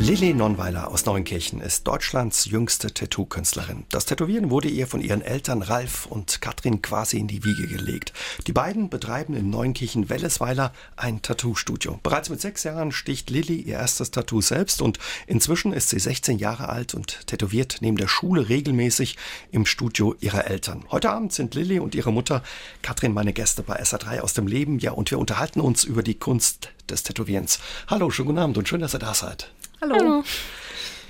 Lilly 0.00 0.32
Nonweiler 0.32 0.88
aus 0.88 1.06
Neunkirchen 1.06 1.60
ist 1.60 1.86
Deutschlands 1.88 2.44
jüngste 2.44 2.94
Tattoo-Künstlerin. 2.94 3.84
Das 3.90 4.06
Tätowieren 4.06 4.48
wurde 4.48 4.68
ihr 4.68 4.86
von 4.86 5.00
ihren 5.00 5.22
Eltern 5.22 5.60
Ralf 5.60 6.06
und 6.06 6.40
Katrin 6.40 6.82
quasi 6.82 7.18
in 7.18 7.26
die 7.26 7.44
Wiege 7.44 7.66
gelegt. 7.66 8.12
Die 8.46 8.52
beiden 8.52 8.90
betreiben 8.90 9.34
in 9.34 9.50
Neunkirchen-Wellesweiler 9.50 10.72
ein 10.96 11.20
Tattoo-Studio. 11.20 11.98
Bereits 12.04 12.30
mit 12.30 12.40
sechs 12.40 12.62
Jahren 12.62 12.92
sticht 12.92 13.28
Lilly 13.28 13.56
ihr 13.60 13.74
erstes 13.74 14.12
Tattoo 14.12 14.40
selbst 14.40 14.80
und 14.82 15.00
inzwischen 15.26 15.72
ist 15.72 15.88
sie 15.88 15.98
16 15.98 16.38
Jahre 16.38 16.68
alt 16.68 16.94
und 16.94 17.26
tätowiert 17.26 17.78
neben 17.80 17.96
der 17.96 18.08
Schule 18.08 18.48
regelmäßig 18.48 19.16
im 19.50 19.66
Studio 19.66 20.14
ihrer 20.20 20.46
Eltern. 20.46 20.84
Heute 20.92 21.10
Abend 21.10 21.32
sind 21.32 21.56
Lilly 21.56 21.80
und 21.80 21.96
ihre 21.96 22.12
Mutter 22.12 22.44
Katrin 22.82 23.12
meine 23.12 23.32
Gäste 23.32 23.64
bei 23.64 23.82
SA3 23.82 24.20
aus 24.20 24.32
dem 24.32 24.46
Leben. 24.46 24.78
Ja, 24.78 24.92
und 24.92 25.10
wir 25.10 25.18
unterhalten 25.18 25.60
uns 25.60 25.82
über 25.82 26.04
die 26.04 26.14
Kunst 26.14 26.70
des 26.88 27.02
Tätowierens. 27.02 27.58
Hallo, 27.88 28.10
schönen 28.10 28.28
guten 28.28 28.38
Abend 28.38 28.58
und 28.58 28.68
schön, 28.68 28.80
dass 28.80 28.94
ihr 28.94 29.00
da 29.00 29.12
seid. 29.12 29.50
Hallo. 29.80 29.94
Hallo. 29.94 30.24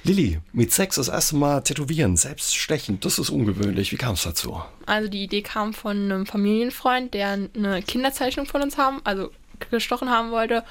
Lilly, 0.04 0.40
mit 0.52 0.72
Sex 0.72 0.96
das 0.96 1.09
erste 1.09 1.36
Mal 1.36 1.62
tätowieren, 1.62 2.16
selbst 2.16 2.56
stechen, 2.56 3.00
das 3.00 3.18
ist 3.18 3.30
ungewöhnlich. 3.30 3.92
Wie 3.92 3.96
kam 3.96 4.14
es 4.14 4.22
dazu? 4.22 4.62
Also 4.86 5.09
die 5.09 5.24
Idee 5.24 5.42
kam 5.42 5.74
von 5.74 5.96
einem 5.96 6.26
Familienfreund, 6.26 7.14
der 7.14 7.28
eine 7.54 7.82
Kinderzeichnung 7.82 8.46
von 8.46 8.62
uns 8.62 8.78
haben, 8.78 9.00
also 9.04 9.30
gestochen 9.70 10.09
haben 10.10 10.30
wollte. 10.30 10.64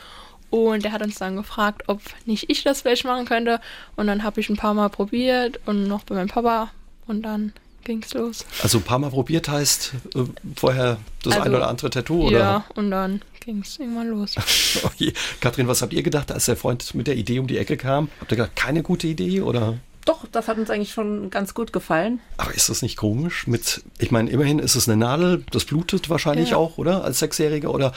Und 0.49 0.85
der 0.85 0.91
hat 0.93 1.03
uns 1.03 1.15
dann 1.15 1.35
gefragt, 1.35 1.83
ob 1.87 2.01
nicht 2.25 2.49
ich 2.49 2.63
das 2.63 2.81
vielleicht 2.81 3.03
machen 3.03 3.25
könnte. 3.25 3.59
Und 3.95 4.07
dann 4.07 4.23
habe 4.23 4.39
ich 4.39 4.49
ein 4.49 4.55
paar 4.55 4.73
Mal 4.73 4.89
probiert 4.89 5.59
und 5.65 5.87
noch 5.87 6.03
bei 6.03 6.15
meinem 6.15 6.29
Papa. 6.29 6.71
Und 7.05 7.23
dann 7.23 7.51
ging's 7.83 8.13
los. 8.13 8.45
Also 8.63 8.77
ein 8.77 8.83
paar 8.83 8.99
Mal 8.99 9.09
probiert 9.09 9.49
heißt 9.49 9.93
äh, 10.15 10.23
vorher 10.55 10.97
das 11.23 11.33
also, 11.33 11.45
eine 11.45 11.57
oder 11.57 11.67
andere 11.67 11.89
Tattoo, 11.89 12.27
oder? 12.27 12.39
Ja, 12.39 12.65
und 12.75 12.91
dann 12.91 13.21
ging 13.47 13.61
es 13.61 13.79
irgendwann 13.79 14.09
los. 14.09 14.35
okay. 14.83 15.13
Kathrin, 15.39 15.67
was 15.67 15.81
habt 15.81 15.93
ihr 15.93 16.03
gedacht, 16.03 16.31
als 16.31 16.45
der 16.45 16.57
Freund 16.57 16.93
mit 16.93 17.07
der 17.07 17.15
Idee 17.15 17.39
um 17.39 17.47
die 17.47 17.57
Ecke 17.57 17.77
kam? 17.77 18.09
Habt 18.19 18.31
ihr 18.33 18.37
gedacht, 18.37 18.55
keine 18.57 18.83
gute 18.83 19.07
Idee 19.07 19.39
oder? 19.41 19.79
Doch, 20.07 20.25
das 20.31 20.47
hat 20.47 20.57
uns 20.57 20.69
eigentlich 20.69 20.93
schon 20.93 21.29
ganz 21.29 21.53
gut 21.53 21.73
gefallen. 21.73 22.21
Aber 22.37 22.53
ist 22.53 22.69
das 22.69 22.81
nicht 22.81 22.95
komisch? 22.95 23.45
Mit, 23.45 23.83
ich 23.99 24.09
meine, 24.09 24.29
immerhin 24.29 24.59
ist 24.59 24.75
es 24.75 24.87
eine 24.87 24.95
Nadel, 24.95 25.43
das 25.51 25.65
blutet 25.65 26.09
wahrscheinlich 26.09 26.51
ja. 26.51 26.57
auch, 26.57 26.77
oder? 26.77 27.03
Als 27.03 27.19
Sechsjähriger 27.19 27.73
oder 27.73 27.91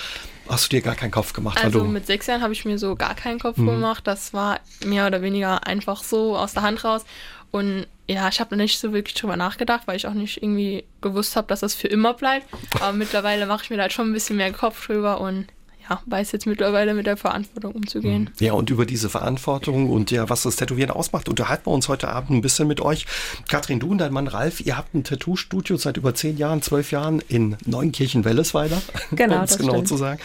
hast 0.48 0.64
du 0.64 0.76
dir 0.76 0.82
gar 0.82 0.96
keinen 0.96 1.12
Kopf 1.12 1.32
gemacht? 1.32 1.62
Also 1.62 1.84
mit 1.84 2.06
sechs 2.06 2.26
Jahren 2.26 2.42
habe 2.42 2.52
ich 2.52 2.64
mir 2.64 2.78
so 2.78 2.96
gar 2.96 3.14
keinen 3.14 3.38
Kopf 3.38 3.58
hm. 3.58 3.66
gemacht. 3.66 4.08
Das 4.08 4.34
war 4.34 4.58
mehr 4.84 5.06
oder 5.06 5.22
weniger 5.22 5.68
einfach 5.68 6.02
so 6.02 6.36
aus 6.36 6.52
der 6.52 6.62
Hand 6.62 6.84
raus. 6.84 7.04
Und 7.52 7.86
ja, 8.08 8.28
ich 8.28 8.40
habe 8.40 8.56
nicht 8.56 8.80
so 8.80 8.92
wirklich 8.92 9.14
drüber 9.14 9.36
nachgedacht, 9.36 9.82
weil 9.86 9.96
ich 9.96 10.08
auch 10.08 10.14
nicht 10.14 10.42
irgendwie 10.42 10.84
gewusst 11.00 11.36
habe, 11.36 11.46
dass 11.46 11.60
das 11.60 11.76
für 11.76 11.86
immer 11.86 12.14
bleibt. 12.14 12.46
Aber 12.80 12.92
mittlerweile 12.92 13.46
mache 13.46 13.62
ich 13.64 13.70
mir 13.70 13.76
da 13.76 13.82
halt 13.82 13.92
schon 13.92 14.10
ein 14.10 14.12
bisschen 14.12 14.36
mehr 14.36 14.52
Kopf 14.52 14.84
drüber 14.84 15.20
und 15.20 15.46
ja, 15.90 16.00
weiß 16.06 16.32
jetzt 16.32 16.46
mittlerweile 16.46 16.94
mit 16.94 17.06
der 17.06 17.16
Verantwortung 17.16 17.72
umzugehen. 17.72 18.30
Mhm. 18.38 18.46
Ja, 18.46 18.52
und 18.52 18.70
über 18.70 18.86
diese 18.86 19.10
Verantwortung 19.10 19.90
und 19.90 20.10
ja, 20.10 20.28
was 20.28 20.42
das 20.42 20.56
Tätowieren 20.56 20.90
ausmacht, 20.90 21.28
unterhalten 21.28 21.66
wir 21.66 21.72
uns 21.72 21.88
heute 21.88 22.08
Abend 22.08 22.30
ein 22.30 22.40
bisschen 22.40 22.68
mit 22.68 22.80
euch. 22.80 23.06
Kathrin, 23.48 23.80
du 23.80 23.90
und 23.90 23.98
dein 23.98 24.12
Mann 24.12 24.28
Ralf, 24.28 24.60
ihr 24.60 24.76
habt 24.76 24.94
ein 24.94 25.04
Tattoo-Studio 25.04 25.76
seit 25.76 25.96
über 25.96 26.14
zehn 26.14 26.36
Jahren, 26.38 26.62
zwölf 26.62 26.92
Jahren 26.92 27.20
in 27.28 27.56
Neunkirchen-Wellesweiler, 27.66 28.80
genau, 29.10 29.38
um 29.38 29.42
es 29.42 29.58
genau 29.58 29.72
stimmt. 29.72 29.88
zu 29.88 29.96
sagen 29.96 30.20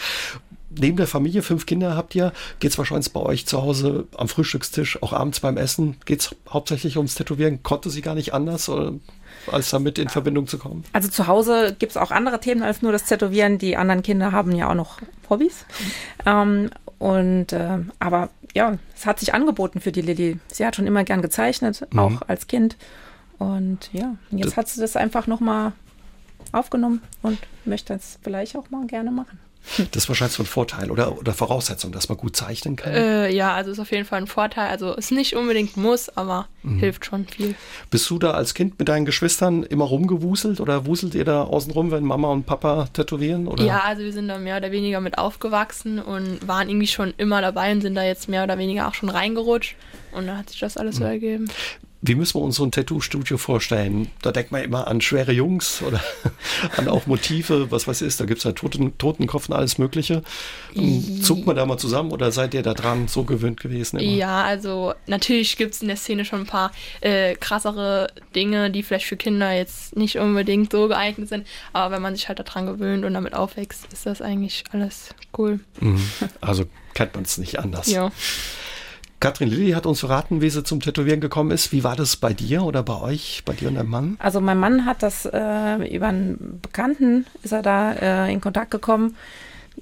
neben 0.78 0.96
der 0.96 1.06
Familie, 1.06 1.42
fünf 1.42 1.66
Kinder 1.66 1.96
habt 1.96 2.14
ihr, 2.14 2.32
geht 2.60 2.70
es 2.70 2.78
wahrscheinlich 2.78 3.12
bei 3.12 3.20
euch 3.20 3.46
zu 3.46 3.62
Hause 3.62 4.06
am 4.16 4.28
Frühstückstisch, 4.28 5.02
auch 5.02 5.12
abends 5.12 5.40
beim 5.40 5.56
Essen, 5.56 5.96
geht 6.04 6.20
es 6.20 6.36
hauptsächlich 6.48 6.96
ums 6.96 7.14
Tätowieren? 7.14 7.62
Konnte 7.62 7.90
sie 7.90 8.02
gar 8.02 8.14
nicht 8.14 8.34
anders? 8.34 8.68
Oder? 8.68 8.92
Als 9.52 9.70
damit 9.70 9.98
in 9.98 10.08
Verbindung 10.08 10.46
zu 10.46 10.58
kommen? 10.58 10.84
Also 10.92 11.08
zu 11.08 11.26
Hause 11.26 11.74
gibt 11.78 11.90
es 11.90 11.96
auch 11.96 12.10
andere 12.10 12.40
Themen 12.40 12.62
als 12.62 12.82
nur 12.82 12.92
das 12.92 13.04
Tätowieren. 13.04 13.58
Die 13.58 13.76
anderen 13.76 14.02
Kinder 14.02 14.32
haben 14.32 14.52
ja 14.52 14.70
auch 14.70 14.74
noch 14.74 15.00
Hobbys. 15.28 15.64
Ähm, 16.24 16.70
und 16.98 17.52
äh, 17.52 17.78
aber 17.98 18.30
ja, 18.54 18.78
es 18.94 19.06
hat 19.06 19.20
sich 19.20 19.34
angeboten 19.34 19.80
für 19.80 19.92
die 19.92 20.00
Lilly. 20.00 20.38
Sie 20.48 20.64
hat 20.64 20.76
schon 20.76 20.86
immer 20.86 21.04
gern 21.04 21.22
gezeichnet, 21.22 21.86
mhm. 21.90 21.98
auch 21.98 22.22
als 22.26 22.46
Kind. 22.46 22.76
Und 23.38 23.90
ja, 23.92 24.16
jetzt 24.30 24.46
das 24.46 24.56
hat 24.56 24.68
sie 24.68 24.80
das 24.80 24.96
einfach 24.96 25.26
nochmal 25.26 25.72
aufgenommen 26.52 27.02
und 27.22 27.38
möchte 27.64 27.92
es 27.92 28.18
vielleicht 28.22 28.56
auch 28.56 28.70
mal 28.70 28.86
gerne 28.86 29.10
machen. 29.10 29.38
Das 29.92 30.04
ist 30.04 30.08
wahrscheinlich 30.08 30.36
so 30.36 30.42
ein 30.42 30.46
Vorteil 30.46 30.90
oder, 30.90 31.18
oder 31.18 31.32
Voraussetzung, 31.32 31.92
dass 31.92 32.08
man 32.08 32.16
gut 32.16 32.36
zeichnen 32.36 32.76
kann. 32.76 32.92
Äh, 32.92 33.30
ja, 33.32 33.54
also 33.54 33.70
ist 33.70 33.80
auf 33.80 33.90
jeden 33.90 34.04
Fall 34.04 34.20
ein 34.20 34.26
Vorteil. 34.26 34.68
Also 34.68 34.94
ist 34.94 35.12
nicht 35.12 35.34
unbedingt 35.34 35.76
muss, 35.76 36.08
aber 36.16 36.48
mhm. 36.62 36.78
hilft 36.78 37.04
schon 37.04 37.26
viel. 37.26 37.54
Bist 37.90 38.08
du 38.08 38.18
da 38.18 38.32
als 38.32 38.54
Kind 38.54 38.78
mit 38.78 38.88
deinen 38.88 39.04
Geschwistern 39.04 39.62
immer 39.64 39.84
rumgewuselt 39.84 40.60
oder 40.60 40.86
wuselt 40.86 41.14
ihr 41.14 41.24
da 41.24 41.42
außen 41.42 41.72
rum, 41.72 41.90
wenn 41.90 42.04
Mama 42.04 42.30
und 42.30 42.46
Papa 42.46 42.88
tätowieren? 42.92 43.48
Oder? 43.48 43.64
Ja, 43.64 43.80
also 43.80 44.02
wir 44.02 44.12
sind 44.12 44.28
da 44.28 44.38
mehr 44.38 44.56
oder 44.56 44.70
weniger 44.70 45.00
mit 45.00 45.18
aufgewachsen 45.18 45.98
und 45.98 46.46
waren 46.46 46.68
irgendwie 46.68 46.86
schon 46.86 47.12
immer 47.16 47.40
dabei 47.40 47.72
und 47.72 47.80
sind 47.80 47.94
da 47.94 48.04
jetzt 48.04 48.28
mehr 48.28 48.44
oder 48.44 48.58
weniger 48.58 48.88
auch 48.88 48.94
schon 48.94 49.08
reingerutscht. 49.08 49.76
Und 50.12 50.26
dann 50.26 50.38
hat 50.38 50.50
sich 50.50 50.60
das 50.60 50.76
alles 50.76 50.96
mhm. 50.96 51.02
so 51.02 51.04
ergeben 51.04 51.50
wie 52.02 52.14
müssen 52.14 52.38
wir 52.38 52.42
uns 52.42 52.56
so 52.56 52.64
ein 52.64 52.70
Tattoo-Studio 52.70 53.38
vorstellen? 53.38 54.08
Da 54.22 54.30
denkt 54.30 54.52
man 54.52 54.62
immer 54.62 54.86
an 54.86 55.00
schwere 55.00 55.32
Jungs 55.32 55.82
oder 55.82 56.00
an 56.76 56.88
auch 56.88 57.06
Motive, 57.06 57.70
was 57.70 57.88
weiß 57.88 58.02
ich, 58.02 58.16
da 58.16 58.26
gibt 58.26 58.40
es 58.40 58.44
halt 58.44 58.56
Toten, 58.56 58.96
Totenkopf 58.98 59.48
und 59.48 59.54
alles 59.54 59.78
Mögliche. 59.78 60.22
Zuckt 61.22 61.46
man 61.46 61.56
da 61.56 61.64
mal 61.64 61.78
zusammen 61.78 62.12
oder 62.12 62.30
seid 62.32 62.54
ihr 62.54 62.62
da 62.62 62.74
dran 62.74 63.08
so 63.08 63.24
gewöhnt 63.24 63.60
gewesen? 63.60 63.98
Immer? 63.98 64.12
Ja, 64.12 64.44
also 64.44 64.94
natürlich 65.06 65.56
gibt 65.56 65.74
es 65.74 65.82
in 65.82 65.88
der 65.88 65.96
Szene 65.96 66.24
schon 66.24 66.40
ein 66.40 66.46
paar 66.46 66.70
äh, 67.00 67.34
krassere 67.34 68.08
Dinge, 68.34 68.70
die 68.70 68.82
vielleicht 68.82 69.06
für 69.06 69.16
Kinder 69.16 69.52
jetzt 69.52 69.96
nicht 69.96 70.18
unbedingt 70.18 70.72
so 70.72 70.88
geeignet 70.88 71.28
sind, 71.28 71.46
aber 71.72 71.94
wenn 71.94 72.02
man 72.02 72.14
sich 72.14 72.28
halt 72.28 72.38
daran 72.38 72.66
gewöhnt 72.66 73.04
und 73.04 73.14
damit 73.14 73.34
aufwächst, 73.34 73.92
ist 73.92 74.06
das 74.06 74.20
eigentlich 74.20 74.64
alles 74.72 75.14
cool. 75.36 75.60
Mhm. 75.80 76.00
Also 76.40 76.66
kennt 76.94 77.14
man 77.14 77.24
es 77.24 77.38
nicht 77.38 77.58
anders. 77.58 77.88
Ja. 77.88 78.10
Katrin 79.20 79.48
Lilly 79.48 79.72
hat 79.72 79.86
uns 79.86 80.00
verraten, 80.00 80.40
wie 80.42 80.50
sie 80.50 80.62
zum 80.62 80.80
Tätowieren 80.80 81.20
gekommen 81.20 81.50
ist. 81.50 81.72
Wie 81.72 81.84
war 81.84 81.96
das 81.96 82.16
bei 82.16 82.34
dir 82.34 82.62
oder 82.62 82.82
bei 82.82 83.00
euch, 83.00 83.42
bei 83.44 83.54
dir 83.54 83.68
und 83.68 83.76
deinem 83.76 83.88
Mann? 83.88 84.16
Also 84.18 84.40
mein 84.40 84.58
Mann 84.58 84.84
hat 84.84 85.02
das 85.02 85.24
äh, 85.24 85.94
über 85.94 86.08
einen 86.08 86.60
Bekannten, 86.60 87.26
ist 87.42 87.52
er 87.52 87.62
da 87.62 87.92
äh, 87.92 88.32
in 88.32 88.40
Kontakt 88.40 88.70
gekommen. 88.70 89.16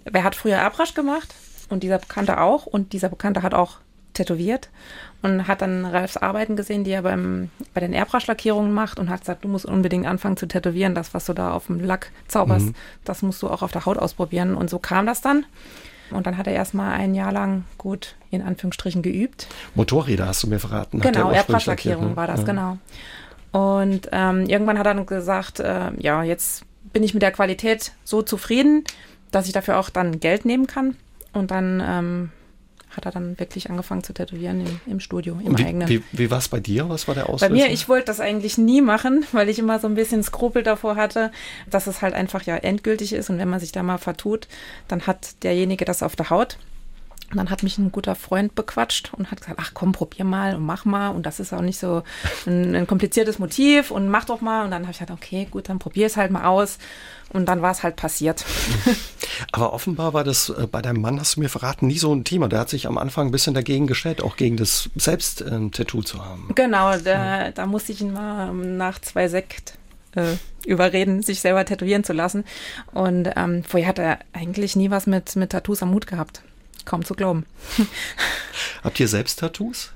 Wer 0.04 0.24
hat 0.24 0.36
früher 0.36 0.60
Abrasch 0.62 0.94
gemacht 0.94 1.34
und 1.68 1.82
dieser 1.82 1.98
Bekannte 1.98 2.40
auch 2.40 2.66
und 2.66 2.92
dieser 2.92 3.08
Bekannte 3.08 3.42
hat 3.42 3.54
auch 3.54 3.78
tätowiert 4.12 4.70
und 5.22 5.48
hat 5.48 5.62
dann 5.62 5.84
Ralfs 5.84 6.16
Arbeiten 6.16 6.54
gesehen, 6.56 6.84
die 6.84 6.92
er 6.92 7.02
beim, 7.02 7.50
bei 7.72 7.80
den 7.80 7.92
Airbrush-Lackierungen 7.92 8.72
macht 8.72 8.98
und 8.98 9.10
hat 9.10 9.20
gesagt, 9.20 9.44
du 9.44 9.48
musst 9.48 9.66
unbedingt 9.66 10.06
anfangen 10.06 10.36
zu 10.36 10.46
tätowieren. 10.46 10.94
Das, 10.94 11.14
was 11.14 11.26
du 11.26 11.32
da 11.32 11.52
auf 11.52 11.66
dem 11.66 11.80
Lack 11.80 12.10
zauberst, 12.28 12.66
mhm. 12.66 12.74
das 13.04 13.22
musst 13.22 13.42
du 13.42 13.48
auch 13.48 13.62
auf 13.62 13.72
der 13.72 13.84
Haut 13.86 13.98
ausprobieren. 13.98 14.54
Und 14.54 14.70
so 14.70 14.78
kam 14.78 15.06
das 15.06 15.20
dann. 15.20 15.44
Und 16.14 16.26
dann 16.26 16.38
hat 16.38 16.46
er 16.46 16.52
erstmal 16.52 16.92
ein 16.92 17.14
Jahr 17.14 17.32
lang 17.32 17.64
gut 17.78 18.16
in 18.30 18.42
Anführungsstrichen 18.42 19.02
geübt. 19.02 19.48
Motorräder 19.74 20.26
hast 20.26 20.42
du 20.42 20.48
mir 20.48 20.58
verraten. 20.58 21.00
Genau, 21.00 21.30
Airbrush-Lackierung 21.30 22.10
ne? 22.10 22.16
war 22.16 22.26
das, 22.26 22.40
ja. 22.40 22.46
genau. 22.46 22.78
Und 23.52 24.08
ähm, 24.12 24.46
irgendwann 24.46 24.78
hat 24.78 24.86
er 24.86 24.94
dann 24.94 25.06
gesagt, 25.06 25.60
äh, 25.60 25.92
ja, 25.98 26.22
jetzt 26.22 26.64
bin 26.92 27.02
ich 27.02 27.14
mit 27.14 27.22
der 27.22 27.30
Qualität 27.30 27.92
so 28.04 28.22
zufrieden, 28.22 28.84
dass 29.30 29.46
ich 29.46 29.52
dafür 29.52 29.78
auch 29.78 29.90
dann 29.90 30.20
Geld 30.20 30.44
nehmen 30.44 30.66
kann. 30.66 30.96
Und 31.32 31.50
dann 31.50 31.82
ähm, 31.84 32.30
hat 32.96 33.06
er 33.06 33.12
dann 33.12 33.38
wirklich 33.38 33.70
angefangen 33.70 34.02
zu 34.02 34.12
tätowieren 34.12 34.60
im, 34.60 34.80
im 34.86 35.00
Studio, 35.00 35.38
im 35.44 35.58
wie, 35.58 35.64
eigenen. 35.64 35.88
Wie, 35.88 36.02
wie 36.12 36.30
war 36.30 36.38
es 36.38 36.48
bei 36.48 36.60
dir? 36.60 36.88
Was 36.88 37.08
war 37.08 37.14
der 37.14 37.28
Auslöser? 37.28 37.48
Bei 37.48 37.54
mir, 37.54 37.70
ich 37.70 37.88
wollte 37.88 38.06
das 38.06 38.20
eigentlich 38.20 38.58
nie 38.58 38.80
machen, 38.80 39.24
weil 39.32 39.48
ich 39.48 39.58
immer 39.58 39.78
so 39.78 39.86
ein 39.86 39.94
bisschen 39.94 40.22
Skrupel 40.22 40.62
davor 40.62 40.96
hatte, 40.96 41.30
dass 41.70 41.86
es 41.86 42.02
halt 42.02 42.14
einfach 42.14 42.42
ja 42.42 42.56
endgültig 42.56 43.12
ist 43.12 43.30
und 43.30 43.38
wenn 43.38 43.48
man 43.48 43.60
sich 43.60 43.72
da 43.72 43.82
mal 43.82 43.98
vertut, 43.98 44.48
dann 44.88 45.06
hat 45.06 45.42
derjenige 45.42 45.84
das 45.84 46.02
auf 46.02 46.16
der 46.16 46.30
Haut. 46.30 46.58
Und 47.34 47.38
dann 47.38 47.50
hat 47.50 47.64
mich 47.64 47.78
ein 47.78 47.90
guter 47.90 48.14
Freund 48.14 48.54
bequatscht 48.54 49.12
und 49.12 49.32
hat 49.32 49.40
gesagt, 49.40 49.58
ach 49.60 49.72
komm, 49.74 49.90
probier 49.90 50.24
mal 50.24 50.54
und 50.54 50.64
mach 50.64 50.84
mal. 50.84 51.08
Und 51.08 51.26
das 51.26 51.40
ist 51.40 51.52
auch 51.52 51.62
nicht 51.62 51.80
so 51.80 52.04
ein, 52.46 52.76
ein 52.76 52.86
kompliziertes 52.86 53.40
Motiv 53.40 53.90
und 53.90 54.08
mach 54.08 54.24
doch 54.24 54.40
mal. 54.40 54.64
Und 54.64 54.70
dann 54.70 54.82
habe 54.82 54.92
ich 54.92 55.00
gesagt, 55.00 55.10
okay, 55.10 55.48
gut, 55.50 55.68
dann 55.68 55.80
probier 55.80 56.06
es 56.06 56.16
halt 56.16 56.30
mal 56.30 56.44
aus. 56.44 56.78
Und 57.32 57.46
dann 57.46 57.60
war 57.60 57.72
es 57.72 57.82
halt 57.82 57.96
passiert. 57.96 58.44
Aber 59.52 59.72
offenbar 59.72 60.14
war 60.14 60.22
das 60.22 60.48
äh, 60.48 60.68
bei 60.70 60.80
deinem 60.80 61.00
Mann, 61.00 61.18
hast 61.18 61.34
du 61.34 61.40
mir 61.40 61.48
verraten, 61.48 61.88
nie 61.88 61.98
so 61.98 62.14
ein 62.14 62.22
Thema. 62.22 62.46
Der 62.46 62.60
hat 62.60 62.68
sich 62.68 62.86
am 62.86 62.98
Anfang 62.98 63.26
ein 63.26 63.32
bisschen 63.32 63.54
dagegen 63.54 63.88
gestellt, 63.88 64.22
auch 64.22 64.36
gegen 64.36 64.56
das 64.56 64.90
Selbst-Tattoo 64.94 65.98
ähm, 65.98 66.04
zu 66.04 66.24
haben. 66.24 66.52
Genau, 66.54 66.96
da, 66.98 67.46
ja. 67.46 67.50
da 67.50 67.66
musste 67.66 67.90
ich 67.90 68.00
ihn 68.00 68.12
mal 68.12 68.50
ähm, 68.50 68.76
nach 68.76 69.00
zwei 69.00 69.26
Sekt 69.26 69.76
äh, 70.14 70.36
überreden, 70.64 71.22
sich 71.22 71.40
selber 71.40 71.64
tätowieren 71.64 72.04
zu 72.04 72.12
lassen. 72.12 72.44
Und 72.92 73.28
ähm, 73.34 73.64
vorher 73.64 73.88
hat 73.88 73.98
er 73.98 74.18
eigentlich 74.32 74.76
nie 74.76 74.90
was 74.90 75.08
mit, 75.08 75.34
mit 75.34 75.50
Tattoos 75.50 75.82
am 75.82 75.90
Mut 75.90 76.06
gehabt. 76.06 76.42
Kaum 76.84 77.04
zu 77.04 77.14
glauben. 77.14 77.46
Habt 78.84 79.00
ihr 79.00 79.08
selbst 79.08 79.38
Tattoos? 79.38 79.92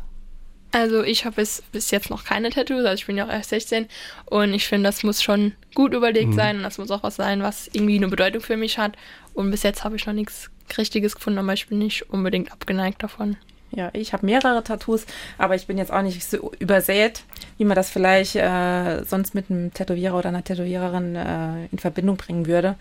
Also 0.71 1.03
ich 1.03 1.25
habe 1.25 1.37
bis, 1.37 1.63
bis 1.73 1.91
jetzt 1.91 2.11
noch 2.11 2.25
keine 2.25 2.51
Tattoos, 2.51 2.85
also 2.85 2.95
ich 2.95 3.07
bin 3.07 3.17
ja 3.17 3.25
auch 3.25 3.33
erst 3.33 3.51
16 3.51 3.87
und 4.27 4.53
ich 4.53 4.69
finde, 4.69 4.89
das 4.89 5.03
muss 5.03 5.23
schon 5.23 5.53
gut 5.75 5.95
überlegt 5.95 6.31
mhm. 6.31 6.37
sein 6.37 6.57
und 6.59 6.63
das 6.63 6.77
muss 6.77 6.91
auch 6.91 7.03
was 7.03 7.17
sein, 7.17 7.43
was 7.43 7.69
irgendwie 7.73 7.97
eine 7.97 8.09
Bedeutung 8.09 8.43
für 8.43 8.57
mich 8.57 8.79
hat. 8.79 8.97
Und 9.33 9.51
bis 9.51 9.63
jetzt 9.63 9.85
habe 9.85 9.97
ich 9.97 10.05
noch 10.05 10.13
nichts 10.13 10.51
Richtiges 10.77 11.15
gefunden, 11.15 11.39
aber 11.39 11.55
ich 11.55 11.69
bin 11.69 11.79
nicht 11.79 12.11
unbedingt 12.11 12.53
abgeneigt 12.53 13.03
davon. 13.03 13.37
Ja, 13.71 13.91
ich 13.93 14.13
habe 14.13 14.27
mehrere 14.27 14.63
Tattoos, 14.65 15.07
aber 15.37 15.55
ich 15.55 15.67
bin 15.67 15.79
jetzt 15.79 15.93
auch 15.93 16.03
nicht 16.03 16.23
so 16.25 16.53
übersät, 16.59 17.23
wie 17.59 17.65
man 17.65 17.75
das 17.75 17.91
vielleicht 17.91 18.37
äh, 18.37 19.05
sonst 19.05 19.35
mit 19.35 19.51
einem 19.51 19.73
Tätowierer 19.73 20.17
oder 20.17 20.29
einer 20.29 20.45
Tätowiererin 20.45 21.17
äh, 21.17 21.67
in 21.71 21.79
Verbindung 21.79 22.17
bringen 22.17 22.47
würde. 22.47 22.77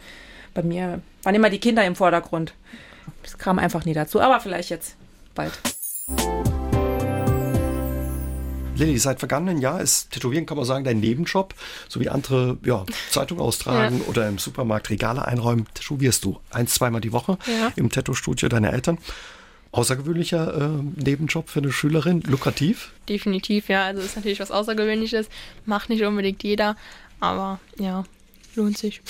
bei 0.53 0.63
mir 0.63 1.01
waren 1.23 1.35
immer 1.35 1.49
die 1.49 1.59
Kinder 1.59 1.85
im 1.85 1.95
Vordergrund. 1.95 2.53
Es 3.23 3.37
kam 3.37 3.59
einfach 3.59 3.85
nie 3.85 3.93
dazu, 3.93 4.21
aber 4.21 4.39
vielleicht 4.39 4.69
jetzt 4.69 4.95
bald. 5.35 5.53
Lilly, 8.77 8.99
seit 8.99 9.19
vergangenen 9.19 9.59
Jahr 9.59 9.81
ist 9.81 10.11
Tätowieren, 10.11 10.45
kann 10.45 10.57
man 10.57 10.65
sagen, 10.65 10.83
dein 10.85 10.99
Nebenjob. 10.99 11.55
So 11.89 11.99
wie 11.99 12.09
andere 12.09 12.57
ja, 12.63 12.85
Zeitung 13.09 13.39
austragen 13.39 13.99
ja. 13.99 14.05
oder 14.05 14.27
im 14.27 14.37
Supermarkt 14.37 14.89
Regale 14.91 15.25
einräumen, 15.25 15.65
tätowierst 15.73 16.23
du 16.23 16.39
ein, 16.51 16.67
zweimal 16.67 17.01
die 17.01 17.11
Woche 17.11 17.39
ja. 17.47 17.71
im 17.75 17.89
Tattoo-Studio 17.89 18.49
deiner 18.49 18.71
Eltern. 18.71 18.99
Außergewöhnlicher 19.71 20.79
äh, 20.79 21.03
Nebenjob 21.03 21.49
für 21.49 21.59
eine 21.59 21.71
Schülerin, 21.71 22.21
lukrativ? 22.21 22.91
Definitiv, 23.09 23.67
ja. 23.67 23.83
Also 23.85 24.01
ist 24.01 24.15
natürlich 24.15 24.39
was 24.39 24.51
Außergewöhnliches, 24.51 25.27
macht 25.65 25.89
nicht 25.89 26.03
unbedingt 26.03 26.43
jeder, 26.43 26.75
aber 27.19 27.59
ja, 27.77 28.03
lohnt 28.55 28.77
sich. 28.77 29.01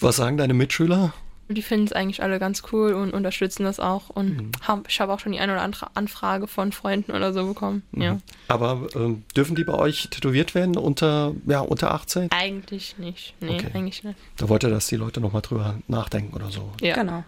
Was 0.00 0.16
sagen 0.16 0.36
deine 0.36 0.54
Mitschüler? 0.54 1.14
Die 1.48 1.62
finden 1.62 1.86
es 1.86 1.92
eigentlich 1.92 2.22
alle 2.22 2.38
ganz 2.38 2.62
cool 2.72 2.92
und 2.94 3.12
unterstützen 3.12 3.64
das 3.64 3.78
auch. 3.78 4.10
Und 4.10 4.36
mhm. 4.36 4.52
hab, 4.66 4.88
ich 4.88 5.00
habe 5.00 5.12
auch 5.12 5.20
schon 5.20 5.32
die 5.32 5.38
eine 5.38 5.52
oder 5.52 5.62
andere 5.62 5.88
Anfrage 5.94 6.46
von 6.46 6.72
Freunden 6.72 7.12
oder 7.12 7.32
so 7.32 7.46
bekommen. 7.46 7.82
Mhm. 7.92 8.02
Ja. 8.02 8.18
Aber 8.48 8.88
ähm, 8.94 9.24
dürfen 9.36 9.54
die 9.54 9.64
bei 9.64 9.74
euch 9.74 10.08
tätowiert 10.10 10.54
werden 10.54 10.76
unter, 10.76 11.34
ja, 11.46 11.60
unter 11.60 11.92
18? 11.92 12.30
Eigentlich 12.32 12.98
nicht. 12.98 13.34
Nee, 13.40 13.54
okay. 13.54 13.70
eigentlich 13.74 14.02
nicht. 14.02 14.18
Da 14.36 14.48
wollte, 14.48 14.70
dass 14.70 14.88
die 14.88 14.96
Leute 14.96 15.20
nochmal 15.20 15.42
drüber 15.42 15.76
nachdenken 15.88 16.34
oder 16.34 16.50
so. 16.50 16.72
Ja, 16.80 16.96
genau. 16.96 17.24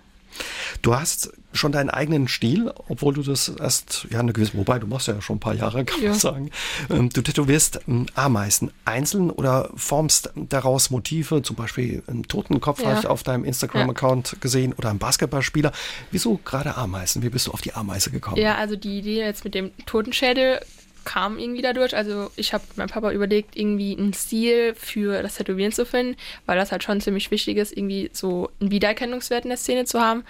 Du 0.82 0.94
hast 0.94 1.32
schon 1.52 1.72
deinen 1.72 1.90
eigenen 1.90 2.28
Stil, 2.28 2.72
obwohl 2.88 3.14
du 3.14 3.22
das 3.22 3.48
erst, 3.48 4.06
ja, 4.10 4.20
eine 4.20 4.32
gewisse, 4.32 4.56
wobei 4.56 4.78
du 4.78 4.86
machst 4.86 5.08
ja 5.08 5.20
schon 5.20 5.36
ein 5.36 5.40
paar 5.40 5.54
Jahre, 5.54 5.84
kann 5.84 6.02
ja. 6.02 6.10
man 6.10 6.18
sagen. 6.18 6.50
Ähm, 6.90 7.08
du 7.08 7.22
tätowierst 7.22 7.80
ähm, 7.88 8.06
Ameisen 8.14 8.70
einzeln 8.84 9.30
oder 9.30 9.70
formst 9.74 10.30
daraus 10.36 10.90
Motive, 10.90 11.42
zum 11.42 11.56
Beispiel 11.56 12.02
einen 12.06 12.24
Totenkopf 12.24 12.80
ja. 12.80 12.90
habe 12.90 13.00
ich 13.00 13.06
auf 13.06 13.22
deinem 13.22 13.44
Instagram-Account 13.44 14.32
ja. 14.32 14.38
gesehen 14.40 14.72
oder 14.72 14.90
einen 14.90 14.98
Basketballspieler. 14.98 15.72
Wieso 16.10 16.38
gerade 16.44 16.76
Ameisen? 16.76 17.22
Wie 17.22 17.30
bist 17.30 17.46
du 17.46 17.52
auf 17.52 17.60
die 17.60 17.74
Ameise 17.74 18.10
gekommen? 18.10 18.36
Ja, 18.36 18.56
also 18.56 18.76
die 18.76 18.98
Idee 18.98 19.20
jetzt 19.20 19.44
mit 19.44 19.54
dem 19.54 19.72
Totenschädel 19.86 20.60
kam 21.04 21.38
irgendwie 21.38 21.62
dadurch. 21.62 21.96
Also 21.96 22.30
ich 22.36 22.52
habe 22.52 22.64
meinem 22.76 22.88
Papa 22.88 23.12
überlegt, 23.12 23.56
irgendwie 23.56 23.96
einen 23.96 24.12
Stil 24.12 24.74
für 24.74 25.22
das 25.22 25.36
Tätowieren 25.36 25.72
zu 25.72 25.86
finden, 25.86 26.16
weil 26.46 26.56
das 26.56 26.72
halt 26.72 26.84
schon 26.84 27.00
ziemlich 27.00 27.30
wichtig 27.30 27.56
ist, 27.56 27.76
irgendwie 27.76 28.10
so 28.12 28.50
einen 28.60 28.70
Wiedererkennungswert 28.70 29.44
in 29.44 29.50
der 29.50 29.58
Szene 29.58 29.84
zu 29.84 30.00
haben. 30.00 30.24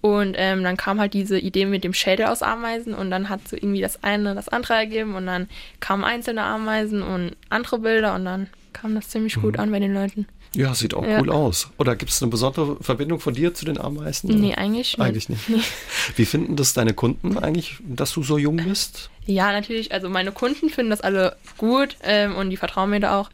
Und 0.00 0.34
ähm, 0.38 0.62
dann 0.64 0.78
kam 0.78 0.98
halt 0.98 1.12
diese 1.12 1.38
Idee 1.38 1.66
mit 1.66 1.84
dem 1.84 1.92
Schädel 1.92 2.26
aus 2.26 2.42
Ameisen 2.42 2.94
und 2.94 3.10
dann 3.10 3.28
hat 3.28 3.46
so 3.46 3.56
irgendwie 3.56 3.82
das 3.82 4.02
eine 4.02 4.34
das 4.34 4.48
andere 4.48 4.74
ergeben 4.74 5.14
und 5.14 5.26
dann 5.26 5.48
kamen 5.80 6.04
einzelne 6.04 6.42
Ameisen 6.42 7.02
und 7.02 7.36
andere 7.50 7.80
Bilder 7.80 8.14
und 8.14 8.24
dann 8.24 8.48
kam 8.72 8.94
das 8.94 9.10
ziemlich 9.10 9.36
mhm. 9.36 9.42
gut 9.42 9.58
an 9.58 9.70
bei 9.70 9.78
den 9.78 9.92
Leuten. 9.92 10.26
Ja, 10.54 10.74
sieht 10.74 10.94
auch 10.94 11.06
ja. 11.06 11.20
cool 11.20 11.30
aus. 11.30 11.70
Oder 11.78 11.94
gibt 11.94 12.10
es 12.10 12.20
eine 12.22 12.30
besondere 12.30 12.76
Verbindung 12.82 13.20
von 13.20 13.34
dir 13.34 13.54
zu 13.54 13.64
den 13.64 13.78
Ameisen? 13.78 14.40
Nee, 14.40 14.54
eigentlich 14.54 14.98
nicht. 14.98 15.00
Eigentlich 15.00 15.28
nicht. 15.28 15.48
Nee. 15.48 15.60
Wie 16.16 16.24
finden 16.24 16.56
das 16.56 16.72
deine 16.72 16.92
Kunden 16.92 17.38
eigentlich, 17.38 17.76
dass 17.80 18.12
du 18.12 18.22
so 18.22 18.36
jung 18.36 18.56
bist? 18.56 19.10
Ja, 19.26 19.52
natürlich. 19.52 19.92
Also 19.92 20.08
meine 20.08 20.32
Kunden 20.32 20.68
finden 20.68 20.90
das 20.90 21.00
alle 21.00 21.36
gut 21.56 21.96
ähm, 22.02 22.34
und 22.34 22.50
die 22.50 22.56
vertrauen 22.56 22.90
mir 22.90 23.00
da 23.00 23.20
auch. 23.20 23.30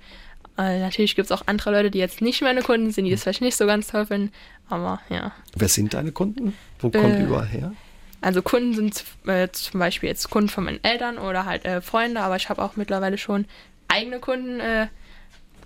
Äh, 0.59 0.81
natürlich 0.81 1.17
gibt 1.17 1.27
es 1.27 1.33
auch 1.33 1.45
andere 1.47 1.71
Leute, 1.71 1.91
die 1.91 1.99
jetzt 1.99 2.21
nicht 2.21 2.43
meine 2.43 2.63
Kunden 2.63 2.91
sind, 2.91 3.07
die 3.07 3.11
das 3.11 3.23
vielleicht 3.23 3.41
nicht 3.41 3.57
so 3.57 3.67
ganz 3.67 3.89
toll 3.89 4.07
finden. 4.07 4.33
Aber 4.69 5.01
ja. 5.09 5.33
Wer 5.55 5.69
sind 5.69 5.95
deine 5.95 6.13
Kunden? 6.13 6.55
Wo 6.81 6.91
kommen 6.91 7.13
äh, 7.13 7.19
die 7.19 7.25
überall 7.25 7.47
her? 7.47 7.73
Also 8.21 8.43
Kunden 8.43 8.75
sind 8.75 9.05
äh, 9.27 9.49
zum 9.53 9.81
Beispiel 9.81 10.09
jetzt 10.09 10.29
Kunden 10.31 10.49
von 10.49 10.65
meinen 10.65 10.83
Eltern 10.83 11.19
oder 11.19 11.47
halt 11.47 11.65
äh, 11.65 11.81
Freunde, 11.81 12.21
aber 12.21 12.37
ich 12.37 12.49
habe 12.49 12.63
auch 12.63 12.77
mittlerweile 12.77 13.19
schon 13.19 13.47
eigene 13.89 14.19
Kunden 14.19 14.61
äh, 14.61 14.89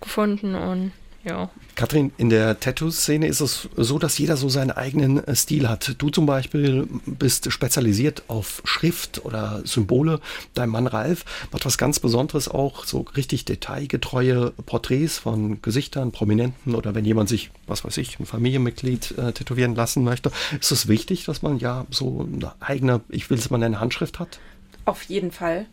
gefunden 0.01 0.55
und 0.55 0.93
ja. 1.25 1.51
Kathrin, 1.75 2.13
in 2.17 2.31
der 2.31 2.61
Tattoo-Szene 2.61 3.27
ist 3.27 3.41
es 3.41 3.69
so, 3.77 3.99
dass 3.99 4.17
jeder 4.17 4.37
so 4.37 4.49
seinen 4.49 4.71
eigenen 4.71 5.23
äh, 5.25 5.37
Stil 5.37 5.69
hat. 5.69 5.97
Du 5.99 6.09
zum 6.09 6.25
Beispiel 6.25 6.87
bist 7.05 7.53
spezialisiert 7.53 8.25
auf 8.29 8.63
Schrift 8.65 9.25
oder 9.25 9.61
Symbole. 9.65 10.21
Dein 10.55 10.71
Mann 10.71 10.87
Ralf 10.87 11.25
macht 11.53 11.67
was 11.67 11.77
ganz 11.77 12.01
Besonderes 12.01 12.49
auch, 12.49 12.85
so 12.85 13.03
richtig 13.17 13.45
detailgetreue 13.45 14.53
Porträts 14.65 15.19
von 15.19 15.61
Gesichtern, 15.61 16.13
Prominenten 16.13 16.75
oder 16.75 16.95
wenn 16.95 17.05
jemand 17.05 17.29
sich, 17.29 17.51
was 17.67 17.85
weiß 17.85 17.99
ich, 17.99 18.19
ein 18.19 18.27
Familienmitglied 18.27 19.19
äh, 19.19 19.33
tätowieren 19.33 19.75
lassen 19.75 20.05
möchte. 20.05 20.33
Ist 20.59 20.73
es 20.73 20.89
wichtig, 20.89 21.27
dass 21.27 21.43
man 21.43 21.59
ja 21.59 21.87
so 21.91 22.27
eine 22.33 22.53
eigene, 22.61 23.03
ich 23.11 23.29
will 23.29 23.39
es 23.39 23.51
mal 23.51 23.59
nennen, 23.59 23.81
Handschrift 23.81 24.19
hat? 24.19 24.41
Auf 24.87 25.03
jeden 25.05 25.33
Fall. 25.33 25.67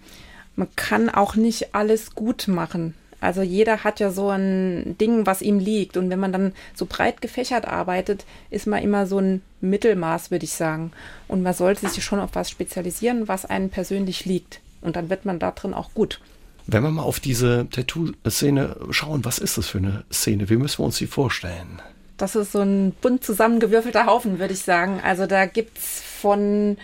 Man 0.55 0.67
kann 0.75 1.09
auch 1.09 1.35
nicht 1.35 1.73
alles 1.73 2.15
gut 2.15 2.47
machen. 2.47 2.95
Also 3.19 3.41
jeder 3.41 3.83
hat 3.83 3.99
ja 3.99 4.11
so 4.11 4.29
ein 4.29 4.95
Ding, 4.99 5.25
was 5.25 5.41
ihm 5.41 5.59
liegt. 5.59 5.97
Und 5.97 6.09
wenn 6.09 6.19
man 6.19 6.31
dann 6.31 6.53
so 6.75 6.85
breit 6.85 7.21
gefächert 7.21 7.67
arbeitet, 7.67 8.25
ist 8.49 8.67
man 8.67 8.83
immer 8.83 9.07
so 9.07 9.19
ein 9.19 9.41
Mittelmaß, 9.61 10.29
würde 10.31 10.45
ich 10.45 10.53
sagen. 10.53 10.91
Und 11.27 11.41
man 11.41 11.53
sollte 11.53 11.87
sich 11.87 12.03
schon 12.03 12.19
auf 12.19 12.31
was 12.33 12.49
spezialisieren, 12.49 13.27
was 13.27 13.45
einem 13.45 13.69
persönlich 13.69 14.25
liegt. 14.25 14.59
Und 14.81 14.95
dann 14.95 15.09
wird 15.09 15.25
man 15.25 15.39
da 15.39 15.51
drin 15.51 15.73
auch 15.73 15.93
gut. 15.93 16.19
Wenn 16.67 16.83
wir 16.83 16.91
mal 16.91 17.03
auf 17.03 17.19
diese 17.19 17.67
Tattoo-Szene 17.71 18.75
schauen, 18.91 19.25
was 19.25 19.39
ist 19.39 19.57
das 19.57 19.67
für 19.67 19.77
eine 19.77 20.03
Szene? 20.11 20.49
Wie 20.49 20.57
müssen 20.57 20.79
wir 20.79 20.85
uns 20.85 20.97
die 20.97 21.07
vorstellen? 21.07 21.81
Das 22.17 22.35
ist 22.35 22.51
so 22.51 22.59
ein 22.59 22.93
bunt 23.01 23.23
zusammengewürfelter 23.23 24.05
Haufen, 24.05 24.39
würde 24.39 24.53
ich 24.53 24.61
sagen. 24.61 24.99
Also 25.03 25.27
da 25.27 25.45
gibt 25.45 25.77
es 25.77 26.01
von 26.19 26.77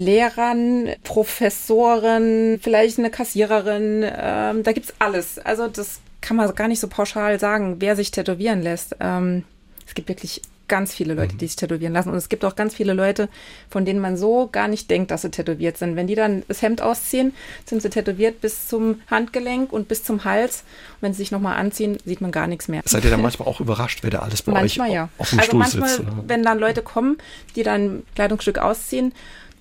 Lehrern, 0.00 0.88
Professoren, 1.04 2.58
vielleicht 2.60 2.98
eine 2.98 3.10
Kassiererin, 3.10 4.02
ähm, 4.02 4.62
da 4.62 4.72
gibt's 4.72 4.94
alles. 4.98 5.38
Also 5.38 5.68
das 5.68 6.00
kann 6.22 6.38
man 6.38 6.52
gar 6.54 6.68
nicht 6.68 6.80
so 6.80 6.88
pauschal 6.88 7.38
sagen, 7.38 7.76
wer 7.80 7.96
sich 7.96 8.10
tätowieren 8.10 8.62
lässt. 8.62 8.96
Ähm, 8.98 9.44
es 9.86 9.94
gibt 9.94 10.08
wirklich 10.08 10.40
ganz 10.68 10.94
viele 10.94 11.12
Leute, 11.12 11.36
die 11.36 11.46
sich 11.46 11.56
tätowieren 11.56 11.92
lassen. 11.92 12.08
Und 12.08 12.16
es 12.16 12.30
gibt 12.30 12.46
auch 12.46 12.56
ganz 12.56 12.74
viele 12.74 12.94
Leute, 12.94 13.28
von 13.68 13.84
denen 13.84 14.00
man 14.00 14.16
so 14.16 14.48
gar 14.50 14.68
nicht 14.68 14.88
denkt, 14.88 15.10
dass 15.10 15.22
sie 15.22 15.30
tätowiert 15.30 15.76
sind. 15.76 15.96
Wenn 15.96 16.06
die 16.06 16.14
dann 16.14 16.44
das 16.48 16.62
Hemd 16.62 16.80
ausziehen, 16.80 17.34
sind 17.66 17.82
sie 17.82 17.90
tätowiert 17.90 18.40
bis 18.40 18.68
zum 18.68 19.02
Handgelenk 19.10 19.70
und 19.70 19.88
bis 19.88 20.04
zum 20.04 20.24
Hals. 20.24 20.62
Und 20.94 21.02
wenn 21.02 21.12
sie 21.12 21.18
sich 21.18 21.32
nochmal 21.32 21.56
anziehen, 21.56 21.98
sieht 22.06 22.22
man 22.22 22.30
gar 22.30 22.46
nichts 22.46 22.68
mehr. 22.68 22.80
Seid 22.86 23.04
ihr 23.04 23.10
dann 23.10 23.20
manchmal 23.22 23.48
auch 23.48 23.60
überrascht, 23.60 23.98
wer 24.02 24.10
da 24.10 24.20
alles 24.20 24.42
bei 24.42 24.52
manchmal, 24.52 24.88
euch 24.88 24.94
ja. 24.94 25.08
auf 25.18 25.28
dem 25.28 25.40
also 25.40 25.48
Stuhl 25.48 25.58
manchmal, 25.58 25.88
sitzt? 25.88 26.08
wenn 26.28 26.42
dann 26.42 26.58
Leute 26.58 26.82
kommen, 26.82 27.18
die 27.56 27.64
dann 27.64 27.80
ein 27.82 28.02
Kleidungsstück 28.14 28.58
ausziehen, 28.58 29.12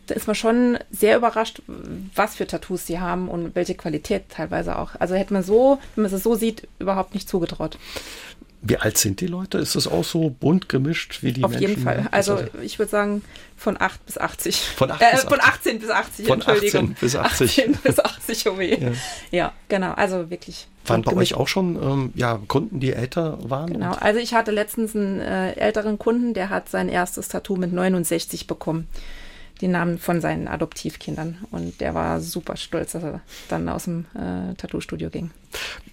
da 0.09 0.15
ist 0.15 0.27
man 0.27 0.35
schon 0.35 0.79
sehr 0.91 1.17
überrascht, 1.17 1.61
was 2.15 2.35
für 2.35 2.47
Tattoos 2.47 2.85
sie 2.85 2.99
haben 2.99 3.29
und 3.29 3.55
welche 3.55 3.75
Qualität 3.75 4.29
teilweise 4.29 4.77
auch. 4.77 4.91
Also 4.99 5.15
hätte 5.15 5.33
man 5.33 5.43
so, 5.43 5.79
wenn 5.95 6.03
man 6.03 6.13
es 6.13 6.23
so 6.23 6.35
sieht, 6.35 6.67
überhaupt 6.79 7.13
nicht 7.13 7.29
zugetraut. 7.29 7.77
Wie 8.61 8.75
alt 8.75 8.97
sind 8.97 9.21
die 9.21 9.27
Leute? 9.27 9.57
Ist 9.57 9.75
das 9.75 9.87
auch 9.87 10.03
so 10.03 10.29
bunt 10.29 10.67
gemischt 10.67 11.23
wie 11.23 11.31
die 11.31 11.45
Auf 11.45 11.51
Menschen? 11.51 11.69
jeden 11.69 11.81
Fall. 11.81 12.09
Also 12.11 12.39
ich 12.61 12.77
würde 12.77 12.91
sagen 12.91 13.21
von 13.55 13.79
8 13.79 14.05
bis 14.05 14.17
80. 14.17 14.59
Von, 14.75 14.91
8 14.91 15.01
äh, 15.01 15.05
bis 15.13 15.23
von 15.23 15.39
18 15.39 15.79
bis 15.79 15.89
80, 15.89 16.27
Von 16.27 16.41
Entschuldigung. 16.41 16.91
18 16.91 16.95
bis 16.99 17.15
80. 17.15 17.49
18 17.59 17.71
bis 17.81 17.99
80, 17.99 18.49
oh 18.49 18.57
weh. 18.57 18.77
Ja. 18.77 18.91
Ja. 19.31 19.53
genau. 19.69 19.93
Also 19.93 20.29
wirklich. 20.29 20.67
Waren 20.85 21.03
bei 21.03 21.11
gemischt. 21.11 21.33
euch 21.33 21.39
auch 21.39 21.47
schon 21.47 21.81
ähm, 21.81 22.11
ja, 22.15 22.37
Kunden, 22.49 22.81
die 22.81 22.91
älter 22.91 23.37
waren? 23.49 23.71
Genau. 23.71 23.93
Also 23.93 24.19
ich 24.19 24.33
hatte 24.33 24.51
letztens 24.51 24.93
einen 24.93 25.21
äh, 25.21 25.53
älteren 25.53 25.97
Kunden, 25.97 26.33
der 26.33 26.49
hat 26.49 26.67
sein 26.67 26.89
erstes 26.89 27.29
Tattoo 27.29 27.55
mit 27.55 27.71
69 27.71 28.45
bekommen. 28.45 28.87
Die 29.61 29.67
Namen 29.67 29.99
von 29.99 30.21
seinen 30.21 30.47
Adoptivkindern. 30.47 31.37
Und 31.51 31.81
der 31.81 31.93
war 31.93 32.21
super 32.21 32.55
stolz, 32.55 32.93
dass 32.93 33.03
er 33.03 33.21
dann 33.49 33.67
aus 33.67 33.85
dem 33.85 34.05
äh, 34.15 34.53
Tattoo-Studio 34.55 35.09
ging. 35.09 35.31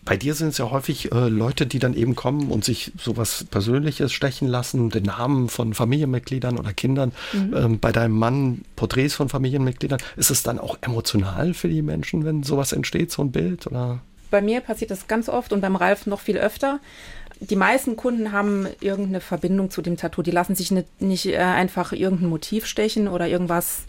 Bei 0.04 0.16
dir 0.16 0.34
sind 0.34 0.48
es 0.48 0.58
ja 0.58 0.70
häufig 0.70 1.10
äh, 1.10 1.28
Leute, 1.28 1.66
die 1.66 1.78
dann 1.78 1.94
eben 1.94 2.14
kommen 2.14 2.50
und 2.50 2.64
sich 2.64 2.92
sowas 2.96 3.44
Persönliches 3.50 4.12
stechen 4.12 4.46
lassen, 4.46 4.90
den 4.90 5.04
Namen 5.04 5.48
von 5.48 5.74
Familienmitgliedern 5.74 6.58
oder 6.58 6.72
Kindern. 6.72 7.12
Ähm, 7.34 7.80
bei 7.80 7.90
deinem 7.90 8.16
Mann 8.16 8.62
Porträts 8.76 9.14
von 9.14 9.28
Familienmitgliedern. 9.28 10.00
Ist 10.16 10.30
es 10.30 10.42
dann 10.42 10.58
auch 10.58 10.78
emotional 10.82 11.54
für 11.54 11.68
die 11.68 11.82
Menschen, 11.82 12.24
wenn 12.24 12.44
sowas 12.44 12.72
entsteht, 12.72 13.10
so 13.10 13.22
ein 13.22 13.32
Bild? 13.32 13.66
Oder? 13.66 14.00
Bei 14.30 14.42
mir 14.42 14.60
passiert 14.60 14.90
das 14.90 15.08
ganz 15.08 15.28
oft 15.28 15.52
und 15.52 15.60
beim 15.60 15.76
Ralf 15.76 16.06
noch 16.06 16.20
viel 16.20 16.36
öfter. 16.36 16.80
Die 17.40 17.56
meisten 17.56 17.96
Kunden 17.96 18.32
haben 18.32 18.66
irgendeine 18.80 19.20
Verbindung 19.20 19.70
zu 19.70 19.82
dem 19.82 19.96
Tattoo. 19.96 20.22
Die 20.22 20.30
lassen 20.30 20.54
sich 20.54 20.70
nicht, 20.70 21.02
nicht 21.02 21.26
äh, 21.26 21.36
einfach 21.36 21.92
irgendein 21.92 22.28
Motiv 22.28 22.66
stechen 22.66 23.08
oder 23.08 23.28
irgendwas 23.28 23.84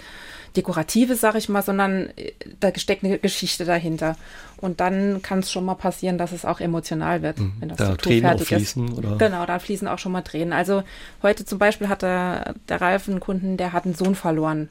Dekoratives, 0.56 1.22
sag 1.22 1.36
ich 1.36 1.48
mal, 1.50 1.62
sondern 1.62 2.10
äh, 2.18 2.34
da 2.60 2.72
steckt 2.76 3.04
eine 3.04 3.20
Geschichte 3.20 3.64
dahinter. 3.64 4.18
Und 4.58 4.80
dann 4.80 5.22
kann 5.22 5.40
es 5.40 5.52
schon 5.52 5.66
mal 5.66 5.76
passieren, 5.76 6.18
dass 6.18 6.32
es 6.32 6.44
auch 6.44 6.60
emotional 6.60 7.22
wird, 7.22 7.38
wenn 7.60 7.70
das 7.70 7.78
Da 7.78 7.90
Tattoo 7.90 8.10
Tränen 8.10 8.38
fertig 8.38 8.52
ist. 8.52 8.78
Oder? 8.78 9.18
Genau, 9.18 9.46
da 9.46 9.60
fließen 9.60 9.88
auch 9.88 10.00
schon 10.00 10.12
mal 10.12 10.24
Tränen. 10.24 10.52
Also 10.52 10.84
heute 11.22 11.46
zum 11.46 11.60
Beispiel 11.60 11.90
hat 11.90 12.02
der, 12.02 12.56
der 12.68 12.82
Ralf 12.82 13.08
einen 13.08 13.20
Kunden, 13.20 13.56
der 13.56 13.72
hat 13.72 13.86
einen 13.86 13.96
Sohn 13.96 14.16
verloren 14.16 14.70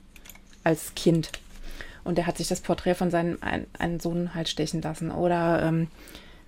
als 0.64 0.94
Kind. 0.94 1.30
Und 2.04 2.18
der 2.18 2.26
hat 2.26 2.36
sich 2.36 2.48
das 2.48 2.60
Porträt 2.60 2.94
von 2.94 3.10
seinem 3.10 3.38
ein, 3.40 3.66
einen 3.78 4.00
Sohn 4.00 4.34
halt 4.34 4.48
stechen 4.48 4.82
lassen. 4.82 5.10
Oder 5.10 5.62
ähm, 5.62 5.88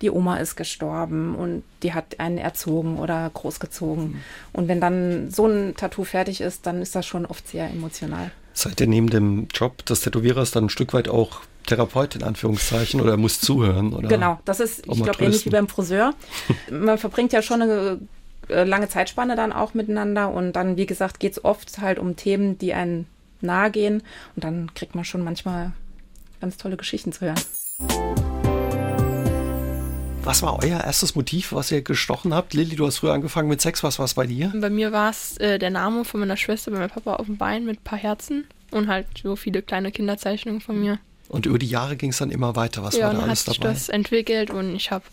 die 0.01 0.11
Oma 0.11 0.37
ist 0.37 0.57
gestorben 0.57 1.35
und 1.35 1.63
die 1.83 1.93
hat 1.93 2.21
einen 2.21 2.39
erzogen 2.39 2.99
oder 2.99 3.31
großgezogen. 3.33 4.23
Und 4.53 4.69
wenn 4.69 4.81
dann 4.81 5.31
so 5.31 5.47
ein 5.47 5.75
Tattoo 5.77 6.05
fertig 6.05 6.41
ist, 6.41 6.67
dann 6.67 6.81
ist 6.83 6.95
das 6.95 7.07
schon 7.07 7.27
oft 7.27 7.49
sehr 7.49 7.69
emotional. 7.69 8.31
Seid 8.53 8.81
ihr 8.81 8.87
neben 8.87 9.11
dem 9.11 9.49
Job 9.53 9.85
des 9.87 10.01
Tätowierers 10.01 10.51
dann 10.51 10.67
ein 10.67 10.69
Stück 10.69 10.93
weit 10.93 11.09
auch 11.09 11.41
Therapeut 11.67 12.17
in 12.17 12.23
Anführungszeichen 12.23 13.01
oder 13.01 13.17
muss 13.17 13.41
zuhören? 13.41 13.93
Oder? 13.93 14.09
Genau, 14.09 14.41
das 14.45 14.61
ist, 14.61 14.87
ich 14.87 15.03
glaube, 15.03 15.23
ähnlich 15.23 15.45
wie 15.45 15.51
beim 15.51 15.69
Friseur. 15.69 16.15
Man 16.71 16.99
verbringt 16.99 17.33
ja 17.33 17.43
schon 17.43 17.63
eine 17.63 18.01
äh, 18.49 18.65
lange 18.65 18.89
Zeitspanne 18.89 19.37
dann 19.37 19.53
auch 19.53 19.75
miteinander 19.75 20.31
und 20.33 20.55
dann, 20.55 20.77
wie 20.77 20.87
gesagt, 20.87 21.21
geht 21.21 21.33
es 21.33 21.45
oft 21.45 21.79
halt 21.79 21.99
um 21.99 22.17
Themen, 22.17 22.59
die 22.59 22.73
einen 22.75 23.07
nahe 23.41 23.71
gehen 23.71 24.03
und 24.35 24.45
dann 24.45 24.75
kriegt 24.75 24.95
man 24.95 25.05
schon 25.05 25.23
manchmal 25.23 25.73
ganz 26.41 26.57
tolle 26.57 26.77
Geschichten 26.77 27.13
zu 27.13 27.27
hören. 27.27 28.28
Was 30.29 30.43
war 30.43 30.63
euer 30.63 30.85
erstes 30.85 31.15
Motiv, 31.15 31.53
was 31.53 31.73
ihr 31.73 31.81
gestochen 31.81 32.35
habt? 32.35 32.53
Lilly, 32.53 32.77
du 32.77 32.87
hast 32.87 32.99
früher 32.99 33.15
angefangen 33.15 33.49
mit 33.49 33.63
Sex. 33.63 33.83
Was 33.83 33.99
war 33.99 34.05
es 34.05 34.13
bei 34.13 34.27
dir? 34.27 34.53
Bei 34.55 34.69
mir 34.69 34.93
war 34.93 35.09
es 35.09 35.39
äh, 35.39 35.59
der 35.59 35.71
Name 35.71 36.05
von 36.05 36.21
meiner 36.21 36.37
Schwester 36.37 36.71
bei 36.71 36.77
meinem 36.77 36.91
Papa 36.91 37.15
auf 37.15 37.25
dem 37.25 37.39
Bein 37.39 37.65
mit 37.65 37.81
ein 37.81 37.83
paar 37.83 37.99
Herzen 37.99 38.45
und 38.71 38.89
halt 38.89 39.07
so 39.23 39.37
viele 39.37 39.63
kleine 39.63 39.91
Kinderzeichnungen 39.91 40.61
von 40.61 40.79
mir. 40.79 40.99
Und 41.31 41.47
über 41.47 41.59
die 41.59 41.67
Jahre 41.71 41.97
ging 41.97 42.11
es 42.11 42.19
dann 42.19 42.31
immer 42.31 42.57
weiter. 42.57 42.83
Was 42.83 42.95
ja, 42.99 43.07
war 43.07 43.15
da 43.15 43.21
alles 43.21 43.41
hat 43.41 43.47
sich 43.55 43.61
dabei? 43.61 43.73
das 43.73 43.89
entwickelt 43.89 44.51
und 44.51 44.77
ich 44.77 44.91
habe 44.91 45.05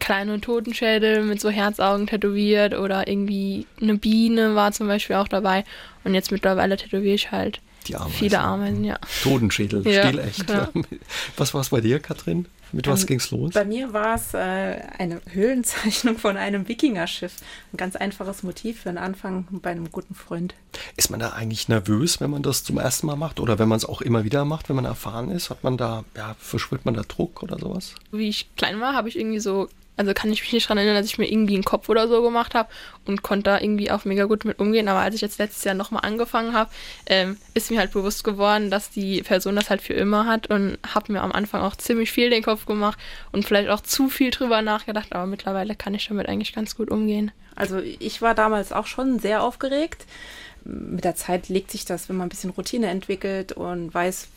kleine 0.00 0.40
Totenschädel 0.40 1.22
mit 1.22 1.40
so 1.40 1.48
Herzaugen 1.48 2.08
tätowiert 2.08 2.74
oder 2.74 3.06
irgendwie 3.06 3.68
eine 3.80 3.96
Biene 3.96 4.56
war 4.56 4.72
zum 4.72 4.88
Beispiel 4.88 5.14
auch 5.14 5.28
dabei. 5.28 5.64
Und 6.02 6.14
jetzt 6.14 6.32
mittlerweile 6.32 6.76
tätowiere 6.76 7.14
ich 7.14 7.30
halt 7.30 7.60
Ameisen. 7.94 8.10
viele 8.12 8.40
Ameisen, 8.40 8.82
ja. 8.82 8.98
Totenschädel, 9.22 9.86
Ja, 9.86 10.08
stilecht. 10.08 10.50
ja. 10.50 10.70
Was 11.36 11.54
war 11.54 11.60
es 11.60 11.68
bei 11.68 11.80
dir, 11.80 12.00
Katrin? 12.00 12.46
Mit 12.76 12.86
was 12.86 13.00
Ähm, 13.02 13.06
ging's 13.06 13.30
los? 13.30 13.54
Bei 13.54 13.64
mir 13.64 13.92
war 13.94 14.14
es 14.14 14.34
äh, 14.34 14.38
eine 14.98 15.20
Höhlenzeichnung 15.30 16.18
von 16.18 16.36
einem 16.36 16.68
Wikingerschiff. 16.68 17.34
Ein 17.72 17.78
ganz 17.78 17.96
einfaches 17.96 18.42
Motiv 18.42 18.82
für 18.82 18.90
einen 18.90 18.98
Anfang 18.98 19.48
bei 19.50 19.70
einem 19.70 19.90
guten 19.90 20.14
Freund. 20.14 20.54
Ist 20.96 21.10
man 21.10 21.18
da 21.18 21.30
eigentlich 21.30 21.68
nervös, 21.68 22.20
wenn 22.20 22.30
man 22.30 22.42
das 22.42 22.64
zum 22.64 22.78
ersten 22.78 23.06
Mal 23.06 23.16
macht? 23.16 23.40
Oder 23.40 23.58
wenn 23.58 23.68
man 23.68 23.78
es 23.78 23.86
auch 23.86 24.02
immer 24.02 24.24
wieder 24.24 24.44
macht, 24.44 24.68
wenn 24.68 24.76
man 24.76 24.84
erfahren 24.84 25.30
ist? 25.30 25.48
Hat 25.48 25.64
man 25.64 25.78
da, 25.78 26.04
ja, 26.14 26.36
verspürt 26.38 26.84
man 26.84 26.92
da 26.94 27.02
Druck 27.02 27.42
oder 27.42 27.58
sowas? 27.58 27.94
Wie 28.12 28.28
ich 28.28 28.54
klein 28.56 28.78
war, 28.80 28.94
habe 28.94 29.08
ich 29.08 29.18
irgendwie 29.18 29.40
so, 29.40 29.68
also 29.96 30.12
kann 30.12 30.32
ich 30.32 30.42
mich 30.42 30.52
nicht 30.52 30.66
daran 30.66 30.78
erinnern, 30.78 30.96
dass 30.96 31.06
ich 31.06 31.18
mir 31.18 31.30
irgendwie 31.30 31.54
einen 31.54 31.64
Kopf 31.64 31.88
oder 31.88 32.06
so 32.08 32.22
gemacht 32.22 32.54
habe 32.54 32.68
und 33.06 33.22
konnte 33.22 33.44
da 33.44 33.60
irgendwie 33.60 33.90
auch 33.90 34.04
mega 34.04 34.24
gut 34.24 34.44
mit 34.44 34.58
umgehen. 34.58 34.88
Aber 34.88 35.00
als 35.00 35.14
ich 35.14 35.20
jetzt 35.20 35.38
letztes 35.38 35.64
Jahr 35.64 35.74
nochmal 35.74 36.02
angefangen 36.04 36.52
habe, 36.52 36.70
ähm, 37.06 37.36
ist 37.54 37.70
mir 37.70 37.78
halt 37.78 37.92
bewusst 37.92 38.22
geworden, 38.22 38.70
dass 38.70 38.90
die 38.90 39.22
Person 39.22 39.56
das 39.56 39.70
halt 39.70 39.80
für 39.80 39.94
immer 39.94 40.26
hat 40.26 40.48
und 40.48 40.78
habe 40.94 41.12
mir 41.12 41.22
am 41.22 41.32
Anfang 41.32 41.62
auch 41.62 41.76
ziemlich 41.76 42.12
viel 42.12 42.30
den 42.30 42.42
Kopf 42.42 42.66
gemacht 42.66 42.98
und 43.32 43.44
vielleicht 43.44 43.70
auch 43.70 43.80
zu 43.80 44.08
viel 44.08 44.30
drüber 44.30 44.60
nachgedacht. 44.62 45.12
Aber 45.12 45.26
mittlerweile 45.26 45.74
kann 45.74 45.94
ich 45.94 46.08
damit 46.08 46.28
eigentlich 46.28 46.54
ganz 46.54 46.76
gut 46.76 46.90
umgehen. 46.90 47.32
Also 47.54 47.78
ich 47.78 48.20
war 48.20 48.34
damals 48.34 48.72
auch 48.72 48.86
schon 48.86 49.18
sehr 49.18 49.42
aufgeregt. 49.42 50.04
Mit 50.64 51.04
der 51.04 51.14
Zeit 51.14 51.48
legt 51.48 51.70
sich 51.70 51.84
das, 51.84 52.08
wenn 52.08 52.16
man 52.16 52.26
ein 52.26 52.30
bisschen 52.30 52.50
Routine 52.50 52.88
entwickelt 52.88 53.52
und 53.52 53.94
weiß, 53.94 54.28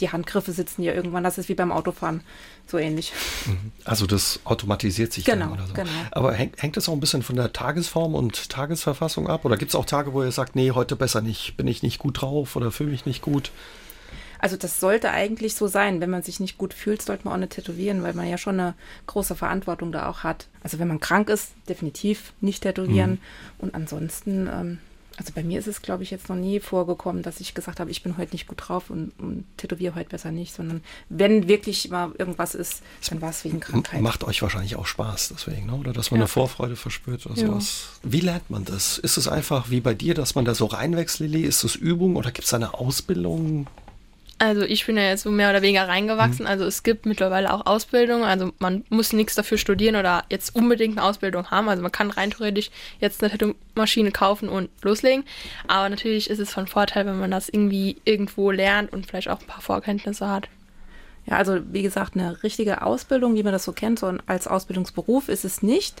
die 0.00 0.10
Handgriffe 0.10 0.52
sitzen 0.52 0.82
ja 0.82 0.92
irgendwann. 0.92 1.24
Das 1.24 1.38
ist 1.38 1.48
wie 1.48 1.54
beim 1.54 1.72
Autofahren, 1.72 2.20
so 2.66 2.78
ähnlich. 2.78 3.12
Also 3.84 4.06
das 4.06 4.40
automatisiert 4.44 5.12
sich 5.12 5.24
Genau, 5.24 5.46
dann 5.46 5.52
oder 5.54 5.66
so. 5.66 5.74
genau. 5.74 5.90
Aber 6.12 6.32
hängt, 6.32 6.60
hängt 6.62 6.76
das 6.76 6.88
auch 6.88 6.92
ein 6.92 7.00
bisschen 7.00 7.22
von 7.22 7.36
der 7.36 7.52
Tagesform 7.52 8.14
und 8.14 8.48
Tagesverfassung 8.50 9.28
ab? 9.28 9.44
Oder 9.44 9.56
gibt 9.56 9.70
es 9.70 9.74
auch 9.74 9.84
Tage, 9.84 10.12
wo 10.12 10.22
ihr 10.22 10.32
sagt, 10.32 10.56
nee, 10.56 10.70
heute 10.70 10.96
besser 10.96 11.20
nicht, 11.20 11.56
bin 11.56 11.66
ich 11.66 11.82
nicht 11.82 11.98
gut 11.98 12.20
drauf 12.20 12.56
oder 12.56 12.70
fühle 12.70 12.90
mich 12.90 13.06
nicht 13.06 13.22
gut? 13.22 13.50
Also 14.38 14.56
das 14.56 14.80
sollte 14.80 15.10
eigentlich 15.10 15.54
so 15.54 15.66
sein. 15.66 16.00
Wenn 16.00 16.10
man 16.10 16.22
sich 16.22 16.40
nicht 16.40 16.58
gut 16.58 16.74
fühlt, 16.74 17.00
sollte 17.00 17.24
man 17.24 17.34
auch 17.34 17.38
nicht 17.38 17.52
tätowieren, 17.52 18.02
weil 18.02 18.12
man 18.12 18.28
ja 18.28 18.36
schon 18.38 18.60
eine 18.60 18.74
große 19.06 19.34
Verantwortung 19.34 19.92
da 19.92 20.08
auch 20.08 20.24
hat. 20.24 20.46
Also 20.62 20.78
wenn 20.78 20.88
man 20.88 21.00
krank 21.00 21.30
ist, 21.30 21.52
definitiv 21.68 22.32
nicht 22.40 22.62
tätowieren. 22.62 23.18
Und 23.58 23.74
ansonsten, 23.74 24.46
ähm, 24.46 24.78
also 25.18 25.32
bei 25.34 25.42
mir 25.42 25.58
ist 25.58 25.66
es, 25.66 25.82
glaube 25.82 26.02
ich, 26.02 26.10
jetzt 26.10 26.28
noch 26.28 26.36
nie 26.36 26.60
vorgekommen, 26.60 27.22
dass 27.22 27.40
ich 27.40 27.54
gesagt 27.54 27.80
habe, 27.80 27.90
ich 27.90 28.02
bin 28.02 28.16
heute 28.18 28.32
nicht 28.32 28.46
gut 28.46 28.58
drauf 28.68 28.90
und, 28.90 29.12
und 29.18 29.44
tätowiere 29.56 29.94
heute 29.94 30.10
besser 30.10 30.30
nicht, 30.30 30.54
sondern 30.54 30.82
wenn 31.08 31.48
wirklich 31.48 31.88
mal 31.90 32.12
irgendwas 32.18 32.54
ist, 32.54 32.82
dann 33.08 33.20
war 33.22 33.30
es 33.30 33.44
wegen 33.44 33.60
Krankheit. 33.60 34.00
Macht 34.02 34.24
euch 34.24 34.42
wahrscheinlich 34.42 34.76
auch 34.76 34.86
Spaß 34.86 35.30
deswegen, 35.34 35.66
ne? 35.66 35.74
oder 35.74 35.92
dass 35.92 36.10
man 36.10 36.18
Ja. 36.20 36.24
eine 36.24 36.28
Vorfreude 36.28 36.76
verspürt 36.76 37.24
oder 37.26 37.36
Ja. 37.40 37.46
sowas. 37.46 37.88
Wie 38.02 38.20
lernt 38.20 38.50
man 38.50 38.64
das? 38.64 38.98
Ist 38.98 39.16
es 39.16 39.26
einfach 39.28 39.70
wie 39.70 39.80
bei 39.80 39.94
dir, 39.94 40.14
dass 40.14 40.34
man 40.34 40.44
da 40.44 40.54
so 40.54 40.66
reinwächst, 40.66 41.18
Lilly? 41.20 41.42
Ist 41.42 41.64
es 41.64 41.74
Übung 41.76 42.16
oder 42.16 42.30
gibt 42.30 42.46
es 42.46 42.54
eine 42.54 42.74
Ausbildung? 42.74 43.66
Also 44.38 44.62
ich 44.62 44.84
bin 44.84 44.98
ja 44.98 45.04
jetzt 45.04 45.22
so 45.22 45.30
mehr 45.30 45.48
oder 45.48 45.62
weniger 45.62 45.88
reingewachsen. 45.88 46.44
Mhm. 46.44 46.50
Also 46.50 46.64
es 46.66 46.82
gibt 46.82 47.06
mittlerweile 47.06 47.52
auch 47.52 47.64
Ausbildungen. 47.64 48.24
Also 48.24 48.52
man 48.58 48.84
muss 48.90 49.12
nichts 49.12 49.34
dafür 49.34 49.56
studieren 49.56 49.96
oder 49.96 50.24
jetzt 50.30 50.54
unbedingt 50.54 50.98
eine 50.98 51.06
Ausbildung 51.06 51.50
haben. 51.50 51.68
Also 51.68 51.82
man 51.82 51.92
kann 51.92 52.10
rein 52.10 52.30
theoretisch 52.30 52.70
jetzt 53.00 53.22
eine 53.22 53.32
Tattoo-Maschine 53.32 54.10
kaufen 54.10 54.48
und 54.48 54.68
loslegen. 54.82 55.24
Aber 55.68 55.88
natürlich 55.88 56.28
ist 56.28 56.38
es 56.38 56.52
von 56.52 56.66
Vorteil, 56.66 57.06
wenn 57.06 57.18
man 57.18 57.30
das 57.30 57.48
irgendwie 57.48 57.96
irgendwo 58.04 58.50
lernt 58.50 58.92
und 58.92 59.06
vielleicht 59.06 59.30
auch 59.30 59.40
ein 59.40 59.46
paar 59.46 59.62
Vorkenntnisse 59.62 60.28
hat. 60.28 60.48
Ja, 61.24 61.38
also 61.38 61.58
wie 61.72 61.82
gesagt, 61.82 62.14
eine 62.14 62.42
richtige 62.44 62.82
Ausbildung, 62.82 63.34
wie 63.34 63.42
man 63.42 63.52
das 63.52 63.64
so 63.64 63.72
kennt, 63.72 63.98
so 63.98 64.12
als 64.26 64.46
Ausbildungsberuf 64.46 65.28
ist 65.28 65.44
es 65.44 65.60
nicht. 65.60 66.00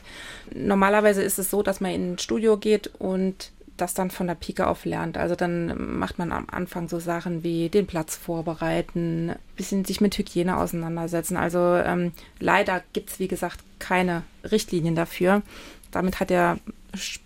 Normalerweise 0.54 1.22
ist 1.22 1.38
es 1.38 1.50
so, 1.50 1.62
dass 1.62 1.80
man 1.80 1.90
in 1.90 2.12
ein 2.12 2.18
Studio 2.18 2.56
geht 2.58 2.90
und 2.98 3.50
das 3.76 3.94
dann 3.94 4.10
von 4.10 4.26
der 4.26 4.34
Pike 4.34 4.66
auf 4.66 4.84
lernt. 4.84 5.18
Also 5.18 5.34
dann 5.34 5.98
macht 5.98 6.18
man 6.18 6.32
am 6.32 6.46
Anfang 6.50 6.88
so 6.88 6.98
Sachen 6.98 7.42
wie 7.42 7.68
den 7.68 7.86
Platz 7.86 8.16
vorbereiten, 8.16 9.32
bisschen 9.56 9.84
sich 9.84 10.00
mit 10.00 10.16
Hygiene 10.16 10.56
auseinandersetzen. 10.56 11.36
Also 11.36 11.58
ähm, 11.58 12.12
leider 12.40 12.82
gibt 12.92 13.10
es, 13.10 13.18
wie 13.18 13.28
gesagt, 13.28 13.60
keine 13.78 14.22
Richtlinien 14.50 14.94
dafür. 14.94 15.42
Damit 15.90 16.20
hat 16.20 16.30
der 16.30 16.58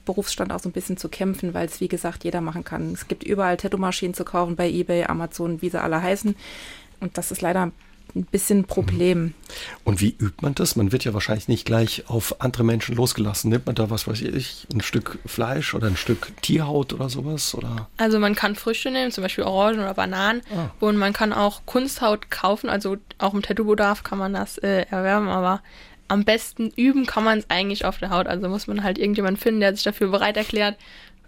Berufsstand 0.04 0.52
auch 0.52 0.60
so 0.60 0.68
ein 0.68 0.72
bisschen 0.72 0.96
zu 0.96 1.08
kämpfen, 1.08 1.54
weil 1.54 1.66
es, 1.66 1.80
wie 1.80 1.88
gesagt, 1.88 2.24
jeder 2.24 2.40
machen 2.40 2.64
kann. 2.64 2.92
Es 2.92 3.08
gibt 3.08 3.22
überall 3.22 3.56
Tattoo-Maschinen 3.56 4.14
zu 4.14 4.24
kaufen 4.24 4.56
bei 4.56 4.68
Ebay, 4.68 5.04
Amazon, 5.04 5.62
wie 5.62 5.70
sie 5.70 5.80
alle 5.80 6.02
heißen. 6.02 6.34
Und 7.00 7.16
das 7.16 7.30
ist 7.30 7.40
leider 7.40 7.70
bisschen 8.12 8.60
ein 8.60 8.64
Problem. 8.64 9.34
Und 9.84 10.00
wie 10.00 10.14
übt 10.18 10.42
man 10.42 10.54
das? 10.54 10.76
Man 10.76 10.92
wird 10.92 11.04
ja 11.04 11.14
wahrscheinlich 11.14 11.48
nicht 11.48 11.64
gleich 11.64 12.04
auf 12.08 12.40
andere 12.40 12.64
Menschen 12.64 12.96
losgelassen. 12.96 13.50
Nimmt 13.50 13.66
man 13.66 13.74
da, 13.74 13.90
was 13.90 14.06
weiß 14.06 14.22
ich, 14.22 14.66
ein 14.72 14.80
Stück 14.80 15.18
Fleisch 15.26 15.74
oder 15.74 15.86
ein 15.86 15.96
Stück 15.96 16.32
Tierhaut 16.42 16.92
oder 16.92 17.08
sowas? 17.08 17.54
Oder? 17.54 17.88
Also 17.96 18.18
man 18.18 18.34
kann 18.34 18.54
Früchte 18.56 18.90
nehmen, 18.90 19.10
zum 19.10 19.22
Beispiel 19.22 19.44
Orangen 19.44 19.80
oder 19.80 19.94
Bananen. 19.94 20.42
Ah. 20.54 20.70
Und 20.80 20.96
man 20.96 21.12
kann 21.12 21.32
auch 21.32 21.62
Kunsthaut 21.66 22.30
kaufen. 22.30 22.68
Also 22.68 22.96
auch 23.18 23.34
im 23.34 23.42
Tattoo-Bedarf 23.42 24.02
kann 24.02 24.18
man 24.18 24.32
das 24.32 24.58
äh, 24.58 24.86
erwerben. 24.90 25.28
Aber 25.28 25.62
am 26.08 26.24
besten 26.24 26.70
üben 26.76 27.06
kann 27.06 27.24
man 27.24 27.38
es 27.38 27.50
eigentlich 27.50 27.84
auf 27.84 27.98
der 27.98 28.10
Haut. 28.10 28.26
Also 28.26 28.48
muss 28.48 28.66
man 28.66 28.82
halt 28.82 28.98
irgendjemanden 28.98 29.40
finden, 29.40 29.60
der 29.60 29.74
sich 29.74 29.84
dafür 29.84 30.08
bereit 30.08 30.36
erklärt. 30.36 30.76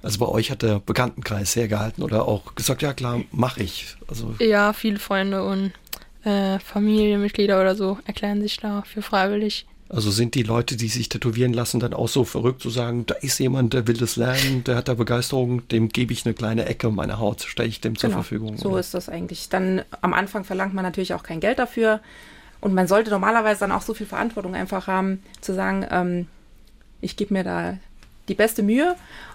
Also 0.02 0.18
bei 0.18 0.26
euch 0.26 0.50
hat 0.50 0.62
der 0.62 0.80
Bekanntenkreis 0.80 1.52
sehr 1.52 1.68
gehalten 1.68 2.02
oder 2.02 2.26
auch 2.26 2.56
gesagt, 2.56 2.82
ja 2.82 2.92
klar, 2.92 3.20
mache 3.30 3.62
ich. 3.62 3.96
Also 4.08 4.34
Ja, 4.40 4.72
viele 4.72 4.98
Freunde 4.98 5.44
und 5.44 5.72
äh, 6.24 6.58
Familienmitglieder 6.58 7.60
oder 7.60 7.74
so 7.74 7.98
erklären 8.06 8.40
sich 8.42 8.56
dafür 8.58 9.02
freiwillig. 9.02 9.66
Also 9.88 10.10
sind 10.10 10.34
die 10.34 10.42
Leute, 10.42 10.76
die 10.76 10.88
sich 10.88 11.10
tätowieren 11.10 11.52
lassen, 11.52 11.78
dann 11.78 11.92
auch 11.92 12.08
so 12.08 12.24
verrückt 12.24 12.62
zu 12.62 12.70
sagen, 12.70 13.04
da 13.04 13.14
ist 13.16 13.38
jemand, 13.38 13.74
der 13.74 13.86
will 13.86 13.96
das 13.98 14.16
lernen, 14.16 14.64
der 14.64 14.76
hat 14.76 14.88
da 14.88 14.94
Begeisterung, 14.94 15.68
dem 15.68 15.90
gebe 15.90 16.14
ich 16.14 16.24
eine 16.24 16.32
kleine 16.32 16.64
Ecke 16.64 16.90
meiner 16.90 17.18
Haut, 17.18 17.42
stelle 17.42 17.68
ich 17.68 17.82
dem 17.82 17.98
zur 17.98 18.08
Genau, 18.08 18.22
Verfügung. 18.22 18.56
So 18.56 18.70
oder? 18.70 18.80
ist 18.80 18.94
das 18.94 19.10
eigentlich. 19.10 19.50
Dann 19.50 19.82
am 20.00 20.14
Anfang 20.14 20.44
verlangt 20.44 20.72
man 20.72 20.84
natürlich 20.84 21.12
auch 21.12 21.22
kein 21.22 21.40
Geld 21.40 21.58
dafür. 21.58 22.00
Und 22.62 22.72
man 22.72 22.86
sollte 22.86 23.10
normalerweise 23.10 23.60
dann 23.60 23.72
auch 23.72 23.82
so 23.82 23.92
viel 23.92 24.06
Verantwortung 24.06 24.54
einfach 24.54 24.86
haben, 24.86 25.22
zu 25.42 25.52
sagen, 25.52 25.84
ähm, 25.90 26.26
ich 27.02 27.16
gebe 27.16 27.34
mir 27.34 27.44
da 27.44 27.76
die 28.28 28.34
beste 28.34 28.62
Mühe 28.62 28.94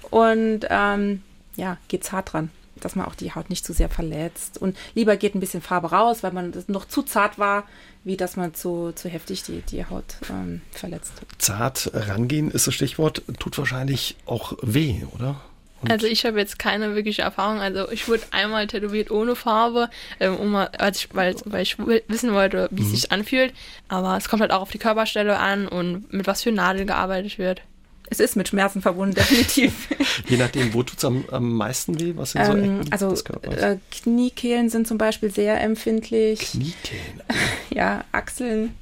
und 0.09 0.61
ähm, 0.69 1.21
ja, 1.55 1.77
geht's 1.89 2.11
hart 2.11 2.33
dran, 2.33 2.49
dass 2.85 2.95
man 2.95 3.05
auch 3.05 3.15
die 3.15 3.33
Haut 3.33 3.49
nicht 3.49 3.65
zu 3.65 3.73
sehr 3.73 3.89
verletzt. 3.89 4.57
Und 4.57 4.77
lieber 4.95 5.17
geht 5.17 5.35
ein 5.35 5.39
bisschen 5.39 5.61
Farbe 5.61 5.91
raus, 5.91 6.23
weil 6.23 6.31
man 6.31 6.53
noch 6.67 6.85
zu 6.87 7.03
zart 7.03 7.37
war, 7.39 7.63
wie 8.03 8.17
dass 8.17 8.35
man 8.37 8.53
zu, 8.53 8.91
zu 8.93 9.09
heftig 9.09 9.43
die, 9.43 9.61
die 9.61 9.85
Haut 9.85 10.15
ähm, 10.29 10.61
verletzt. 10.71 11.13
Zart 11.37 11.91
rangehen 11.93 12.49
ist 12.51 12.67
das 12.67 12.73
Stichwort, 12.73 13.21
tut 13.39 13.57
wahrscheinlich 13.57 14.15
auch 14.25 14.53
weh, 14.61 15.01
oder? 15.15 15.41
Und 15.81 15.91
Also 15.91 16.07
ich 16.07 16.25
habe 16.25 16.39
jetzt 16.39 16.57
keine 16.57 16.95
wirkliche 16.95 17.21
Erfahrung. 17.21 17.59
Also 17.59 17.91
ich 17.91 18.07
wurde 18.07 18.23
einmal 18.31 18.65
tätowiert 18.65 19.11
ohne 19.11 19.35
Farbe, 19.35 19.89
ähm, 20.19 20.35
um 20.37 20.49
mal, 20.51 20.67
als 20.79 20.97
ich, 20.99 21.13
weil, 21.13 21.35
weil 21.45 21.61
ich 21.61 21.77
wi- 21.77 22.01
wissen 22.07 22.33
wollte, 22.33 22.67
wie 22.71 22.81
es 22.81 22.89
sich 22.91 23.11
anfühlt. 23.11 23.53
Aber 23.87 24.17
es 24.17 24.27
kommt 24.27 24.41
halt 24.41 24.51
auch 24.51 24.61
auf 24.61 24.71
die 24.71 24.79
Körperstelle 24.79 25.37
an 25.37 25.67
und 25.67 26.11
mit 26.11 26.25
was 26.25 26.41
für 26.41 26.51
Nadeln 26.51 26.87
gearbeitet 26.87 27.37
wird. 27.37 27.61
Es 28.09 28.19
ist 28.19 28.35
mit 28.35 28.47
Schmerzen 28.47 28.81
verbunden, 28.81 29.15
definitiv. 29.15 29.87
je 30.27 30.37
nachdem, 30.37 30.73
wo 30.73 30.83
tut 30.83 30.97
es 30.97 31.05
am, 31.05 31.25
am 31.31 31.53
meisten 31.53 31.99
weh? 31.99 32.13
Was 32.15 32.31
sind 32.31 32.45
so 32.45 32.51
Ähm, 32.53 32.81
Ecken 32.81 32.91
also 32.91 33.13
äh, 33.43 33.77
Kniekehlen 33.91 34.69
sind 34.69 34.87
zum 34.87 34.97
Beispiel 34.97 35.31
sehr 35.31 35.61
empfindlich. 35.61 36.39
Kniekehlen. 36.51 37.21
Ja, 37.69 38.05
Achseln. 38.11 38.75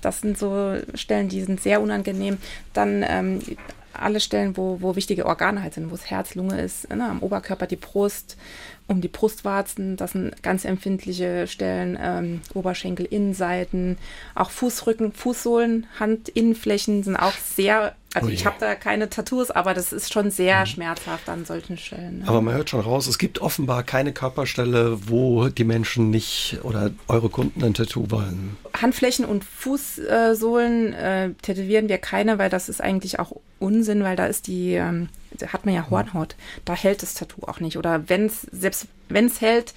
Das 0.00 0.20
sind 0.20 0.36
so 0.36 0.74
Stellen, 0.94 1.28
die 1.28 1.42
sind 1.42 1.60
sehr 1.60 1.80
unangenehm. 1.80 2.38
Dann 2.72 3.04
ähm, 3.06 3.40
alle 3.92 4.20
Stellen, 4.20 4.56
wo, 4.56 4.78
wo 4.80 4.96
wichtige 4.96 5.26
Organe 5.26 5.62
halt 5.62 5.74
sind, 5.74 5.90
wo 5.90 5.94
es 5.94 6.10
Herz, 6.10 6.34
Lunge 6.34 6.60
ist, 6.60 6.88
ne, 6.90 7.08
am 7.08 7.20
Oberkörper 7.20 7.66
die 7.66 7.76
Brust, 7.76 8.36
um 8.88 9.00
die 9.00 9.08
Brustwarzen, 9.08 9.96
das 9.96 10.12
sind 10.12 10.42
ganz 10.42 10.64
empfindliche 10.64 11.46
Stellen, 11.46 11.98
ähm, 12.00 12.40
Oberschenkel, 12.54 13.06
Innenseiten, 13.06 13.98
auch 14.34 14.50
Fußrücken, 14.50 15.12
Fußsohlen, 15.12 15.86
Handinnenflächen 15.98 17.02
sind 17.02 17.16
auch 17.16 17.34
sehr 17.34 17.94
Also 18.14 18.28
Oh 18.28 18.30
ich 18.30 18.44
habe 18.44 18.56
da 18.60 18.74
keine 18.74 19.08
Tattoos, 19.08 19.50
aber 19.50 19.72
das 19.72 19.92
ist 19.92 20.12
schon 20.12 20.30
sehr 20.30 20.60
Mhm. 20.60 20.66
schmerzhaft 20.66 21.28
an 21.30 21.44
solchen 21.46 21.78
Stellen. 21.78 22.18
ne? 22.20 22.28
Aber 22.28 22.42
man 22.42 22.54
hört 22.54 22.68
schon 22.68 22.80
raus, 22.80 23.06
es 23.06 23.16
gibt 23.18 23.40
offenbar 23.40 23.82
keine 23.84 24.12
Körperstelle, 24.12 25.08
wo 25.08 25.48
die 25.48 25.64
Menschen 25.64 26.10
nicht 26.10 26.58
oder 26.62 26.90
eure 27.08 27.30
Kunden 27.30 27.64
ein 27.64 27.72
Tattoo 27.74 28.10
wollen. 28.10 28.56
Handflächen 28.80 29.24
und 29.24 29.44
Fußsohlen 29.44 30.92
äh, 30.92 31.30
tätowieren 31.42 31.88
wir 31.88 31.98
keine, 31.98 32.38
weil 32.38 32.50
das 32.50 32.68
ist 32.68 32.80
eigentlich 32.80 33.18
auch 33.18 33.32
Unsinn, 33.58 34.02
weil 34.02 34.16
da 34.16 34.26
ist 34.26 34.46
die, 34.46 34.74
ähm, 34.74 35.08
da 35.32 35.48
hat 35.48 35.64
man 35.64 35.74
ja 35.74 35.88
Hornhaut. 35.88 36.36
Da 36.64 36.74
hält 36.74 37.02
das 37.02 37.14
Tattoo 37.14 37.46
auch 37.46 37.60
nicht. 37.60 37.76
Oder 37.78 38.08
wenn 38.08 38.26
es, 38.26 38.42
selbst 38.52 38.86
wenn 39.08 39.26
es 39.26 39.40
hält, 39.40 39.74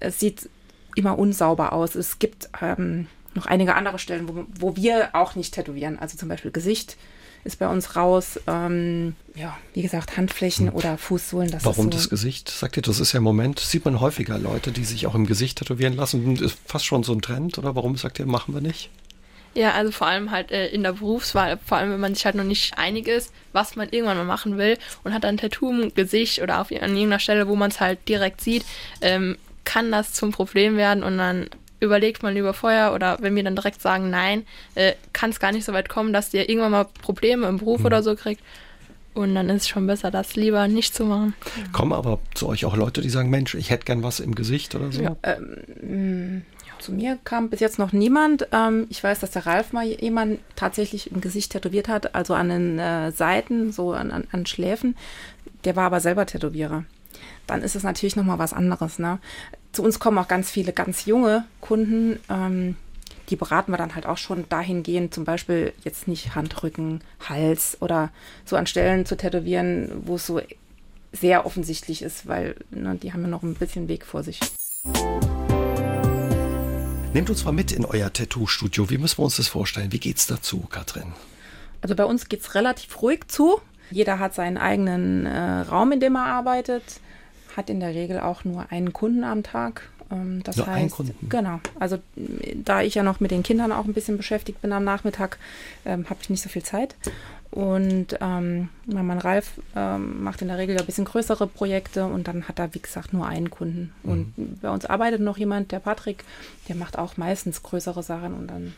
es 0.00 0.20
sieht 0.20 0.48
immer 0.94 1.18
unsauber 1.18 1.72
aus. 1.72 1.94
Es 1.96 2.18
gibt 2.18 2.48
ähm, 2.62 3.08
noch 3.34 3.46
einige 3.46 3.74
andere 3.74 3.98
Stellen, 3.98 4.28
wo, 4.28 4.44
wo 4.58 4.76
wir 4.76 5.10
auch 5.14 5.34
nicht 5.34 5.54
tätowieren. 5.54 5.98
Also 5.98 6.16
zum 6.16 6.28
Beispiel 6.28 6.50
Gesicht 6.52 6.96
ist 7.44 7.58
bei 7.58 7.68
uns 7.68 7.96
raus. 7.96 8.40
Ähm, 8.46 9.14
ja, 9.34 9.56
wie 9.74 9.82
gesagt, 9.82 10.16
Handflächen 10.16 10.70
oder 10.70 10.98
Fußsohlen. 10.98 11.50
Das 11.50 11.64
Warum 11.64 11.88
ist 11.88 11.92
so, 11.94 11.98
das 11.98 12.10
Gesicht? 12.10 12.48
Sagt 12.48 12.76
ihr, 12.76 12.82
das 12.82 13.00
ist 13.00 13.12
ja 13.12 13.18
im 13.18 13.24
Moment, 13.24 13.60
sieht 13.60 13.84
man 13.84 14.00
häufiger 14.00 14.38
Leute, 14.38 14.72
die 14.72 14.84
sich 14.84 15.06
auch 15.06 15.14
im 15.14 15.26
Gesicht 15.26 15.58
tätowieren 15.58 15.94
lassen. 15.94 16.36
Ist 16.36 16.58
fast 16.66 16.86
schon 16.86 17.02
so 17.02 17.12
ein 17.12 17.22
Trend 17.22 17.58
oder 17.58 17.76
warum 17.76 17.96
sagt 17.96 18.18
ihr, 18.18 18.26
machen 18.26 18.54
wir 18.54 18.60
nicht? 18.60 18.90
Ja, 19.54 19.72
also 19.72 19.92
vor 19.92 20.08
allem 20.08 20.32
halt 20.32 20.50
äh, 20.50 20.66
in 20.68 20.82
der 20.82 20.94
Berufswahl, 20.94 21.58
vor 21.64 21.78
allem 21.78 21.92
wenn 21.92 22.00
man 22.00 22.14
sich 22.14 22.24
halt 22.24 22.34
noch 22.34 22.44
nicht 22.44 22.76
einig 22.76 23.06
ist, 23.06 23.32
was 23.52 23.76
man 23.76 23.88
irgendwann 23.88 24.16
mal 24.16 24.24
machen 24.24 24.58
will 24.58 24.78
und 25.04 25.14
hat 25.14 25.22
dann 25.22 25.36
ein 25.36 25.38
Tattoo 25.38 25.70
im 25.70 25.94
Gesicht 25.94 26.42
oder 26.42 26.60
auf, 26.60 26.72
an 26.72 26.76
irgendeiner 26.96 27.20
Stelle, 27.20 27.46
wo 27.46 27.54
man 27.54 27.70
es 27.70 27.80
halt 27.80 28.08
direkt 28.08 28.40
sieht, 28.40 28.64
ähm, 29.00 29.36
kann 29.64 29.92
das 29.92 30.12
zum 30.12 30.32
Problem 30.32 30.76
werden 30.76 31.04
und 31.04 31.18
dann 31.18 31.48
überlegt 31.84 32.22
man 32.22 32.34
lieber 32.34 32.54
vorher 32.54 32.94
oder 32.94 33.18
wenn 33.20 33.36
wir 33.36 33.44
dann 33.44 33.56
direkt 33.56 33.80
sagen, 33.80 34.10
nein, 34.10 34.44
äh, 34.74 34.94
kann 35.12 35.30
es 35.30 35.40
gar 35.40 35.52
nicht 35.52 35.64
so 35.64 35.72
weit 35.72 35.88
kommen, 35.88 36.12
dass 36.12 36.34
ihr 36.34 36.48
irgendwann 36.48 36.72
mal 36.72 36.84
Probleme 36.84 37.46
im 37.46 37.58
Beruf 37.58 37.84
oder 37.84 38.02
so 38.02 38.14
kriegt. 38.16 38.42
Und 39.14 39.36
dann 39.36 39.48
ist 39.48 39.62
es 39.62 39.68
schon 39.68 39.86
besser, 39.86 40.10
das 40.10 40.34
lieber 40.34 40.66
nicht 40.66 40.92
zu 40.94 41.04
machen. 41.04 41.34
Kommen 41.72 41.92
aber 41.92 42.18
zu 42.34 42.48
euch 42.48 42.64
auch 42.64 42.76
Leute, 42.76 43.00
die 43.00 43.10
sagen, 43.10 43.30
Mensch, 43.30 43.54
ich 43.54 43.70
hätte 43.70 43.84
gern 43.84 44.02
was 44.02 44.18
im 44.18 44.34
Gesicht 44.34 44.74
oder 44.74 44.90
so. 44.90 45.02
Ja. 45.02 45.16
Zu 46.80 46.92
mir 46.92 47.18
kam 47.24 47.48
bis 47.48 47.60
jetzt 47.60 47.78
noch 47.78 47.92
niemand. 47.92 48.48
Ähm, 48.52 48.86
ich 48.90 49.02
weiß, 49.02 49.20
dass 49.20 49.30
der 49.30 49.46
Ralf 49.46 49.72
mal 49.72 49.86
jemand 49.86 50.40
tatsächlich 50.54 51.10
im 51.10 51.20
Gesicht 51.20 51.52
tätowiert 51.52 51.88
hat, 51.88 52.14
also 52.14 52.34
an 52.34 52.50
den 52.50 52.78
äh, 52.78 53.10
Seiten, 53.10 53.72
so 53.72 53.92
an, 53.92 54.10
an, 54.10 54.24
an 54.32 54.44
Schläfen. 54.44 54.96
Der 55.64 55.76
war 55.76 55.84
aber 55.84 56.00
selber 56.00 56.26
Tätowierer. 56.26 56.84
Dann 57.46 57.62
ist 57.62 57.76
es 57.76 57.82
natürlich 57.82 58.16
nochmal 58.16 58.38
was 58.38 58.52
anderes. 58.52 58.98
Ne? 58.98 59.18
Zu 59.72 59.82
uns 59.82 59.98
kommen 59.98 60.18
auch 60.18 60.28
ganz 60.28 60.50
viele 60.50 60.72
ganz 60.72 61.04
junge 61.04 61.44
Kunden. 61.60 62.18
Ähm, 62.28 62.76
die 63.30 63.36
beraten 63.36 63.72
wir 63.72 63.78
dann 63.78 63.94
halt 63.94 64.06
auch 64.06 64.18
schon 64.18 64.48
dahingehend, 64.48 65.14
zum 65.14 65.24
Beispiel 65.24 65.72
jetzt 65.82 66.08
nicht 66.08 66.34
Handrücken, 66.34 67.00
Hals 67.26 67.78
oder 67.80 68.10
so 68.44 68.56
an 68.56 68.66
Stellen 68.66 69.06
zu 69.06 69.16
tätowieren, 69.16 69.90
wo 70.04 70.16
es 70.16 70.26
so 70.26 70.40
sehr 71.12 71.46
offensichtlich 71.46 72.02
ist, 72.02 72.26
weil 72.26 72.56
ne, 72.70 72.96
die 72.96 73.12
haben 73.12 73.22
ja 73.22 73.28
noch 73.28 73.42
ein 73.42 73.54
bisschen 73.54 73.88
Weg 73.88 74.04
vor 74.04 74.22
sich. 74.22 74.40
Nehmt 77.14 77.30
uns 77.30 77.44
mal 77.44 77.52
mit 77.52 77.70
in 77.70 77.84
euer 77.84 78.12
Tattoo-Studio. 78.12 78.90
Wie 78.90 78.98
müssen 78.98 79.18
wir 79.18 79.24
uns 79.24 79.36
das 79.36 79.46
vorstellen? 79.46 79.92
Wie 79.92 80.00
geht's 80.00 80.26
dazu, 80.26 80.66
Katrin? 80.68 81.12
Also 81.80 81.94
bei 81.94 82.04
uns 82.04 82.28
geht 82.28 82.40
es 82.40 82.54
relativ 82.56 83.00
ruhig 83.02 83.28
zu. 83.28 83.60
Jeder 83.90 84.18
hat 84.18 84.34
seinen 84.34 84.58
eigenen 84.58 85.26
äh, 85.26 85.60
Raum, 85.60 85.92
in 85.92 86.00
dem 86.00 86.16
er 86.16 86.26
arbeitet, 86.26 87.00
hat 87.56 87.70
in 87.70 87.80
der 87.80 87.94
Regel 87.94 88.20
auch 88.20 88.44
nur 88.44 88.66
einen 88.70 88.92
Kunden 88.92 89.24
am 89.24 89.42
Tag. 89.42 89.88
Ähm, 90.10 90.42
das 90.42 90.56
Nur 90.56 90.66
heißt, 90.66 90.96
Kunden? 90.96 91.28
genau. 91.28 91.60
Also 91.78 91.96
äh, 92.16 92.56
da 92.56 92.82
ich 92.82 92.94
ja 92.94 93.02
noch 93.02 93.20
mit 93.20 93.30
den 93.30 93.42
Kindern 93.42 93.72
auch 93.72 93.84
ein 93.84 93.94
bisschen 93.94 94.16
beschäftigt 94.16 94.60
bin 94.62 94.72
am 94.72 94.84
Nachmittag, 94.84 95.38
ähm, 95.84 96.08
habe 96.10 96.20
ich 96.22 96.30
nicht 96.30 96.42
so 96.42 96.48
viel 96.48 96.62
Zeit. 96.62 96.96
Und 97.50 98.18
ähm, 98.20 98.68
mein 98.86 99.06
Mann 99.06 99.18
Ralf 99.18 99.60
ähm, 99.76 100.24
macht 100.24 100.42
in 100.42 100.48
der 100.48 100.58
Regel 100.58 100.76
ein 100.76 100.86
bisschen 100.86 101.04
größere 101.04 101.46
Projekte 101.46 102.04
und 102.04 102.26
dann 102.26 102.48
hat 102.48 102.58
er, 102.58 102.74
wie 102.74 102.80
gesagt, 102.80 103.12
nur 103.12 103.28
einen 103.28 103.48
Kunden. 103.48 103.92
Und 104.02 104.32
bei 104.60 104.68
uns 104.70 104.84
arbeitet 104.86 105.20
noch 105.20 105.38
jemand, 105.38 105.70
der 105.70 105.78
Patrick, 105.78 106.24
der 106.68 106.74
macht 106.74 106.98
auch 106.98 107.16
meistens 107.16 107.62
größere 107.62 108.02
Sachen 108.02 108.34
und 108.34 108.48
dann 108.48 108.74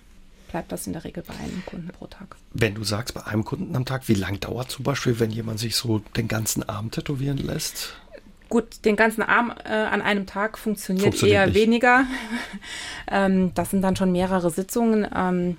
bleibt 0.49 0.73
das 0.73 0.87
in 0.87 0.93
der 0.93 1.05
Regel 1.05 1.23
bei 1.27 1.35
einem 1.35 1.65
Kunden 1.67 1.89
pro 1.89 2.07
Tag. 2.07 2.37
Wenn 2.53 2.75
du 2.75 2.85
sagst, 2.85 3.15
bei 3.15 3.25
einem 3.27 3.45
Kunden 3.45 3.75
am 3.77 3.85
Tag, 3.85 4.09
wie 4.09 4.15
lang 4.15 4.41
dauert 4.41 4.71
zum 4.71 4.85
Beispiel, 4.85 5.19
wenn 5.21 5.31
jemand 5.31 5.59
sich 5.59 5.77
so 5.77 5.99
den 6.17 6.29
ganzen 6.29 6.69
Arm 6.69 6.91
tätowieren 6.91 7.39
lässt? 7.39 7.95
Gut, 8.49 8.85
den 8.85 8.95
ganzen 8.95 9.23
Arm 9.23 9.53
äh, 9.65 9.73
an 9.73 10.03
einem 10.03 10.27
Tag 10.27 10.57
funktioniert, 10.57 11.07
Funktioniert 11.07 11.41
eher 11.41 11.47
nicht. 11.47 11.57
weniger. 11.57 12.05
ähm, 13.11 13.53
das 13.55 13.71
sind 13.71 13.83
dann 13.83 13.97
schon 13.97 14.13
mehrere 14.13 14.51
Sitzungen. 14.51 15.07
Ähm, 15.15 15.57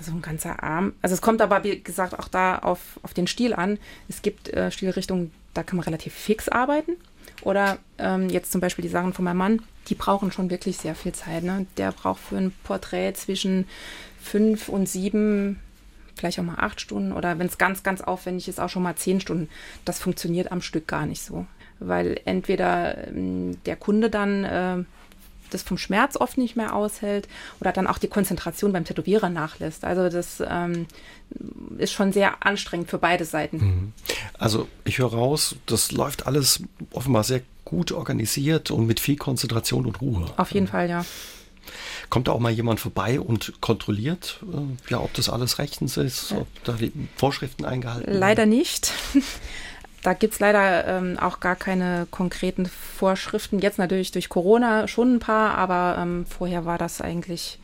so 0.00 0.12
ein 0.12 0.22
ganzer 0.22 0.62
Arm. 0.62 0.92
Also 1.02 1.14
es 1.14 1.20
kommt 1.20 1.42
aber, 1.42 1.64
wie 1.64 1.82
gesagt, 1.82 2.18
auch 2.18 2.28
da 2.28 2.58
auf, 2.58 3.00
auf 3.02 3.14
den 3.14 3.26
Stil 3.26 3.52
an. 3.54 3.78
Es 4.08 4.22
gibt 4.22 4.48
äh, 4.50 4.70
Stilrichtungen, 4.70 5.32
da 5.54 5.64
kann 5.64 5.76
man 5.76 5.84
relativ 5.84 6.14
fix 6.14 6.48
arbeiten. 6.48 6.92
Oder 7.42 7.78
ähm, 7.98 8.28
jetzt 8.28 8.52
zum 8.52 8.60
Beispiel 8.60 8.82
die 8.82 8.88
Sachen 8.88 9.12
von 9.12 9.24
meinem 9.24 9.38
Mann, 9.38 9.62
die 9.88 9.94
brauchen 9.94 10.32
schon 10.32 10.50
wirklich 10.50 10.76
sehr 10.76 10.94
viel 10.94 11.12
Zeit. 11.12 11.42
Ne? 11.42 11.66
Der 11.76 11.92
braucht 11.92 12.20
für 12.20 12.36
ein 12.36 12.52
Porträt 12.64 13.14
zwischen 13.14 13.66
fünf 14.20 14.68
und 14.68 14.88
sieben, 14.88 15.60
vielleicht 16.16 16.38
auch 16.38 16.44
mal 16.44 16.58
acht 16.58 16.80
Stunden 16.80 17.12
oder 17.12 17.38
wenn 17.38 17.46
es 17.46 17.58
ganz, 17.58 17.82
ganz 17.82 18.00
aufwendig 18.00 18.48
ist, 18.48 18.60
auch 18.60 18.68
schon 18.68 18.82
mal 18.82 18.96
zehn 18.96 19.20
Stunden. 19.20 19.48
Das 19.84 20.00
funktioniert 20.00 20.52
am 20.52 20.62
Stück 20.62 20.86
gar 20.86 21.06
nicht 21.06 21.22
so. 21.22 21.46
Weil 21.80 22.20
entweder 22.24 23.08
ähm, 23.08 23.62
der 23.64 23.76
Kunde 23.76 24.10
dann 24.10 24.44
äh, 24.44 24.84
das 25.50 25.62
vom 25.62 25.78
Schmerz 25.78 26.16
oft 26.16 26.38
nicht 26.38 26.56
mehr 26.56 26.74
aushält 26.74 27.28
oder 27.60 27.72
dann 27.72 27.86
auch 27.86 27.98
die 27.98 28.08
Konzentration 28.08 28.72
beim 28.72 28.84
Tätowierer 28.84 29.28
nachlässt. 29.28 29.84
Also 29.84 30.08
das 30.08 30.42
ähm, 30.46 30.86
ist 31.78 31.92
schon 31.92 32.12
sehr 32.12 32.44
anstrengend 32.46 32.90
für 32.90 32.98
beide 32.98 33.24
Seiten. 33.24 33.92
Also 34.38 34.68
ich 34.84 34.98
höre 34.98 35.12
raus, 35.12 35.56
das 35.66 35.92
läuft 35.92 36.26
alles 36.26 36.62
offenbar 36.92 37.24
sehr 37.24 37.42
gut 37.64 37.92
organisiert 37.92 38.70
und 38.70 38.86
mit 38.86 39.00
viel 39.00 39.16
Konzentration 39.16 39.86
und 39.86 40.00
Ruhe. 40.00 40.26
Auf 40.36 40.52
jeden 40.52 40.68
Fall, 40.68 40.88
ja. 40.88 41.04
Kommt 42.08 42.28
da 42.28 42.32
auch 42.32 42.40
mal 42.40 42.50
jemand 42.50 42.80
vorbei 42.80 43.20
und 43.20 43.60
kontrolliert, 43.60 44.40
äh, 44.50 44.90
ja, 44.90 45.00
ob 45.00 45.12
das 45.12 45.28
alles 45.28 45.58
rechtens 45.58 45.98
ist, 45.98 46.32
ob 46.32 46.46
da 46.64 46.72
die 46.72 46.92
Vorschriften 47.16 47.66
eingehalten 47.66 48.06
werden? 48.06 48.18
Leider 48.18 48.46
nicht. 48.46 48.92
Da 50.02 50.12
gibt 50.12 50.34
es 50.34 50.40
leider 50.40 50.86
ähm, 50.86 51.18
auch 51.18 51.40
gar 51.40 51.56
keine 51.56 52.06
konkreten 52.10 52.66
Vorschriften. 52.66 53.58
Jetzt 53.58 53.78
natürlich 53.78 54.12
durch 54.12 54.28
Corona 54.28 54.86
schon 54.86 55.16
ein 55.16 55.18
paar, 55.18 55.56
aber 55.56 56.00
ähm, 56.00 56.24
vorher 56.26 56.64
war 56.64 56.78
das 56.78 57.00
eigentlich, 57.00 57.58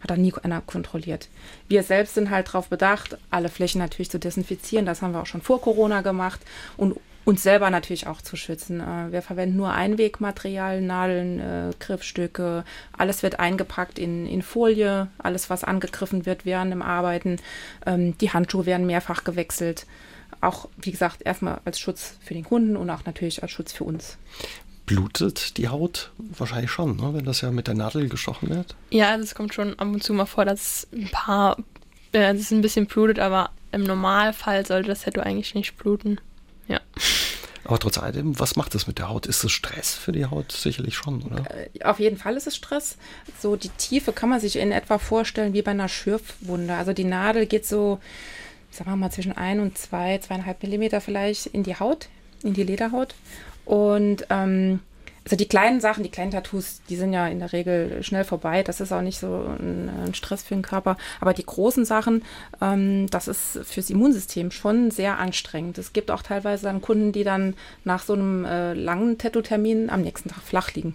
hat 0.00 0.10
da 0.10 0.16
nie 0.16 0.32
einer 0.42 0.60
kontrolliert. 0.60 1.28
Wir 1.68 1.82
selbst 1.82 2.14
sind 2.14 2.30
halt 2.30 2.48
darauf 2.48 2.68
bedacht, 2.68 3.18
alle 3.30 3.48
Flächen 3.48 3.80
natürlich 3.80 4.10
zu 4.10 4.18
desinfizieren. 4.18 4.86
Das 4.86 5.02
haben 5.02 5.12
wir 5.12 5.20
auch 5.20 5.26
schon 5.26 5.42
vor 5.42 5.60
Corona 5.60 6.00
gemacht 6.02 6.40
und 6.76 6.96
uns 7.24 7.42
selber 7.42 7.70
natürlich 7.70 8.06
auch 8.06 8.22
zu 8.22 8.36
schützen. 8.36 8.80
Äh, 8.80 9.12
wir 9.12 9.22
verwenden 9.22 9.56
nur 9.56 9.72
Einwegmaterial, 9.72 10.80
Nadeln, 10.80 11.40
äh, 11.40 11.70
Griffstücke. 11.78 12.64
Alles 12.96 13.22
wird 13.22 13.38
eingepackt 13.38 13.98
in, 13.98 14.26
in 14.26 14.42
Folie. 14.42 15.08
Alles, 15.18 15.50
was 15.50 15.64
angegriffen 15.64 16.26
wird 16.26 16.44
während 16.44 16.72
dem 16.72 16.82
Arbeiten. 16.82 17.36
Ähm, 17.86 18.16
die 18.18 18.32
Handschuhe 18.32 18.66
werden 18.66 18.86
mehrfach 18.86 19.24
gewechselt 19.24 19.86
auch, 20.40 20.68
wie 20.78 20.90
gesagt, 20.90 21.22
erstmal 21.22 21.60
als 21.64 21.78
Schutz 21.78 22.14
für 22.22 22.34
den 22.34 22.44
Kunden 22.44 22.76
und 22.76 22.88
auch 22.90 23.04
natürlich 23.04 23.42
als 23.42 23.52
Schutz 23.52 23.72
für 23.72 23.84
uns. 23.84 24.16
Blutet 24.86 25.56
die 25.56 25.68
Haut? 25.68 26.10
Wahrscheinlich 26.18 26.70
schon, 26.70 26.96
ne? 26.96 27.14
wenn 27.14 27.24
das 27.24 27.42
ja 27.42 27.50
mit 27.50 27.66
der 27.66 27.74
Nadel 27.74 28.08
gestochen 28.08 28.48
wird. 28.48 28.74
Ja, 28.90 29.10
also 29.10 29.24
es 29.24 29.34
kommt 29.34 29.54
schon 29.54 29.78
ab 29.78 29.86
und 29.86 30.02
zu 30.02 30.12
mal 30.12 30.26
vor, 30.26 30.44
dass 30.44 30.88
ein 30.92 31.08
paar, 31.12 31.58
äh, 32.12 32.32
dass 32.32 32.40
es 32.40 32.50
ein 32.50 32.62
bisschen 32.62 32.86
blutet, 32.86 33.18
aber 33.18 33.50
im 33.72 33.84
Normalfall 33.84 34.66
sollte 34.66 34.88
das 34.88 35.02
Tattoo 35.02 35.20
eigentlich 35.20 35.54
nicht 35.54 35.76
bluten. 35.76 36.20
Ja. 36.66 36.80
Aber 37.70 37.78
trotz 37.78 37.98
allem, 37.98 38.36
was 38.36 38.56
macht 38.56 38.74
das 38.74 38.88
mit 38.88 38.98
der 38.98 39.08
Haut? 39.10 39.26
Ist 39.26 39.44
das 39.44 39.52
Stress 39.52 39.94
für 39.94 40.10
die 40.10 40.26
Haut? 40.26 40.50
Sicherlich 40.50 40.96
schon, 40.96 41.22
oder? 41.22 41.44
Äh, 41.72 41.84
Auf 41.84 42.00
jeden 42.00 42.16
Fall 42.16 42.36
ist 42.36 42.48
es 42.48 42.56
Stress. 42.56 42.96
So 43.38 43.54
die 43.54 43.68
Tiefe 43.68 44.12
kann 44.12 44.28
man 44.28 44.40
sich 44.40 44.56
in 44.56 44.72
etwa 44.72 44.98
vorstellen 44.98 45.52
wie 45.52 45.62
bei 45.62 45.70
einer 45.70 45.86
Schürfwunde. 45.88 46.74
Also 46.74 46.92
die 46.92 47.04
Nadel 47.04 47.46
geht 47.46 47.64
so, 47.64 48.00
sagen 48.72 48.90
wir 48.90 48.96
mal, 48.96 49.12
zwischen 49.12 49.36
ein 49.36 49.60
und 49.60 49.78
zwei, 49.78 50.18
zweieinhalb 50.18 50.64
Millimeter 50.64 51.00
vielleicht 51.00 51.46
in 51.46 51.62
die 51.62 51.76
Haut, 51.76 52.08
in 52.42 52.54
die 52.54 52.64
Lederhaut. 52.64 53.14
Und 53.66 54.26
ähm, 54.30 54.80
also 55.24 55.36
die 55.36 55.46
kleinen 55.46 55.80
Sachen, 55.80 56.02
die 56.02 56.10
kleinen 56.10 56.30
Tattoos, 56.30 56.80
die 56.88 56.96
sind 56.96 57.12
ja 57.12 57.28
in 57.28 57.40
der 57.40 57.52
Regel 57.52 58.02
schnell 58.02 58.24
vorbei. 58.24 58.62
Das 58.62 58.80
ist 58.80 58.92
auch 58.92 59.02
nicht 59.02 59.18
so 59.18 59.54
ein, 59.58 59.90
ein 60.06 60.14
Stress 60.14 60.42
für 60.42 60.54
den 60.54 60.62
Körper. 60.62 60.96
Aber 61.20 61.34
die 61.34 61.44
großen 61.44 61.84
Sachen, 61.84 62.22
ähm, 62.60 63.06
das 63.10 63.28
ist 63.28 63.60
fürs 63.64 63.90
Immunsystem 63.90 64.50
schon 64.50 64.90
sehr 64.90 65.18
anstrengend. 65.18 65.76
Es 65.78 65.92
gibt 65.92 66.10
auch 66.10 66.22
teilweise 66.22 66.64
dann 66.64 66.80
Kunden, 66.80 67.12
die 67.12 67.24
dann 67.24 67.54
nach 67.84 68.02
so 68.02 68.14
einem 68.14 68.44
äh, 68.44 68.72
langen 68.72 69.18
Tattoo-Termin 69.18 69.90
am 69.90 70.00
nächsten 70.00 70.30
Tag 70.30 70.42
flach 70.42 70.72
liegen. 70.74 70.94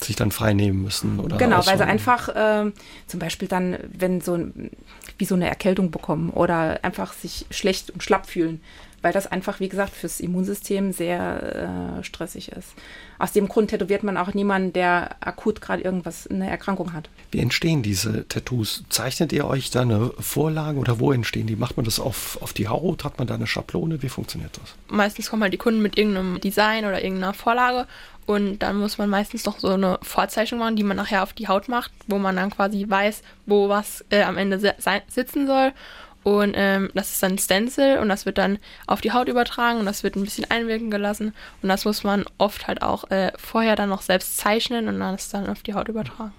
Sich 0.00 0.16
dann 0.16 0.32
frei 0.32 0.52
nehmen 0.52 0.82
müssen 0.82 1.20
oder 1.20 1.36
Genau, 1.36 1.64
weil 1.66 1.76
sie 1.76 1.84
einfach 1.84 2.30
ähm, 2.34 2.72
zum 3.06 3.20
Beispiel 3.20 3.46
dann, 3.46 3.78
wenn 3.92 4.20
so 4.20 4.34
ein, 4.34 4.70
wie 5.18 5.26
so 5.26 5.34
eine 5.34 5.48
Erkältung 5.48 5.90
bekommen 5.90 6.30
oder 6.30 6.80
einfach 6.82 7.12
sich 7.12 7.46
schlecht 7.50 7.90
und 7.90 8.02
schlapp 8.02 8.26
fühlen, 8.26 8.60
weil 9.02 9.12
das 9.12 9.26
einfach, 9.26 9.60
wie 9.60 9.68
gesagt, 9.68 9.94
fürs 9.94 10.20
Immunsystem 10.20 10.92
sehr 10.92 11.98
äh, 12.00 12.04
stressig 12.04 12.52
ist. 12.52 12.68
Aus 13.18 13.32
dem 13.32 13.48
Grund 13.48 13.70
tätowiert 13.70 14.02
man 14.02 14.16
auch 14.16 14.34
niemanden, 14.34 14.72
der 14.72 15.16
akut 15.20 15.60
gerade 15.60 15.82
irgendwas, 15.82 16.26
eine 16.26 16.48
Erkrankung 16.48 16.92
hat. 16.92 17.08
Wie 17.30 17.40
entstehen 17.40 17.82
diese 17.82 18.26
Tattoos? 18.28 18.84
Zeichnet 18.88 19.32
ihr 19.32 19.46
euch 19.46 19.70
da 19.70 19.82
eine 19.82 20.12
Vorlage 20.18 20.78
oder 20.78 20.98
wo 20.98 21.12
entstehen 21.12 21.46
die? 21.46 21.56
Macht 21.56 21.76
man 21.76 21.84
das 21.84 22.00
auf, 22.00 22.38
auf 22.40 22.52
die 22.52 22.68
Haut? 22.68 23.04
Hat 23.04 23.18
man 23.18 23.26
da 23.26 23.34
eine 23.34 23.46
Schablone? 23.46 24.02
Wie 24.02 24.08
funktioniert 24.08 24.58
das? 24.60 24.74
Meistens 24.88 25.30
kommen 25.30 25.42
halt 25.42 25.52
die 25.52 25.58
Kunden 25.58 25.82
mit 25.82 25.98
irgendeinem 25.98 26.40
Design 26.40 26.84
oder 26.84 27.02
irgendeiner 27.02 27.34
Vorlage 27.34 27.86
und 28.26 28.60
dann 28.60 28.76
muss 28.76 28.98
man 28.98 29.10
meistens 29.10 29.44
noch 29.44 29.58
so 29.58 29.70
eine 29.70 29.98
Vorzeichnung 30.02 30.60
machen, 30.60 30.76
die 30.76 30.84
man 30.84 30.96
nachher 30.96 31.22
auf 31.22 31.32
die 31.32 31.48
Haut 31.48 31.68
macht, 31.68 31.90
wo 32.06 32.18
man 32.18 32.36
dann 32.36 32.50
quasi 32.50 32.86
weiß, 32.88 33.22
wo 33.46 33.68
was 33.68 34.04
äh, 34.10 34.22
am 34.22 34.36
Ende 34.38 34.60
sitzen 35.08 35.46
soll. 35.46 35.72
Und 36.24 36.54
ähm, 36.56 36.90
das 36.94 37.12
ist 37.12 37.22
dann 37.22 37.32
ein 37.32 37.38
Stencil 37.38 37.98
und 37.98 38.08
das 38.08 38.26
wird 38.26 38.38
dann 38.38 38.58
auf 38.86 39.00
die 39.00 39.12
Haut 39.12 39.28
übertragen 39.28 39.80
und 39.80 39.86
das 39.86 40.02
wird 40.02 40.16
ein 40.16 40.22
bisschen 40.22 40.48
einwirken 40.50 40.90
gelassen. 40.90 41.34
Und 41.62 41.68
das 41.68 41.84
muss 41.84 42.04
man 42.04 42.24
oft 42.38 42.68
halt 42.68 42.82
auch 42.82 43.10
äh, 43.10 43.32
vorher 43.36 43.74
dann 43.74 43.88
noch 43.88 44.02
selbst 44.02 44.36
zeichnen 44.36 44.88
und 44.88 45.00
dann 45.00 45.14
ist 45.14 45.34
dann 45.34 45.48
auf 45.48 45.62
die 45.62 45.74
Haut 45.74 45.88
übertragen. 45.88 46.32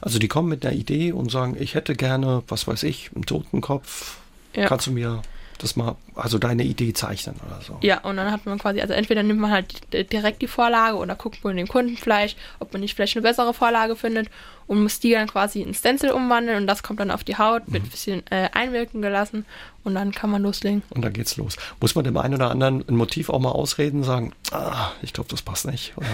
Also 0.00 0.18
die 0.18 0.28
kommen 0.28 0.48
mit 0.48 0.64
einer 0.64 0.74
Idee 0.74 1.12
und 1.12 1.30
sagen, 1.30 1.56
ich 1.58 1.74
hätte 1.74 1.94
gerne, 1.94 2.42
was 2.48 2.66
weiß 2.66 2.84
ich, 2.84 3.10
einen 3.14 3.26
Totenkopf. 3.26 4.18
Ja. 4.54 4.66
Kannst 4.66 4.86
du 4.86 4.92
mir 4.92 5.22
das 5.58 5.76
mal, 5.76 5.96
also 6.14 6.38
deine 6.38 6.64
Idee 6.64 6.92
zeichnen 6.92 7.36
oder 7.46 7.60
so. 7.60 7.78
Ja, 7.82 8.00
und 8.00 8.16
dann 8.16 8.30
hat 8.30 8.46
man 8.46 8.58
quasi, 8.58 8.80
also 8.80 8.94
entweder 8.94 9.22
nimmt 9.22 9.40
man 9.40 9.50
halt 9.50 10.12
direkt 10.12 10.42
die 10.42 10.46
Vorlage 10.46 10.96
oder 10.96 11.14
guckt 11.16 11.42
man 11.44 11.56
den 11.56 11.68
Kunden 11.68 11.96
vielleicht, 11.96 12.38
ob 12.60 12.72
man 12.72 12.80
nicht 12.80 12.94
vielleicht 12.94 13.16
eine 13.16 13.22
bessere 13.22 13.52
Vorlage 13.54 13.96
findet 13.96 14.28
und 14.66 14.82
muss 14.82 15.00
die 15.00 15.12
dann 15.12 15.28
quasi 15.28 15.60
in 15.60 15.74
Stencil 15.74 16.10
umwandeln 16.10 16.58
und 16.58 16.66
das 16.66 16.82
kommt 16.82 17.00
dann 17.00 17.10
auf 17.10 17.24
die 17.24 17.36
Haut, 17.36 17.62
wird 17.66 17.82
mhm. 17.82 17.88
ein 17.88 17.90
bisschen 17.90 18.22
äh, 18.30 18.48
einwirken 18.52 19.02
gelassen 19.02 19.44
und 19.84 19.94
dann 19.94 20.12
kann 20.12 20.30
man 20.30 20.42
loslegen. 20.42 20.82
Und 20.90 21.04
dann 21.04 21.12
geht's 21.12 21.36
los. 21.36 21.56
Muss 21.80 21.94
man 21.94 22.04
dem 22.04 22.16
einen 22.16 22.34
oder 22.34 22.50
anderen 22.50 22.84
ein 22.88 22.96
Motiv 22.96 23.28
auch 23.28 23.38
mal 23.38 23.50
ausreden, 23.50 24.02
sagen, 24.02 24.32
ah, 24.50 24.92
ich 25.02 25.12
glaube, 25.12 25.28
das 25.28 25.42
passt 25.42 25.66
nicht? 25.66 25.92
Oder? 25.96 26.06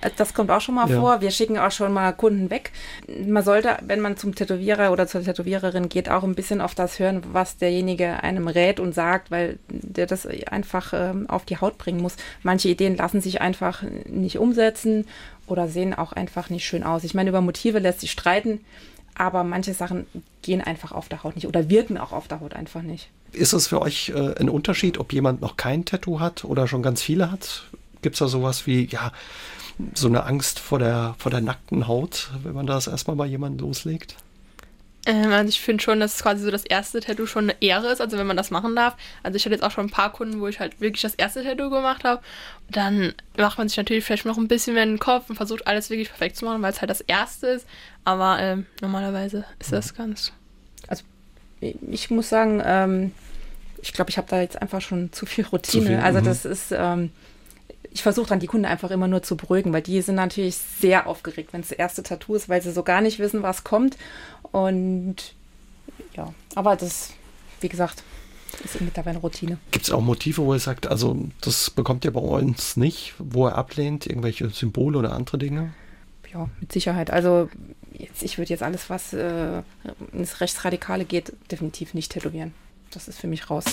Äh, 0.00 0.10
das 0.16 0.34
kommt 0.34 0.50
auch 0.50 0.60
schon 0.60 0.76
mal 0.76 0.88
ja. 0.88 1.00
vor. 1.00 1.20
Wir 1.20 1.32
schicken 1.32 1.58
auch 1.58 1.72
schon 1.72 1.92
mal 1.92 2.12
Kunden 2.12 2.50
weg. 2.50 2.70
Man 3.26 3.42
sollte, 3.42 3.76
wenn 3.82 4.00
man 4.00 4.16
zum 4.16 4.34
Tätowierer 4.34 4.92
oder 4.92 5.06
zur 5.06 5.22
Tätowiererin 5.22 5.88
geht, 5.88 6.08
auch 6.08 6.22
ein 6.22 6.34
bisschen 6.34 6.60
auf 6.60 6.74
das 6.74 6.98
hören, 6.98 7.22
was 7.32 7.56
derjenige 7.56 8.22
einem 8.22 8.46
rät 8.46 8.78
und 8.78 8.94
sagt, 8.94 9.21
weil 9.30 9.58
der 9.68 10.06
das 10.06 10.26
einfach 10.26 10.92
ähm, 10.94 11.28
auf 11.28 11.44
die 11.44 11.58
Haut 11.58 11.78
bringen 11.78 12.00
muss. 12.00 12.16
Manche 12.42 12.68
Ideen 12.68 12.96
lassen 12.96 13.20
sich 13.20 13.40
einfach 13.40 13.82
nicht 14.06 14.38
umsetzen 14.38 15.06
oder 15.46 15.68
sehen 15.68 15.94
auch 15.94 16.12
einfach 16.12 16.50
nicht 16.50 16.64
schön 16.64 16.82
aus. 16.82 17.04
Ich 17.04 17.14
meine, 17.14 17.30
über 17.30 17.40
Motive 17.40 17.78
lässt 17.78 18.00
sich 18.00 18.10
streiten, 18.10 18.60
aber 19.14 19.44
manche 19.44 19.74
Sachen 19.74 20.06
gehen 20.42 20.60
einfach 20.60 20.92
auf 20.92 21.08
der 21.08 21.22
Haut 21.22 21.36
nicht 21.36 21.46
oder 21.46 21.68
wirken 21.68 21.98
auch 21.98 22.12
auf 22.12 22.28
der 22.28 22.40
Haut 22.40 22.54
einfach 22.54 22.82
nicht. 22.82 23.08
Ist 23.32 23.52
es 23.52 23.66
für 23.66 23.80
euch 23.80 24.12
äh, 24.14 24.34
ein 24.38 24.48
Unterschied, 24.48 24.98
ob 24.98 25.12
jemand 25.12 25.40
noch 25.40 25.56
kein 25.56 25.84
Tattoo 25.84 26.20
hat 26.20 26.44
oder 26.44 26.66
schon 26.66 26.82
ganz 26.82 27.02
viele 27.02 27.30
hat? 27.30 27.64
Gibt 28.02 28.14
es 28.14 28.18
da 28.18 28.28
sowas 28.28 28.66
wie, 28.66 28.86
ja, 28.86 29.12
so 29.94 30.08
eine 30.08 30.24
Angst 30.24 30.58
vor 30.58 30.78
der, 30.78 31.14
vor 31.18 31.30
der 31.30 31.40
nackten 31.40 31.88
Haut, 31.88 32.30
wenn 32.42 32.54
man 32.54 32.66
das 32.66 32.86
erstmal 32.86 33.16
bei 33.16 33.26
jemandem 33.26 33.66
loslegt? 33.66 34.16
Ähm, 35.04 35.32
also 35.32 35.48
ich 35.48 35.60
finde 35.60 35.82
schon, 35.82 35.98
dass 36.00 36.22
quasi 36.22 36.44
so 36.44 36.50
das 36.50 36.64
erste 36.64 37.00
Tattoo 37.00 37.26
schon 37.26 37.50
eine 37.50 37.60
Ehre 37.60 37.88
ist, 37.88 38.00
also 38.00 38.18
wenn 38.18 38.26
man 38.26 38.36
das 38.36 38.50
machen 38.50 38.76
darf. 38.76 38.96
Also 39.22 39.36
ich 39.36 39.44
hatte 39.44 39.54
jetzt 39.54 39.64
auch 39.64 39.70
schon 39.70 39.86
ein 39.86 39.90
paar 39.90 40.12
Kunden, 40.12 40.40
wo 40.40 40.46
ich 40.46 40.60
halt 40.60 40.80
wirklich 40.80 41.02
das 41.02 41.14
erste 41.14 41.42
Tattoo 41.42 41.70
gemacht 41.70 42.04
habe. 42.04 42.22
Dann 42.70 43.12
macht 43.36 43.58
man 43.58 43.68
sich 43.68 43.76
natürlich 43.76 44.04
vielleicht 44.04 44.26
noch 44.26 44.38
ein 44.38 44.48
bisschen 44.48 44.74
mehr 44.74 44.84
in 44.84 44.90
den 44.90 44.98
Kopf 44.98 45.28
und 45.28 45.36
versucht 45.36 45.66
alles 45.66 45.90
wirklich 45.90 46.08
perfekt 46.08 46.36
zu 46.36 46.44
machen, 46.44 46.62
weil 46.62 46.72
es 46.72 46.80
halt 46.80 46.90
das 46.90 47.00
erste 47.00 47.48
ist. 47.48 47.66
Aber 48.04 48.38
ähm, 48.40 48.66
normalerweise 48.80 49.44
ist 49.58 49.72
das 49.72 49.94
ganz. 49.94 50.32
Also 50.86 51.04
ich 51.60 52.10
muss 52.10 52.28
sagen, 52.28 52.62
ähm, 52.64 53.12
ich 53.82 53.92
glaube, 53.92 54.10
ich 54.10 54.18
habe 54.18 54.28
da 54.30 54.40
jetzt 54.40 54.62
einfach 54.62 54.80
schon 54.80 55.12
zu 55.12 55.26
viel 55.26 55.44
Routine. 55.46 55.84
Zu 55.84 55.88
viel, 55.88 55.98
also 55.98 56.20
mhm. 56.20 56.24
das 56.24 56.44
ist 56.44 56.72
ähm, 56.72 57.10
ich 57.94 58.02
versuche 58.02 58.28
dann 58.28 58.40
die 58.40 58.46
Kunden 58.46 58.64
einfach 58.64 58.90
immer 58.90 59.08
nur 59.08 59.22
zu 59.22 59.36
beruhigen, 59.36 59.72
weil 59.72 59.82
die 59.82 60.00
sind 60.00 60.14
natürlich 60.14 60.56
sehr 60.56 61.06
aufgeregt, 61.06 61.52
wenn 61.52 61.60
es 61.60 61.68
das 61.68 61.78
erste 61.78 62.02
Tattoo 62.02 62.34
ist, 62.34 62.48
weil 62.48 62.62
sie 62.62 62.72
so 62.72 62.82
gar 62.82 63.00
nicht 63.00 63.18
wissen, 63.18 63.42
was 63.42 63.64
kommt. 63.64 63.96
Und 64.52 65.34
ja, 66.14 66.32
aber 66.54 66.76
das, 66.76 67.10
wie 67.60 67.68
gesagt, 67.68 68.02
ist 68.64 68.80
mittlerweile 68.80 69.18
Routine. 69.18 69.58
Gibt 69.70 69.86
es 69.86 69.90
auch 69.90 70.00
Motive, 70.00 70.42
wo 70.42 70.52
er 70.52 70.58
sagt, 70.58 70.86
also 70.86 71.16
das 71.40 71.70
bekommt 71.70 72.04
ihr 72.04 72.12
bei 72.12 72.20
uns 72.20 72.76
nicht, 72.76 73.14
wo 73.18 73.46
er 73.46 73.56
ablehnt, 73.56 74.06
irgendwelche 74.06 74.48
Symbole 74.50 74.98
oder 74.98 75.12
andere 75.12 75.38
Dinge? 75.38 75.72
Ja, 76.32 76.48
mit 76.60 76.72
Sicherheit. 76.72 77.10
Also 77.10 77.48
jetzt, 77.92 78.22
ich 78.22 78.38
würde 78.38 78.50
jetzt 78.50 78.62
alles, 78.62 78.88
was 78.88 79.12
äh, 79.12 79.62
ins 80.12 80.40
Rechtsradikale 80.40 81.04
geht, 81.04 81.32
definitiv 81.50 81.94
nicht 81.94 82.12
tätowieren. 82.12 82.54
Das 82.90 83.08
ist 83.08 83.18
für 83.18 83.26
mich 83.26 83.50
raus. 83.50 83.64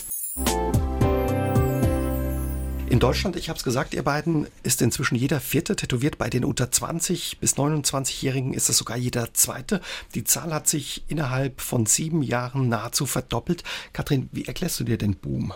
In 2.90 3.00
Deutschland, 3.00 3.36
ich 3.36 3.50
habe 3.50 3.58
es 3.58 3.64
gesagt, 3.64 3.94
ihr 3.94 4.02
beiden, 4.02 4.48
ist 4.64 4.82
inzwischen 4.82 5.14
jeder 5.14 5.40
Vierte 5.40 5.76
tätowiert. 5.76 6.18
Bei 6.18 6.28
den 6.28 6.44
unter 6.44 6.72
20 6.72 7.38
bis 7.38 7.56
29-Jährigen 7.56 8.56
ist 8.56 8.68
es 8.68 8.80
sogar 8.80 8.98
jeder 8.98 9.32
Zweite. 9.36 9.80
Die 10.16 10.24
Zahl 10.24 10.52
hat 10.52 10.68
sich 10.68 11.04
innerhalb 11.08 11.62
von 11.62 11.86
sieben 11.86 12.24
Jahren 12.24 12.68
nahezu 12.68 13.06
verdoppelt. 13.06 13.64
Kathrin, 13.94 14.28
wie 14.32 14.46
erklärst 14.46 14.80
du 14.80 14.86
dir 14.86 14.98
den 14.98 15.16
Boom? 15.16 15.54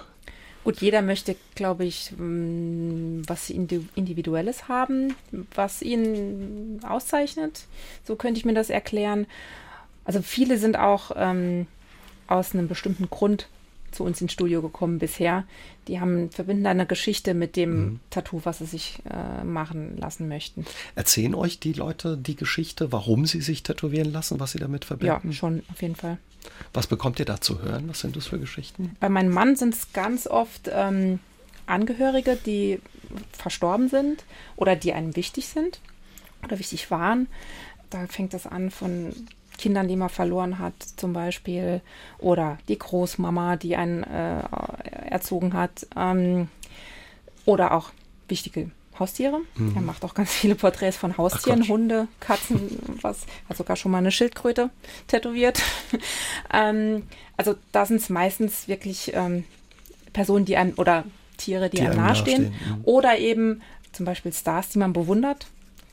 Gut, 0.63 0.79
jeder 0.79 1.01
möchte, 1.01 1.35
glaube 1.55 1.85
ich, 1.85 2.11
mm, 2.15 3.23
was 3.25 3.49
Individuelles 3.49 4.67
haben, 4.67 5.15
was 5.55 5.81
ihn 5.81 6.81
auszeichnet. 6.87 7.65
So 8.03 8.15
könnte 8.15 8.37
ich 8.37 8.45
mir 8.45 8.53
das 8.53 8.69
erklären. 8.69 9.25
Also 10.05 10.21
viele 10.21 10.59
sind 10.59 10.77
auch 10.77 11.09
ähm, 11.15 11.65
aus 12.27 12.53
einem 12.53 12.67
bestimmten 12.67 13.09
Grund 13.09 13.47
zu 13.93 14.03
uns 14.03 14.21
ins 14.21 14.33
Studio 14.33 14.61
gekommen 14.61 14.99
bisher. 14.99 15.45
Die 15.87 15.99
haben 15.99 16.29
verbinden 16.31 16.65
eine 16.65 16.85
Geschichte 16.85 17.33
mit 17.33 17.55
dem 17.55 17.71
mhm. 17.71 17.99
Tattoo, 18.09 18.41
was 18.43 18.59
sie 18.59 18.65
sich 18.65 18.99
äh, 19.09 19.43
machen 19.43 19.97
lassen 19.97 20.27
möchten. 20.27 20.65
Erzählen 20.95 21.35
euch 21.35 21.59
die 21.59 21.73
Leute 21.73 22.17
die 22.17 22.35
Geschichte, 22.35 22.91
warum 22.91 23.25
sie 23.25 23.41
sich 23.41 23.63
tätowieren 23.63 24.11
lassen, 24.11 24.39
was 24.39 24.51
sie 24.51 24.59
damit 24.59 24.85
verbinden? 24.85 25.27
Ja, 25.27 25.33
schon 25.33 25.63
auf 25.71 25.81
jeden 25.81 25.95
Fall. 25.95 26.17
Was 26.73 26.87
bekommt 26.87 27.19
ihr 27.19 27.25
da 27.25 27.39
zu 27.39 27.61
hören? 27.61 27.87
Was 27.87 28.01
sind 28.01 28.15
das 28.15 28.27
für 28.27 28.39
Geschichten? 28.39 28.95
Bei 28.99 29.09
meinem 29.09 29.31
Mann 29.31 29.55
sind 29.55 29.73
es 29.73 29.93
ganz 29.93 30.27
oft 30.27 30.69
ähm, 30.71 31.19
Angehörige, 31.65 32.37
die 32.45 32.79
verstorben 33.31 33.89
sind 33.89 34.23
oder 34.55 34.75
die 34.75 34.93
einem 34.93 35.15
wichtig 35.15 35.47
sind 35.47 35.79
oder 36.43 36.59
wichtig 36.59 36.91
waren. 36.91 37.27
Da 37.89 38.07
fängt 38.07 38.33
das 38.33 38.47
an 38.47 38.71
von 38.71 39.13
Kindern, 39.57 39.87
die 39.87 39.95
man 39.95 40.09
verloren 40.09 40.59
hat, 40.59 40.73
zum 40.97 41.13
Beispiel, 41.13 41.81
oder 42.19 42.57
die 42.67 42.77
Großmama, 42.77 43.55
die 43.55 43.75
einen 43.75 44.03
äh, 44.03 44.43
erzogen 45.09 45.53
hat, 45.53 45.87
ähm, 45.95 46.47
oder 47.45 47.73
auch 47.73 47.91
wichtige 48.27 48.71
Haustiere. 48.99 49.39
Mhm. 49.55 49.73
Er 49.75 49.81
macht 49.81 50.03
auch 50.05 50.13
ganz 50.13 50.31
viele 50.31 50.55
Porträts 50.55 50.97
von 50.97 51.17
Haustieren, 51.17 51.67
Hunde, 51.67 52.07
Katzen, 52.19 52.79
was, 53.01 53.25
hat 53.49 53.57
sogar 53.57 53.75
schon 53.75 53.91
mal 53.91 53.97
eine 53.99 54.11
Schildkröte 54.11 54.69
tätowiert. 55.07 55.61
ähm, 56.53 57.03
also 57.37 57.55
da 57.71 57.85
sind 57.85 57.97
es 57.97 58.09
meistens 58.09 58.67
wirklich 58.67 59.11
ähm, 59.13 59.45
Personen, 60.13 60.45
die 60.45 60.57
einem, 60.57 60.73
oder 60.77 61.05
Tiere, 61.37 61.69
die, 61.69 61.77
die 61.77 61.83
einem 61.83 61.97
nahestehen. 61.97 62.43
nahestehen. 62.43 62.77
Mhm. 62.77 62.81
Oder 62.85 63.17
eben 63.17 63.61
zum 63.91 64.05
Beispiel 64.05 64.33
Stars, 64.33 64.69
die 64.69 64.79
man 64.79 64.93
bewundert, 64.93 65.47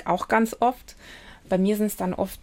auch 0.04 0.28
ganz 0.28 0.56
oft. 0.60 0.96
Bei 1.48 1.58
mir 1.58 1.76
sind 1.76 1.86
es 1.86 1.96
dann 1.96 2.14
oft 2.14 2.40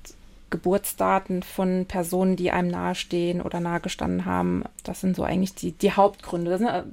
Geburtsdaten 0.50 1.44
von 1.44 1.86
Personen, 1.86 2.36
die 2.36 2.52
einem 2.52 2.70
nahestehen 2.70 3.42
oder 3.42 3.60
nahegestanden 3.60 4.26
haben. 4.26 4.64
Das 4.84 5.02
sind 5.02 5.16
so 5.16 5.24
eigentlich 5.24 5.56
die, 5.56 5.74
die 5.74 5.92
Hauptgründe 5.92 6.62
ne, 6.62 6.86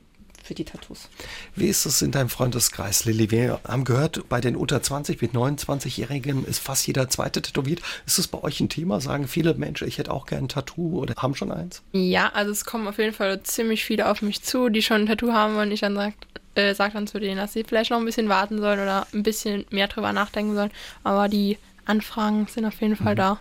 für 0.44 0.54
die 0.54 0.64
Tattoos. 0.64 1.08
Wie 1.56 1.66
ist 1.66 1.86
es 1.86 2.02
in 2.02 2.10
deinem 2.10 2.28
Freundeskreis, 2.28 3.04
Lilly? 3.06 3.30
Wir 3.30 3.60
haben 3.66 3.84
gehört, 3.84 4.28
bei 4.28 4.40
den 4.40 4.56
unter 4.56 4.82
20 4.82 5.18
bis 5.18 5.30
29-Jährigen 5.30 6.44
ist 6.44 6.58
fast 6.58 6.86
jeder 6.86 7.08
zweite 7.08 7.42
tätowiert. 7.42 7.80
Ist 8.06 8.18
es 8.18 8.28
bei 8.28 8.42
euch 8.42 8.60
ein 8.60 8.68
Thema? 8.68 9.00
Sagen 9.00 9.26
viele 9.26 9.54
Menschen, 9.54 9.88
ich 9.88 9.98
hätte 9.98 10.12
auch 10.12 10.26
gerne 10.26 10.44
ein 10.44 10.48
Tattoo 10.48 11.00
oder 11.00 11.14
haben 11.16 11.34
schon 11.34 11.50
eins? 11.50 11.82
Ja, 11.92 12.30
also 12.34 12.52
es 12.52 12.64
kommen 12.64 12.86
auf 12.86 12.98
jeden 12.98 13.14
Fall 13.14 13.42
ziemlich 13.42 13.84
viele 13.84 14.10
auf 14.10 14.20
mich 14.20 14.42
zu, 14.42 14.68
die 14.68 14.82
schon 14.82 15.02
ein 15.02 15.06
Tattoo 15.06 15.32
haben 15.32 15.56
und 15.56 15.72
ich 15.72 15.80
dann 15.80 15.94
sage, 15.94 16.14
äh, 16.54 16.74
sag 16.74 16.92
dann 16.92 17.06
zu 17.06 17.18
denen, 17.18 17.38
dass 17.38 17.54
sie 17.54 17.64
vielleicht 17.64 17.90
noch 17.90 17.98
ein 17.98 18.04
bisschen 18.04 18.28
warten 18.28 18.58
sollen 18.58 18.80
oder 18.80 19.06
ein 19.12 19.22
bisschen 19.22 19.64
mehr 19.70 19.88
drüber 19.88 20.12
nachdenken 20.12 20.54
sollen. 20.54 20.70
Aber 21.02 21.28
die 21.28 21.58
Anfragen 21.86 22.46
sind 22.46 22.64
auf 22.64 22.80
jeden 22.80 22.96
Fall 22.96 23.14
mhm. 23.14 23.18
da. 23.18 23.40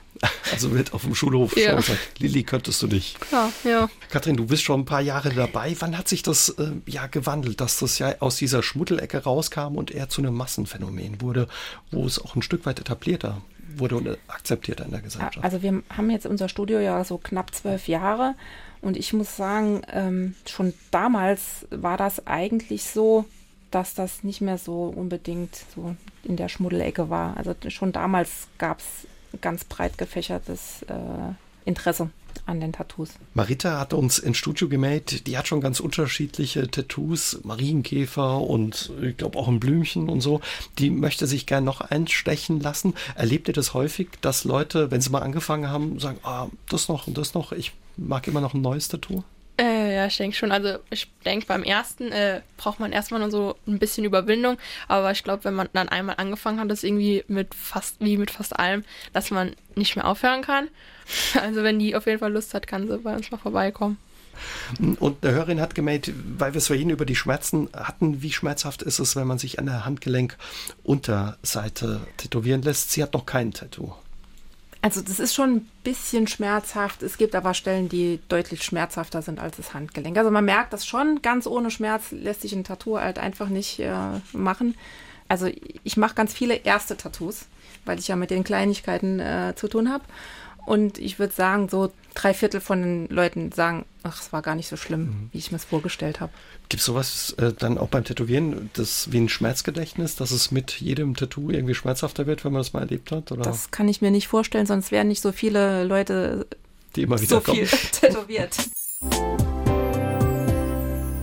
Also 0.52 0.72
wird 0.72 0.94
auf 0.94 1.04
dem 1.04 1.16
Schulhof 1.16 1.56
ja. 1.58 1.70
schon 1.70 1.78
gesagt, 1.78 2.20
Lilly, 2.20 2.44
könntest 2.44 2.82
du 2.82 2.88
nicht. 2.88 3.18
Ja, 3.32 3.52
ja. 3.64 3.90
Kathrin, 4.10 4.38
du 4.38 4.46
bist 4.46 4.64
schon 4.64 4.82
ein 4.82 4.86
paar 4.86 5.02
Jahre 5.02 5.30
dabei. 5.30 5.76
Wann 5.80 5.98
hat 5.98 6.08
sich 6.08 6.24
das 6.24 6.50
äh, 6.50 6.72
ja 6.86 7.08
gewandelt, 7.08 7.60
dass 7.62 7.80
das 7.80 8.00
ja 8.00 8.16
aus 8.20 8.38
dieser 8.38 8.64
Schmuddelecke 8.64 9.24
rauskam 9.24 9.76
und 9.76 9.92
eher 9.92 10.10
zu 10.10 10.22
einem 10.22 10.36
Massenphänomen 10.36 11.22
wurde, 11.22 11.48
wo 11.92 12.06
es 12.06 12.20
auch 12.20 12.36
ein 12.36 12.42
Stück 12.42 12.66
weit 12.66 12.80
etablierter 12.80 13.42
wurde 13.76 13.96
und 13.98 14.18
akzeptierter 14.28 14.86
in 14.86 14.92
der 14.92 15.02
Gesellschaft? 15.02 15.44
Also 15.44 15.62
wir 15.62 15.82
haben 15.90 16.10
jetzt 16.10 16.26
unser 16.26 16.50
Studio 16.50 16.80
ja 16.80 17.04
so 17.04 17.18
knapp 17.18 17.54
zwölf 17.54 17.88
Jahre 17.88 18.36
und 18.82 18.98
ich 18.98 19.14
muss 19.14 19.36
sagen, 19.36 19.82
ähm, 19.92 20.36
schon 20.46 20.74
damals 20.92 21.66
war 21.70 21.98
das 21.98 22.28
eigentlich 22.28 22.84
so, 22.84 23.26
dass 23.72 23.96
das 23.96 24.24
nicht 24.24 24.42
mehr 24.42 24.58
so 24.58 24.94
unbedingt 24.96 25.56
so 25.74 25.96
in 26.24 26.38
der 26.38 26.50
Schmuddelecke 26.50 27.10
war. 27.10 27.38
Also 27.38 27.54
schon 27.70 27.92
damals 27.92 28.48
gab 28.58 28.80
es 28.80 29.08
ganz 29.42 29.64
breit 29.64 29.98
gefächertes 29.98 30.84
äh, 30.84 31.34
Interesse. 31.66 32.10
an 32.46 32.60
den 32.60 32.74
Tattoos. 32.74 33.10
Marita 33.34 33.80
hat 33.80 33.94
uns 33.94 34.20
ins 34.20 34.38
Studio 34.38 34.68
gemeldet, 34.68 35.28
die 35.28 35.38
hat 35.38 35.48
schon 35.48 35.62
ganz 35.62 35.80
unterschiedliche 35.80 36.70
Tattoos, 36.70 37.40
Marienkäfer 37.44 38.42
und 38.42 38.92
ich 39.02 39.18
glaube 39.18 39.38
auch 39.38 39.48
ein 39.48 39.60
Blümchen 39.60 40.10
und 40.10 40.22
so. 40.22 40.42
Die 40.80 40.90
möchte 40.90 41.28
sich 41.28 41.46
gern 41.46 41.64
noch 41.64 41.82
einstechen 41.82 42.60
lassen. 42.60 42.96
Erlebt 43.16 43.48
ihr 43.48 43.54
das 43.54 43.74
häufig, 43.74 44.10
dass 44.22 44.44
Leute, 44.44 44.92
wenn 44.92 45.02
sie 45.02 45.10
mal 45.10 45.22
angefangen 45.22 45.70
haben, 45.70 46.00
sagen, 46.00 46.20
ah, 46.24 46.48
das 46.70 46.90
noch 46.90 47.08
und 47.08 47.18
das 47.18 47.34
noch, 47.34 47.52
ich 47.52 47.74
mag 47.98 48.28
immer 48.28 48.42
noch 48.42 48.54
ein 48.54 48.62
neues 48.62 48.88
Tattoo? 48.88 49.24
Äh, 49.84 49.96
ja, 49.96 50.06
ich 50.06 50.18
denke 50.18 50.36
schon. 50.36 50.52
Also 50.52 50.80
ich 50.90 51.10
denke, 51.26 51.46
beim 51.48 51.64
ersten 51.64 52.12
äh, 52.12 52.42
braucht 52.58 52.80
man 52.80 52.92
erstmal 52.92 53.20
nur 53.20 53.32
so 53.32 53.56
ein 53.68 53.80
bisschen 53.80 54.06
Überwindung. 54.06 54.58
Aber 54.88 55.12
ich 55.12 55.24
glaube, 55.24 55.44
wenn 55.46 55.54
man 55.54 55.70
dann 55.74 55.90
einmal 55.90 56.16
angefangen 56.18 56.60
hat, 56.60 56.72
das 56.72 56.84
irgendwie 56.84 57.24
mit 57.28 57.54
fast, 57.54 57.98
wie 58.00 58.18
mit 58.18 58.32
fast 58.32 58.60
allem, 58.60 58.84
dass 59.12 59.30
man 59.32 59.56
nicht 59.76 59.96
mehr 59.96 60.08
aufhören 60.08 60.42
kann. 60.42 60.70
Also 61.42 61.64
wenn 61.64 61.80
die 61.80 61.98
auf 61.98 62.06
jeden 62.06 62.20
Fall 62.20 62.32
Lust 62.32 62.54
hat, 62.54 62.66
kann 62.66 62.88
sie 62.88 62.98
bei 62.98 63.14
uns 63.14 63.30
mal 63.30 63.38
vorbeikommen. 63.38 63.98
Und 65.00 65.24
eine 65.24 65.36
Hörerin 65.36 65.60
hat 65.60 65.76
gemeldet, 65.76 66.16
weil 66.38 66.54
wir 66.54 66.60
es 66.60 66.68
vorhin 66.68 66.90
über 66.90 67.06
die 67.06 67.18
Schmerzen 67.18 67.68
hatten, 67.74 68.22
wie 68.22 68.32
schmerzhaft 68.32 68.82
ist 68.82 69.00
es, 69.00 69.18
wenn 69.18 69.28
man 69.28 69.38
sich 69.38 69.60
an 69.60 69.66
der 69.66 69.84
Handgelenk-Unterseite 69.86 72.08
tätowieren 72.16 72.62
lässt. 72.62 72.92
Sie 72.92 73.04
hat 73.04 73.14
noch 73.14 73.26
kein 73.26 73.52
Tattoo. 73.52 73.92
Also 74.84 75.00
das 75.02 75.22
ist 75.22 75.34
schon 75.34 75.56
ein 75.56 75.72
bisschen 75.86 76.28
schmerzhaft. 76.28 77.04
Es 77.04 77.18
gibt 77.18 77.36
aber 77.36 77.54
Stellen, 77.54 77.88
die 77.88 78.20
deutlich 78.28 78.64
schmerzhafter 78.64 79.22
sind 79.22 79.40
als 79.40 79.56
das 79.56 79.74
Handgelenk. 79.74 80.18
Also 80.18 80.30
man 80.30 80.44
merkt 80.44 80.74
das 80.74 80.86
schon, 80.86 81.22
ganz 81.22 81.48
ohne 81.48 81.72
Schmerz 81.72 82.12
lässt 82.12 82.42
sich 82.42 82.52
ein 82.52 82.66
Tattoo 82.66 83.00
halt 83.00 83.18
einfach 83.18 83.48
nicht 83.48 83.80
äh, 83.80 83.94
machen. 84.34 84.76
Also 85.30 85.50
ich 85.86 85.96
mache 85.96 86.16
ganz 86.16 86.34
viele 86.34 86.56
erste 86.56 86.98
Tattoos, 86.98 87.46
weil 87.86 87.98
ich 87.98 88.10
ja 88.10 88.18
mit 88.18 88.30
den 88.30 88.44
Kleinigkeiten 88.44 89.22
äh, 89.22 89.54
zu 89.56 89.70
tun 89.70 89.90
habe. 89.90 90.04
Und 90.66 90.98
ich 90.98 91.20
würde 91.20 91.34
sagen, 91.34 91.68
so 91.68 91.92
drei 92.14 92.34
Viertel 92.34 92.62
von 92.62 92.82
den 92.82 93.08
Leuten 93.10 93.52
sagen, 93.52 93.86
ach, 94.04 94.22
es 94.22 94.32
war 94.32 94.42
gar 94.42 94.56
nicht 94.56 94.70
so 94.70 94.78
schlimm, 94.78 95.02
mhm. 95.02 95.30
wie 95.32 95.38
ich 95.38 95.52
mir 95.52 95.58
es 95.58 95.66
vorgestellt 95.66 96.22
habe. 96.22 96.32
Gibt 96.70 96.80
es 96.80 96.86
sowas 96.86 97.36
äh, 97.38 97.52
dann 97.52 97.78
auch 97.78 97.90
beim 97.90 98.04
Tätowieren, 98.04 98.70
das 98.74 99.12
wie 99.12 99.20
ein 99.20 99.30
Schmerzgedächtnis, 99.30 100.16
dass 100.16 100.32
es 100.32 100.52
mit 100.52 100.80
jedem 100.80 101.16
Tattoo 101.16 101.50
irgendwie 101.50 101.76
schmerzhafter 101.76 102.26
wird, 102.26 102.46
wenn 102.46 102.54
man 102.54 102.62
das 102.62 102.74
mal 102.74 102.82
erlebt 102.82 103.12
hat? 103.12 103.32
Oder? 103.32 103.44
Das 103.44 103.72
kann 103.72 103.90
ich 103.90 104.02
mir 104.02 104.12
nicht 104.12 104.28
vorstellen, 104.28 104.66
sonst 104.66 104.92
wären 104.92 105.10
nicht 105.10 105.22
so 105.22 105.32
viele 105.32 105.84
Leute 105.84 106.48
die 106.96 107.02
immer 107.02 107.20
wieder 107.20 107.36
so 107.36 107.42
kommen. 107.42 107.66
viel 107.66 107.80
tätowiert. 107.92 108.58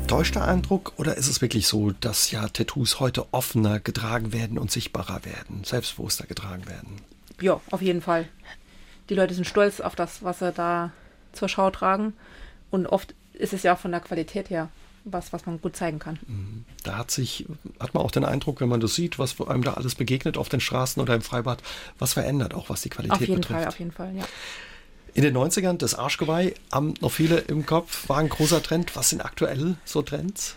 Täuschter 0.06 0.44
Eindruck 0.44 0.92
oder 0.96 1.16
ist 1.16 1.28
es 1.28 1.40
wirklich 1.40 1.68
so, 1.68 1.92
dass 1.92 2.32
ja 2.32 2.48
Tattoos 2.48 2.98
heute 2.98 3.32
offener 3.32 3.78
getragen 3.78 4.32
werden 4.32 4.58
und 4.58 4.70
sichtbarer 4.70 5.24
werden, 5.24 5.62
selbstbewusster 5.62 6.26
getragen 6.26 6.66
werden? 6.66 6.96
Ja, 7.40 7.60
auf 7.70 7.80
jeden 7.80 8.02
Fall 8.02 8.28
die 9.10 9.14
Leute 9.14 9.34
sind 9.34 9.46
stolz 9.46 9.80
auf 9.80 9.94
das, 9.94 10.22
was 10.22 10.38
sie 10.38 10.52
da 10.52 10.92
zur 11.32 11.48
Schau 11.48 11.70
tragen. 11.70 12.14
Und 12.70 12.86
oft 12.86 13.14
ist 13.34 13.52
es 13.52 13.62
ja 13.62 13.74
auch 13.74 13.78
von 13.78 13.90
der 13.90 14.00
Qualität 14.00 14.48
her 14.50 14.68
was, 15.04 15.32
was 15.32 15.46
man 15.46 15.60
gut 15.60 15.76
zeigen 15.76 15.98
kann. 15.98 16.18
Mhm. 16.26 16.64
Da 16.84 16.98
hat 16.98 17.10
sich, 17.10 17.46
hat 17.78 17.94
man 17.94 18.04
auch 18.04 18.10
den 18.10 18.24
Eindruck, 18.24 18.60
wenn 18.60 18.68
man 18.68 18.80
das 18.80 18.94
sieht, 18.94 19.18
was 19.18 19.40
einem 19.40 19.62
da 19.62 19.74
alles 19.74 19.94
begegnet 19.94 20.36
auf 20.36 20.48
den 20.48 20.60
Straßen 20.60 21.00
oder 21.00 21.14
im 21.14 21.22
Freibad, 21.22 21.62
was 21.98 22.12
verändert, 22.12 22.54
auch 22.54 22.68
was 22.68 22.82
die 22.82 22.90
Qualität 22.90 23.18
betrifft. 23.18 23.28
Auf 23.28 23.28
jeden 23.28 23.40
betrifft. 23.40 23.60
Fall, 23.60 23.68
auf 23.68 23.78
jeden 23.78 23.92
Fall, 23.92 24.16
ja. 24.16 24.24
In 25.12 25.22
den 25.22 25.36
90ern, 25.36 25.76
das 25.78 25.94
Arschgeweih, 25.94 26.54
haben 26.70 26.94
noch 27.00 27.10
viele 27.10 27.38
im 27.38 27.66
Kopf, 27.66 28.08
war 28.08 28.18
ein 28.18 28.28
großer 28.28 28.62
Trend. 28.62 28.94
Was 28.94 29.08
sind 29.08 29.24
aktuell 29.24 29.76
so 29.84 30.02
Trends? 30.02 30.56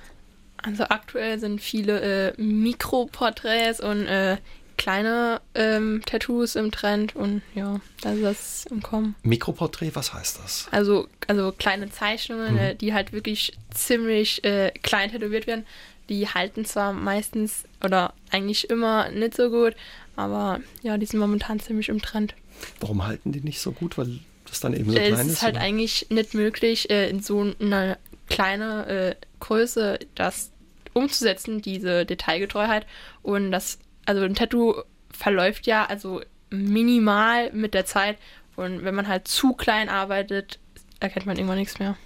Also 0.61 0.83
aktuell 0.83 1.39
sind 1.39 1.59
viele 1.59 2.33
äh, 2.35 2.41
Mikroporträts 2.41 3.79
und 3.81 4.05
äh, 4.05 4.37
kleine 4.77 5.41
ähm, 5.55 6.01
Tattoos 6.05 6.55
im 6.55 6.71
Trend 6.71 7.15
und 7.15 7.41
ja, 7.55 7.79
da 8.01 8.13
ist 8.13 8.23
das 8.23 8.65
im 8.69 8.81
Kommen. 8.81 9.15
Mikroporträt, 9.23 9.91
was 9.93 10.13
heißt 10.13 10.39
das? 10.43 10.67
Also, 10.71 11.07
also 11.27 11.51
kleine 11.51 11.89
Zeichnungen, 11.91 12.53
mhm. 12.53 12.59
äh, 12.59 12.75
die 12.75 12.93
halt 12.93 13.13
wirklich 13.13 13.53
ziemlich 13.73 14.43
äh, 14.43 14.71
klein 14.81 15.11
tätowiert 15.11 15.47
werden. 15.47 15.65
Die 16.09 16.27
halten 16.27 16.65
zwar 16.65 16.91
meistens 16.93 17.63
oder 17.83 18.13
eigentlich 18.29 18.69
immer 18.69 19.09
nicht 19.09 19.35
so 19.35 19.49
gut, 19.49 19.75
aber 20.15 20.59
ja, 20.81 20.97
die 20.97 21.05
sind 21.05 21.19
momentan 21.19 21.59
ziemlich 21.59 21.89
im 21.89 22.01
Trend. 22.01 22.35
Warum 22.79 23.05
halten 23.05 23.31
die 23.31 23.41
nicht 23.41 23.61
so 23.61 23.71
gut? 23.71 23.97
Weil 23.97 24.19
das 24.45 24.59
dann 24.59 24.73
eben 24.73 24.91
so 24.91 24.97
äh, 24.97 25.07
klein 25.07 25.13
ist? 25.13 25.25
Es 25.27 25.33
ist 25.33 25.41
halt 25.41 25.55
oder? 25.55 25.63
eigentlich 25.63 26.07
nicht 26.09 26.33
möglich, 26.33 26.89
äh, 26.89 27.09
in 27.09 27.21
so 27.21 27.53
einer 27.59 27.97
kleinen 28.27 28.87
äh, 28.87 29.15
Größe 29.39 29.99
das 30.15 30.51
umzusetzen, 30.93 31.61
diese 31.61 32.05
Detailgetreuheit. 32.05 32.85
Und 33.21 33.51
das 33.51 33.79
also 34.05 34.21
ein 34.23 34.35
Tattoo 34.35 34.75
verläuft 35.11 35.67
ja 35.67 35.85
also 35.85 36.21
minimal 36.49 37.51
mit 37.53 37.73
der 37.73 37.85
Zeit 37.85 38.17
und 38.55 38.83
wenn 38.83 38.95
man 38.95 39.07
halt 39.07 39.27
zu 39.27 39.53
klein 39.53 39.89
arbeitet, 39.89 40.59
erkennt 40.99 41.25
man 41.25 41.37
irgendwann 41.37 41.57
nichts 41.57 41.79
mehr. 41.79 41.97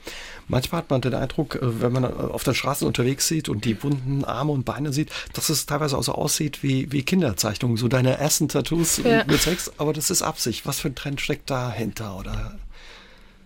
Manchmal 0.47 0.81
hat 0.81 0.89
man 0.89 1.01
den 1.01 1.13
Eindruck, 1.13 1.55
äh, 1.55 1.81
wenn 1.81 1.91
man 1.91 2.03
äh, 2.03 2.07
auf 2.07 2.43
den 2.43 2.55
Straßen 2.55 2.87
unterwegs 2.87 3.27
sieht 3.27 3.49
und 3.49 3.65
die 3.65 3.73
bunten 3.73 4.25
Arme 4.25 4.51
und 4.51 4.65
Beine 4.65 4.91
sieht, 4.91 5.11
dass 5.33 5.49
es 5.49 5.65
teilweise 5.65 5.97
auch 5.97 6.03
so 6.03 6.13
aussieht 6.13 6.63
wie, 6.63 6.91
wie 6.91 7.03
Kinderzeichnungen, 7.03 7.77
so 7.77 7.87
deine 7.87 8.17
ersten 8.17 8.47
Tattoos 8.47 8.97
ja. 8.97 9.23
mit 9.25 9.41
Sex, 9.41 9.71
aber 9.77 9.93
das 9.93 10.09
ist 10.09 10.21
Absicht. 10.21 10.65
Was 10.65 10.79
für 10.79 10.87
ein 10.87 10.95
Trend 10.95 11.21
steckt 11.21 11.49
dahinter? 11.49 12.17
Oder? 12.17 12.57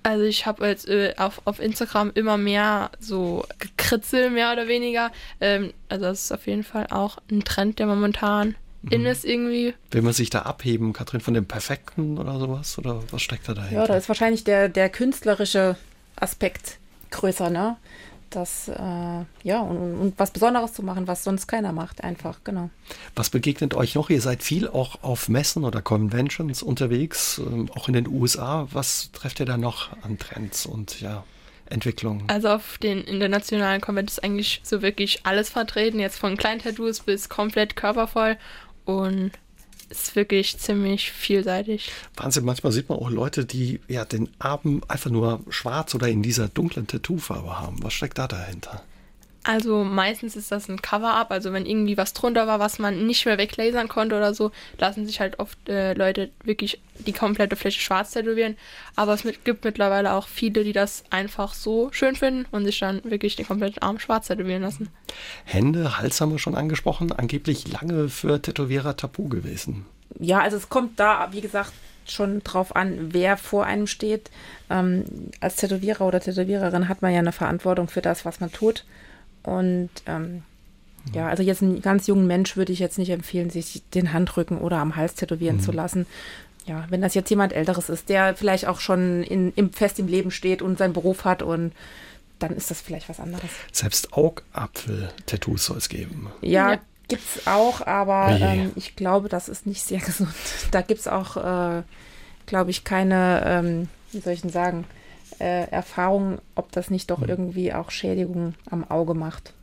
Also 0.03 0.23
ich 0.23 0.45
habe 0.45 0.67
jetzt 0.67 0.87
äh, 0.87 1.13
auf, 1.17 1.41
auf 1.45 1.59
Instagram 1.59 2.11
immer 2.13 2.37
mehr 2.37 2.91
so 2.99 3.45
gekritzel, 3.91 4.29
mehr 4.29 4.51
oder 4.51 4.67
weniger. 4.67 5.11
Ähm, 5.39 5.73
also 5.89 6.05
das 6.05 6.25
ist 6.25 6.31
auf 6.31 6.47
jeden 6.47 6.63
Fall 6.63 6.87
auch 6.89 7.17
ein 7.29 7.43
Trend, 7.43 7.79
der 7.79 7.87
momentan 7.87 8.55
mhm. 8.81 8.91
in 8.91 9.05
ist 9.05 9.25
irgendwie. 9.25 9.73
Will 9.91 10.01
man 10.01 10.13
sich 10.13 10.29
da 10.29 10.43
abheben, 10.43 10.93
Katrin, 10.93 11.21
von 11.21 11.33
dem 11.33 11.45
Perfekten 11.45 12.17
oder 12.17 12.39
sowas? 12.39 12.77
Oder 12.77 13.01
was 13.11 13.21
steckt 13.21 13.47
da 13.47 13.53
dahinter? 13.53 13.75
Ja, 13.75 13.87
da 13.87 13.95
ist 13.95 14.07
wahrscheinlich 14.07 14.43
der, 14.43 14.69
der 14.69 14.89
künstlerische 14.89 15.77
Aspekt 16.15 16.77
größer, 17.11 17.49
ne? 17.49 17.77
Das, 18.29 18.69
äh, 18.69 18.73
ja, 19.43 19.59
und, 19.59 19.99
und, 19.99 20.13
was 20.17 20.31
Besonderes 20.31 20.71
zu 20.71 20.83
machen, 20.83 21.05
was 21.05 21.25
sonst 21.25 21.47
keiner 21.47 21.73
macht, 21.73 22.01
einfach, 22.01 22.39
genau. 22.45 22.69
Was 23.13 23.29
begegnet 23.29 23.73
euch 23.73 23.95
noch? 23.95 24.09
Ihr 24.09 24.21
seid 24.21 24.41
viel 24.41 24.69
auch 24.69 25.03
auf 25.03 25.27
Messen 25.27 25.65
oder 25.65 25.81
Conventions 25.81 26.63
unterwegs, 26.63 27.39
äh, 27.39 27.69
auch 27.75 27.89
in 27.89 27.93
den 27.93 28.07
USA. 28.07 28.69
Was 28.71 29.11
trefft 29.11 29.41
ihr 29.41 29.45
da 29.45 29.57
noch 29.57 29.89
an 30.03 30.17
Trends 30.17 30.65
und 30.65 31.01
ja, 31.01 31.25
Entwicklungen? 31.71 32.23
Also 32.27 32.49
auf 32.49 32.77
den 32.77 33.03
internationalen 33.03 33.81
Conventions 33.81 34.17
ist 34.17 34.23
eigentlich 34.23 34.61
so 34.63 34.81
wirklich 34.81 35.25
alles 35.25 35.49
vertreten, 35.49 35.99
jetzt 35.99 36.17
von 36.17 36.37
kleinen 36.37 36.61
Tattoos 36.61 37.01
bis 37.01 37.29
komplett 37.29 37.75
körpervoll 37.75 38.37
und 38.85 39.31
ist 39.89 40.15
wirklich 40.15 40.57
ziemlich 40.57 41.11
vielseitig. 41.11 41.91
Wahnsinn, 42.15 42.45
manchmal 42.45 42.71
sieht 42.71 42.89
man 42.89 42.97
auch 42.97 43.09
Leute, 43.09 43.45
die 43.45 43.81
ja 43.87 44.05
den 44.05 44.29
Arm 44.39 44.81
einfach 44.87 45.09
nur 45.09 45.41
schwarz 45.49 45.93
oder 45.93 46.07
in 46.07 46.23
dieser 46.23 46.47
dunklen 46.47 46.87
Tattoofarbe 46.87 47.59
haben. 47.59 47.83
Was 47.83 47.93
steckt 47.93 48.17
da 48.17 48.27
dahinter? 48.27 48.83
Also 49.43 49.83
meistens 49.83 50.35
ist 50.35 50.51
das 50.51 50.69
ein 50.69 50.81
Cover-up, 50.81 51.31
also 51.31 51.51
wenn 51.51 51.65
irgendwie 51.65 51.97
was 51.97 52.13
drunter 52.13 52.45
war, 52.45 52.59
was 52.59 52.77
man 52.77 53.07
nicht 53.07 53.25
mehr 53.25 53.39
weglasern 53.39 53.87
konnte 53.87 54.15
oder 54.15 54.35
so, 54.35 54.51
lassen 54.77 55.07
sich 55.07 55.19
halt 55.19 55.39
oft 55.39 55.57
äh, 55.67 55.93
Leute 55.93 56.29
wirklich 56.43 56.79
die 57.07 57.13
komplette 57.13 57.55
Fläche 57.55 57.79
schwarz 57.79 58.11
tätowieren. 58.11 58.55
Aber 58.95 59.13
es 59.13 59.23
mit, 59.23 59.43
gibt 59.43 59.65
mittlerweile 59.65 60.13
auch 60.13 60.27
viele, 60.27 60.63
die 60.63 60.73
das 60.73 61.03
einfach 61.09 61.55
so 61.55 61.91
schön 61.91 62.15
finden 62.15 62.45
und 62.51 62.65
sich 62.65 62.77
dann 62.77 63.03
wirklich 63.03 63.35
den 63.35 63.47
kompletten 63.47 63.81
Arm 63.81 63.97
schwarz 63.97 64.27
tätowieren 64.27 64.61
lassen. 64.61 64.89
Hände, 65.43 65.97
Hals 65.97 66.21
haben 66.21 66.31
wir 66.31 66.39
schon 66.39 66.55
angesprochen, 66.55 67.11
angeblich 67.11 67.67
lange 67.67 68.09
für 68.09 68.39
Tätowierer 68.39 68.95
tabu 68.95 69.27
gewesen. 69.27 69.85
Ja, 70.19 70.39
also 70.39 70.57
es 70.57 70.69
kommt 70.69 70.99
da, 70.99 71.29
wie 71.31 71.41
gesagt, 71.41 71.73
schon 72.07 72.43
drauf 72.43 72.75
an, 72.75 73.13
wer 73.13 73.37
vor 73.37 73.65
einem 73.65 73.87
steht. 73.87 74.29
Ähm, 74.69 75.05
als 75.39 75.55
Tätowierer 75.55 76.05
oder 76.05 76.19
Tätowiererin 76.19 76.89
hat 76.89 77.01
man 77.01 77.11
ja 77.11 77.19
eine 77.19 77.31
Verantwortung 77.31 77.87
für 77.87 78.01
das, 78.01 78.25
was 78.25 78.39
man 78.39 78.51
tut. 78.51 78.85
Und 79.43 79.89
ähm, 80.05 80.43
ja, 81.13 81.27
also 81.27 81.43
jetzt 81.43 81.61
einen 81.61 81.81
ganz 81.81 82.07
jungen 82.07 82.27
Mensch 82.27 82.55
würde 82.55 82.71
ich 82.71 82.79
jetzt 82.79 82.97
nicht 82.97 83.09
empfehlen, 83.09 83.49
sich 83.49 83.81
den 83.93 84.13
Handrücken 84.13 84.59
oder 84.59 84.77
am 84.77 84.95
Hals 84.95 85.15
tätowieren 85.15 85.57
mhm. 85.57 85.61
zu 85.61 85.71
lassen. 85.71 86.05
Ja, 86.65 86.85
wenn 86.89 87.01
das 87.01 87.15
jetzt 87.15 87.29
jemand 87.29 87.53
Älteres 87.53 87.89
ist, 87.89 88.09
der 88.09 88.35
vielleicht 88.35 88.67
auch 88.67 88.79
schon 88.79 89.23
in, 89.23 89.51
im, 89.55 89.73
fest 89.73 89.97
im 89.97 90.07
Leben 90.07 90.29
steht 90.29 90.61
und 90.61 90.77
seinen 90.77 90.93
Beruf 90.93 91.25
hat 91.25 91.41
und 91.41 91.73
dann 92.37 92.55
ist 92.55 92.69
das 92.71 92.81
vielleicht 92.81 93.09
was 93.09 93.19
anderes. 93.19 93.49
Selbst 93.71 94.13
Augapfel-Tattoos 94.13 95.65
soll 95.65 95.77
es 95.77 95.89
geben. 95.89 96.31
Ja, 96.41 96.73
ja. 96.73 96.79
gibt 97.07 97.23
es 97.23 97.47
auch, 97.47 97.85
aber 97.85 98.37
oh 98.39 98.43
ähm, 98.43 98.71
ich 98.75 98.95
glaube, 98.95 99.27
das 99.27 99.49
ist 99.49 99.65
nicht 99.65 99.81
sehr 99.81 99.99
gesund. 100.05 100.33
Da 100.71 100.81
gibt 100.81 100.99
es 100.99 101.07
auch, 101.07 101.37
äh, 101.37 101.83
glaube 102.45 102.69
ich, 102.69 102.83
keine, 102.83 103.43
ähm, 103.45 103.89
wie 104.11 104.19
soll 104.19 104.33
ich 104.33 104.41
denn 104.41 104.51
sagen, 104.51 104.85
äh, 105.41 105.63
Erfahrung, 105.71 106.39
ob 106.55 106.71
das 106.71 106.89
nicht 106.89 107.09
doch 107.09 107.19
mhm. 107.19 107.29
irgendwie 107.29 107.73
auch 107.73 107.91
Schädigungen 107.91 108.55
am 108.69 108.89
Auge 108.89 109.13
macht. 109.13 109.53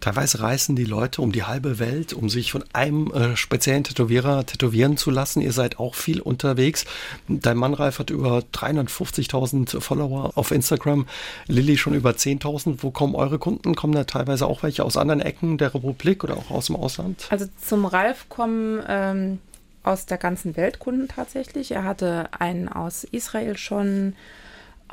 Teilweise 0.00 0.40
reisen 0.40 0.76
die 0.76 0.84
Leute 0.84 1.22
um 1.22 1.32
die 1.32 1.44
halbe 1.44 1.78
Welt, 1.78 2.12
um 2.12 2.28
sich 2.28 2.52
von 2.52 2.62
einem 2.74 3.10
äh, 3.12 3.36
speziellen 3.36 3.84
Tätowierer 3.84 4.44
tätowieren 4.44 4.98
zu 4.98 5.10
lassen. 5.10 5.40
Ihr 5.40 5.52
seid 5.52 5.78
auch 5.78 5.94
viel 5.94 6.20
unterwegs. 6.20 6.84
Dein 7.26 7.56
Mann 7.56 7.72
Ralf 7.72 8.00
hat 8.00 8.10
über 8.10 8.42
350.000 8.52 9.80
Follower 9.80 10.32
auf 10.34 10.50
Instagram, 10.50 11.06
Lilly 11.46 11.78
schon 11.78 11.94
über 11.94 12.10
10.000. 12.10 12.78
Wo 12.78 12.90
kommen 12.90 13.14
eure 13.14 13.38
Kunden? 13.38 13.74
Kommen 13.74 13.94
da 13.94 14.04
teilweise 14.04 14.46
auch 14.46 14.62
welche 14.62 14.84
aus 14.84 14.98
anderen 14.98 15.20
Ecken 15.20 15.56
der 15.56 15.74
Republik 15.74 16.22
oder 16.24 16.36
auch 16.36 16.50
aus 16.50 16.66
dem 16.66 16.76
Ausland? 16.76 17.26
Also 17.30 17.46
zum 17.64 17.86
Ralf 17.86 18.28
kommen 18.28 18.82
ähm, 18.86 19.38
aus 19.84 20.04
der 20.04 20.18
ganzen 20.18 20.56
Welt 20.56 20.80
Kunden 20.80 21.08
tatsächlich. 21.08 21.70
Er 21.70 21.84
hatte 21.84 22.28
einen 22.38 22.68
aus 22.68 23.04
Israel 23.04 23.56
schon 23.56 24.14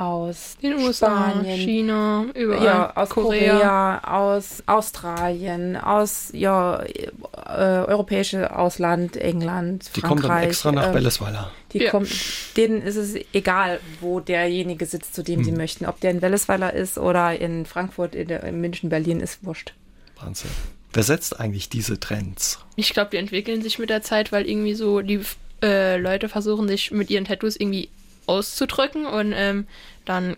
aus 0.02 0.58
Den 0.62 0.74
USA, 0.80 1.30
Spanien, 1.32 1.58
China, 1.60 2.26
überall. 2.34 2.64
ja, 2.66 2.96
aus 2.96 3.10
Korea. 3.10 3.54
Korea. 3.54 4.30
aus 4.32 4.64
Australien, 4.66 5.78
aus 5.78 6.30
ja, 6.34 6.82
äh, 6.84 7.86
europäische 7.88 8.56
Ausland, 8.56 9.16
England, 9.18 9.92
Die 9.96 10.02
kommen 10.02 10.22
Frankreich. 10.22 10.42
dann 10.42 10.50
extra 10.50 10.72
nach 10.72 10.88
ähm, 10.88 10.94
Wellesweiler. 10.96 11.52
Die 11.74 11.80
Ja. 11.84 11.92
kommen, 11.92 12.08
denen 12.58 12.82
ist 12.82 12.96
es 12.96 13.16
egal, 13.34 13.80
wo 14.00 14.20
derjenige 14.20 14.86
sitzt, 14.86 15.14
zu 15.14 15.24
dem 15.24 15.40
Hm. 15.40 15.44
sie 15.46 15.52
möchten. 15.52 15.86
Ob 15.86 16.00
der 16.00 16.12
in 16.12 16.22
Wellesweiler 16.22 16.74
ist 16.74 16.98
oder 16.98 17.40
in 17.40 17.66
Frankfurt, 17.66 18.16
in, 18.16 18.28
der, 18.28 18.44
in 18.44 18.60
München, 18.60 18.90
Berlin, 18.90 19.20
ist 19.20 19.44
wurscht. 19.46 19.74
Wahnsinn. 20.20 20.50
Wer 20.94 21.04
setzt 21.04 21.40
eigentlich 21.40 21.70
diese 21.70 22.00
Trends? 22.00 22.60
Ich 22.76 22.94
glaube, 22.94 23.12
die 23.12 23.18
entwickeln 23.18 23.62
sich 23.62 23.80
mit 23.80 23.90
der 23.90 24.02
Zeit, 24.02 24.32
weil 24.32 24.48
irgendwie 24.50 24.74
so 24.74 25.02
die 25.02 25.22
äh, 25.64 25.98
Leute 25.98 26.28
versuchen, 26.28 26.68
sich 26.68 26.92
mit 26.92 27.10
ihren 27.10 27.24
Tattoos 27.26 27.56
irgendwie 27.56 27.90
auszudrücken 28.28 29.06
und 29.06 29.34
ähm, 29.36 29.68
dann 30.06 30.36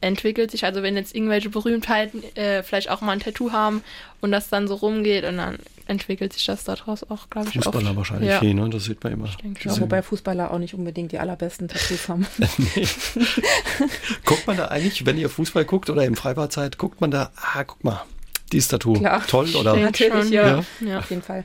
entwickelt 0.00 0.50
sich, 0.50 0.64
also 0.64 0.82
wenn 0.82 0.96
jetzt 0.96 1.14
irgendwelche 1.14 1.48
Berühmtheiten 1.48 2.24
äh, 2.36 2.62
vielleicht 2.64 2.90
auch 2.90 3.00
mal 3.02 3.12
ein 3.12 3.20
Tattoo 3.20 3.52
haben 3.52 3.84
und 4.20 4.32
das 4.32 4.48
dann 4.48 4.66
so 4.66 4.74
rumgeht 4.74 5.24
und 5.24 5.36
dann 5.36 5.58
entwickelt 5.86 6.32
sich 6.32 6.44
das 6.46 6.64
daraus 6.64 7.04
auch, 7.08 7.30
glaube 7.30 7.48
ich, 7.48 7.54
Fußballer 7.54 7.88
oft. 7.90 7.96
wahrscheinlich 7.96 8.30
Ja. 8.30 8.40
viel, 8.40 8.54
ne? 8.54 8.68
Das 8.70 8.84
sieht 8.84 9.02
man 9.04 9.12
immer. 9.12 9.28
denke 9.42 9.60
Ja, 9.68 9.72
schon. 9.74 9.82
wobei 9.82 10.02
Fußballer 10.02 10.50
auch 10.50 10.58
nicht 10.58 10.74
unbedingt 10.74 11.12
die 11.12 11.18
allerbesten 11.18 11.68
Tattoos 11.68 12.08
haben. 12.08 12.26
Guckt 14.24 14.46
man 14.46 14.56
da 14.56 14.68
eigentlich, 14.68 15.04
wenn 15.06 15.18
ihr 15.18 15.28
Fußball 15.28 15.64
guckt 15.64 15.90
oder 15.90 16.04
im 16.04 16.16
Freibad 16.16 16.52
seid, 16.52 16.78
guckt 16.78 17.00
man 17.00 17.10
da, 17.10 17.30
ah, 17.36 17.64
guck 17.64 17.82
mal, 17.84 18.02
dieses 18.52 18.68
Tattoo. 18.68 18.94
Klar. 18.94 19.24
Toll, 19.26 19.54
oder? 19.56 19.76
Natürlich, 19.76 20.12
schon, 20.12 20.32
ja. 20.32 20.48
Ja. 20.58 20.64
Ja. 20.86 20.98
Auf 21.00 21.10
jeden 21.10 21.22
Fall. 21.22 21.44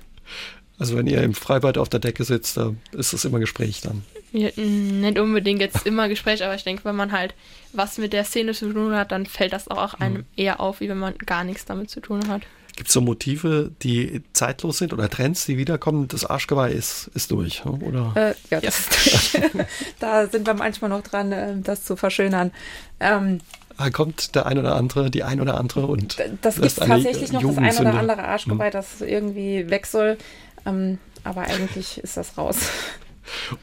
Also 0.80 0.95
wenn 0.97 1.08
ihr 1.08 1.23
im 1.23 1.34
Freibad 1.34 1.78
auf 1.78 1.89
der 1.89 2.00
Decke 2.00 2.23
sitzt, 2.23 2.58
da 2.58 2.73
ist 2.91 3.13
das 3.13 3.26
immer 3.26 3.39
Gespräch 3.39 3.82
dann. 3.82 4.04
Ja, 4.33 4.49
nicht 4.55 5.19
unbedingt 5.19 5.61
jetzt 5.61 5.85
immer 5.87 6.09
Gespräch, 6.09 6.43
aber 6.43 6.55
ich 6.55 6.63
denke, 6.63 6.83
wenn 6.85 6.95
man 6.95 7.11
halt 7.11 7.33
was 7.73 7.97
mit 7.97 8.13
der 8.13 8.25
Szene 8.25 8.53
zu 8.53 8.71
tun 8.73 8.93
hat, 8.93 9.11
dann 9.11 9.25
fällt 9.25 9.53
das 9.53 9.69
auch 9.69 9.93
einem 9.95 10.25
eher 10.35 10.59
auf, 10.59 10.79
wie 10.81 10.89
wenn 10.89 10.97
man 10.97 11.17
gar 11.17 11.43
nichts 11.43 11.65
damit 11.65 11.89
zu 11.89 12.01
tun 12.01 12.27
hat. 12.27 12.41
Gibt 12.75 12.89
es 12.89 12.93
so 12.93 13.01
Motive, 13.01 13.71
die 13.81 14.21
zeitlos 14.33 14.77
sind 14.77 14.93
oder 14.93 15.09
Trends, 15.09 15.45
die 15.45 15.57
wiederkommen? 15.57 16.07
Das 16.09 16.25
Arschgeweih 16.25 16.71
ist, 16.71 17.09
ist 17.15 17.31
durch, 17.31 17.65
oder? 17.65 18.11
Äh, 18.15 18.35
ja, 18.51 18.61
das 18.61 18.79
ist 18.79 19.39
da 19.99 20.27
sind 20.27 20.45
wir 20.45 20.53
manchmal 20.53 20.91
noch 20.91 21.01
dran, 21.01 21.31
äh, 21.31 21.55
das 21.57 21.83
zu 21.83 21.95
verschönern. 21.95 22.51
Ähm, 22.99 23.39
Ah, 23.79 23.91
kommt 23.91 24.33
der 24.33 24.47
ein 24.47 24.57
oder 24.57 24.75
andere, 24.75 25.11
die 25.11 25.23
ein 25.23 25.39
oder 25.39 25.59
andere 25.59 25.85
und 25.85 26.17
das 26.41 26.59
gibt 26.59 26.77
tatsächlich 26.77 27.31
noch 27.31 27.43
das 27.43 27.57
ein 27.57 27.77
oder 27.77 27.93
andere 27.93 28.23
Arschgeweih, 28.23 28.71
das 28.71 29.01
irgendwie 29.01 29.69
weg 29.69 29.85
soll. 29.85 30.17
Ähm, 30.65 30.97
aber 31.23 31.41
eigentlich 31.41 31.99
ist 31.99 32.17
das 32.17 32.37
raus. 32.39 32.57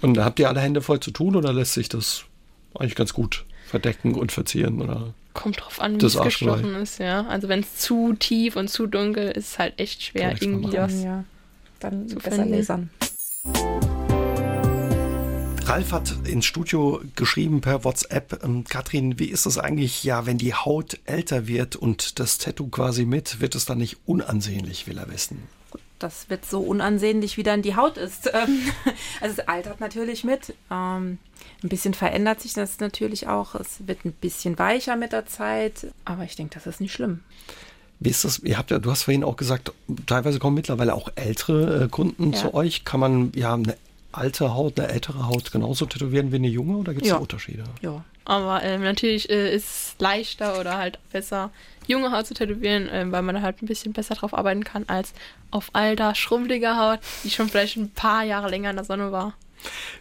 Und 0.03 0.19
habt 0.19 0.39
ihr 0.39 0.49
alle 0.49 0.61
Hände 0.61 0.81
voll 0.83 1.01
zu 1.01 1.11
tun 1.11 1.37
oder 1.37 1.53
lässt 1.53 1.75
sich 1.75 1.89
das 1.89 2.25
eigentlich 2.75 2.95
ganz 2.95 3.13
gut 3.13 3.45
verdecken 3.67 4.15
und 4.15 4.33
verzieren? 4.33 4.81
Oder? 4.83 5.15
Kommt 5.33 5.61
drauf 5.61 5.81
an, 5.81 5.95
wie 5.95 5.99
Das 5.99 6.15
es 6.15 6.23
gestochen 6.23 6.75
ist, 6.77 6.99
ja. 6.99 7.27
Also 7.27 7.49
wenn 7.49 7.61
es 7.61 7.77
zu 7.77 8.15
tief 8.15 8.57
und 8.57 8.69
zu 8.69 8.87
dunkel 8.87 9.31
ist, 9.31 9.37
ist 9.39 9.51
es 9.53 9.59
halt 9.59 9.79
echt 9.79 10.03
schwer, 10.03 10.35
irgendwie 10.41 10.77
was. 10.77 11.03
Ja, 11.03 11.25
dann 11.81 12.09
Zu 12.09 12.17
besser 12.17 12.37
finden. 12.43 12.55
lasern. 12.55 12.91
Ralf 15.67 15.93
hat 15.93 16.15
ins 16.25 16.45
Studio 16.45 17.01
geschrieben 17.17 17.63
per 17.63 17.85
WhatsApp, 17.85 18.45
ähm, 18.45 18.65
Katrin, 18.65 19.19
wie 19.19 19.25
ist 19.25 19.47
es 19.47 19.57
eigentlich, 19.57 20.05
ja, 20.05 20.27
wenn 20.27 20.37
die 20.37 20.53
Haut 20.55 21.01
älter 21.07 21.47
wird 21.47 21.75
und 21.75 22.19
das 22.21 22.37
Tattoo 22.39 22.69
quasi 22.69 23.07
mit, 23.07 23.41
wird 23.41 23.55
es 23.55 23.65
dann 23.65 23.79
nicht 23.79 23.97
unansehnlich, 24.05 24.87
will 24.87 24.99
er 24.99 25.11
wissen. 25.11 25.43
Das 26.05 26.29
wird 26.29 26.45
so 26.45 26.61
unansehnlich, 26.61 27.39
wie 27.39 27.43
dann 27.43 27.63
die 27.63 27.77
Haut 27.77 27.97
ist. 27.97 28.31
Ähm, 28.35 28.59
Also 29.23 29.41
es 29.41 29.49
altert 29.49 29.81
natürlich 29.81 30.23
mit. 30.23 30.51
Ähm, 30.71 31.17
Ein 31.63 31.69
bisschen 31.71 31.95
verändert 31.95 32.43
sich 32.43 32.53
das 32.53 32.79
natürlich 32.79 33.27
auch. 33.27 33.55
Es 33.55 33.87
wird 33.87 34.05
ein 34.05 34.13
bisschen 34.13 34.59
weicher 34.59 34.97
mit 34.97 35.13
der 35.13 35.25
Zeit. 35.25 35.87
Aber 36.05 36.25
ich 36.25 36.37
denke, 36.37 36.53
das 36.55 36.67
ist 36.67 36.83
nicht 36.83 36.93
schlimm. 36.93 37.21
Wie 38.01 38.11
ist 38.11 38.23
das? 38.25 38.41
Ihr 38.41 38.59
habt 38.59 38.71
ja, 38.71 38.79
du 38.79 38.91
hast 38.91 39.05
vorhin 39.05 39.25
auch 39.25 39.37
gesagt, 39.37 39.73
teilweise 40.07 40.39
kommen 40.39 40.57
mittlerweile 40.57 40.93
auch 40.95 41.09
ältere 41.15 41.85
äh, 41.85 41.89
Kunden 41.89 42.33
Ja. 42.35 42.39
zu 42.39 42.53
euch. 42.55 42.85
Kann 42.85 43.01
man 43.01 43.33
ja 43.35 43.55
eine 43.55 43.77
alte 44.13 44.53
Haut, 44.55 44.79
eine 44.79 44.89
ältere 44.91 45.27
Haut 45.27 45.53
genauso 45.53 45.87
tätowieren 45.87 46.33
wie 46.33 46.37
eine 46.37 46.49
junge 46.49 46.77
oder 46.77 46.93
gibt 46.93 47.07
es 47.07 47.11
Ja. 47.13 47.17
Unterschiede? 47.17 47.65
Ja. 47.81 48.05
Aber 48.25 48.63
ähm, 48.63 48.83
natürlich 48.83 49.29
äh, 49.29 49.55
ist 49.55 49.65
es 49.65 49.95
leichter 49.99 50.59
oder 50.59 50.79
halt 50.79 50.99
besser, 51.13 51.51
junge 51.87 52.11
Haut 52.13 52.27
zu 52.27 52.35
tätowieren, 52.35 52.89
ähm, 52.91 53.13
weil 53.13 53.23
man 53.23 53.35
da 53.35 53.43
halt 53.43 53.63
ein 53.63 53.67
bisschen 53.67 53.93
besser 53.93 54.15
drauf 54.15 54.33
arbeiten 54.33 54.65
kann, 54.65 54.85
als 54.87 55.13
auf 55.51 55.71
alter, 55.75 56.15
schrumpeliger 56.15 56.79
Haut, 56.79 57.01
die 57.23 57.31
schon 57.31 57.49
vielleicht 57.49 57.77
ein 57.77 57.91
paar 57.91 58.25
Jahre 58.25 58.49
länger 58.49 58.71
in 58.71 58.77
der 58.77 58.85
Sonne 58.85 59.13
war. 59.13 59.35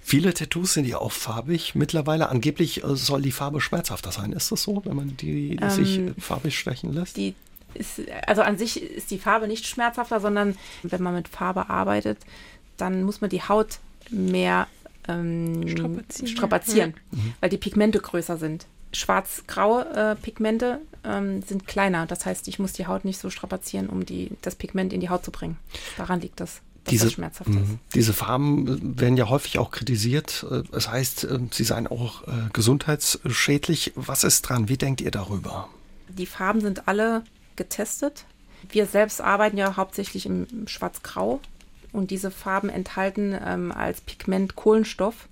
Viele 0.01 0.33
Tattoos 0.33 0.73
sind 0.73 0.85
ja 0.85 0.97
auch 0.97 1.11
farbig 1.11 1.75
mittlerweile. 1.75 2.29
Angeblich 2.29 2.83
äh, 2.83 2.95
soll 2.95 3.21
die 3.21 3.31
Farbe 3.31 3.61
schmerzhafter 3.61 4.11
sein. 4.11 4.33
Ist 4.33 4.51
das 4.51 4.63
so, 4.63 4.81
wenn 4.85 4.95
man 4.95 5.17
die 5.17 5.57
Ähm, 5.61 5.69
sich 5.69 6.01
farbig 6.19 6.57
stechen 6.57 6.93
lässt? 6.93 7.17
Die 7.17 7.35
ist, 7.73 8.01
also 8.27 8.41
an 8.41 8.57
sich 8.57 8.81
ist 8.81 9.11
die 9.11 9.17
Farbe 9.17 9.47
nicht 9.47 9.65
schmerzhafter, 9.65 10.19
sondern 10.19 10.57
wenn 10.83 11.01
man 11.01 11.15
mit 11.15 11.27
Farbe 11.27 11.69
arbeitet, 11.69 12.19
dann 12.77 13.03
muss 13.03 13.21
man 13.21 13.29
die 13.29 13.41
Haut 13.41 13.79
mehr 14.09 14.67
ähm, 15.07 15.67
Strapazieren. 15.67 16.27
strapazieren, 16.27 16.93
weil 17.39 17.49
die 17.49 17.57
Pigmente 17.57 17.99
größer 17.99 18.37
sind. 18.37 18.65
Schwarz-graue 18.93 19.85
äh, 20.11 20.15
Pigmente 20.15 20.79
ähm, 21.03 21.41
sind 21.41 21.67
kleiner. 21.67 22.05
Das 22.05 22.25
heißt, 22.25 22.47
ich 22.47 22.59
muss 22.59 22.73
die 22.73 22.85
Haut 22.87 23.05
nicht 23.05 23.19
so 23.19 23.29
strapazieren, 23.29 23.89
um 23.89 24.05
die, 24.05 24.31
das 24.41 24.55
Pigment 24.55 24.93
in 24.93 24.99
die 25.01 25.09
Haut 25.09 25.25
zu 25.25 25.31
bringen. 25.31 25.57
Daran 25.97 26.21
liegt 26.21 26.39
das, 26.39 26.61
dass 26.83 26.91
Diese, 26.91 27.05
das 27.05 27.13
schmerzhaft 27.13 27.49
ist. 27.49 27.55
Mhm. 27.55 27.79
diese 27.95 28.13
Farben 28.13 28.67
äh, 28.97 29.01
werden 29.01 29.17
ja 29.17 29.29
häufig 29.29 29.57
auch 29.57 29.71
kritisiert. 29.71 30.45
Äh, 30.51 30.61
Das 30.71 30.89
heißt, 30.89 31.23
äh, 31.23 31.39
sie 31.51 31.63
seien 31.63 31.87
auch 31.87 32.27
äh, 32.27 32.31
gesundheitsschädlich. 32.53 33.93
Was 33.95 34.23
ist 34.23 34.43
dran? 34.43 34.69
Wie 34.69 34.77
denkt 34.77 35.01
ihr 35.01 35.11
darüber? 35.11 35.69
Die 36.09 36.25
Farben 36.25 36.61
sind 36.61 36.87
alle 36.87 37.23
getestet. 37.55 38.25
Wir 38.69 38.85
selbst 38.85 39.21
arbeiten 39.21 39.57
ja 39.57 39.75
hauptsächlich 39.75 40.25
im 40.25 40.67
Schwarz-Grau 40.67 41.39
und 41.93 42.11
diese 42.11 42.31
Farben 42.31 42.69
enthalten 42.69 43.37
ähm, 43.45 43.71
als 43.71 44.01
Pigment 44.01 44.55
Kohlenstoff. 44.55 45.27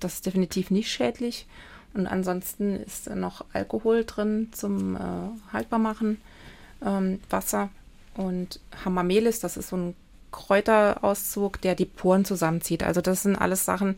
Das 0.00 0.14
ist 0.14 0.26
definitiv 0.26 0.70
nicht 0.70 0.90
schädlich. 0.90 1.46
Und 1.94 2.08
ansonsten 2.08 2.76
ist 2.76 3.08
noch 3.08 3.44
Alkohol 3.52 4.04
drin 4.04 4.48
zum 4.52 4.96
äh, 4.96 4.98
Haltbarmachen, 5.52 6.20
ähm, 6.84 7.20
Wasser 7.30 7.70
und 8.16 8.60
Hamamelis, 8.84 9.40
das 9.40 9.56
ist 9.56 9.68
so 9.68 9.76
ein 9.76 9.96
Kräuterauszug, 10.32 11.60
der 11.60 11.76
die 11.76 11.84
Poren 11.84 12.24
zusammenzieht. 12.24 12.82
Also 12.82 13.00
das 13.00 13.22
sind 13.22 13.36
alles 13.36 13.64
Sachen, 13.64 13.96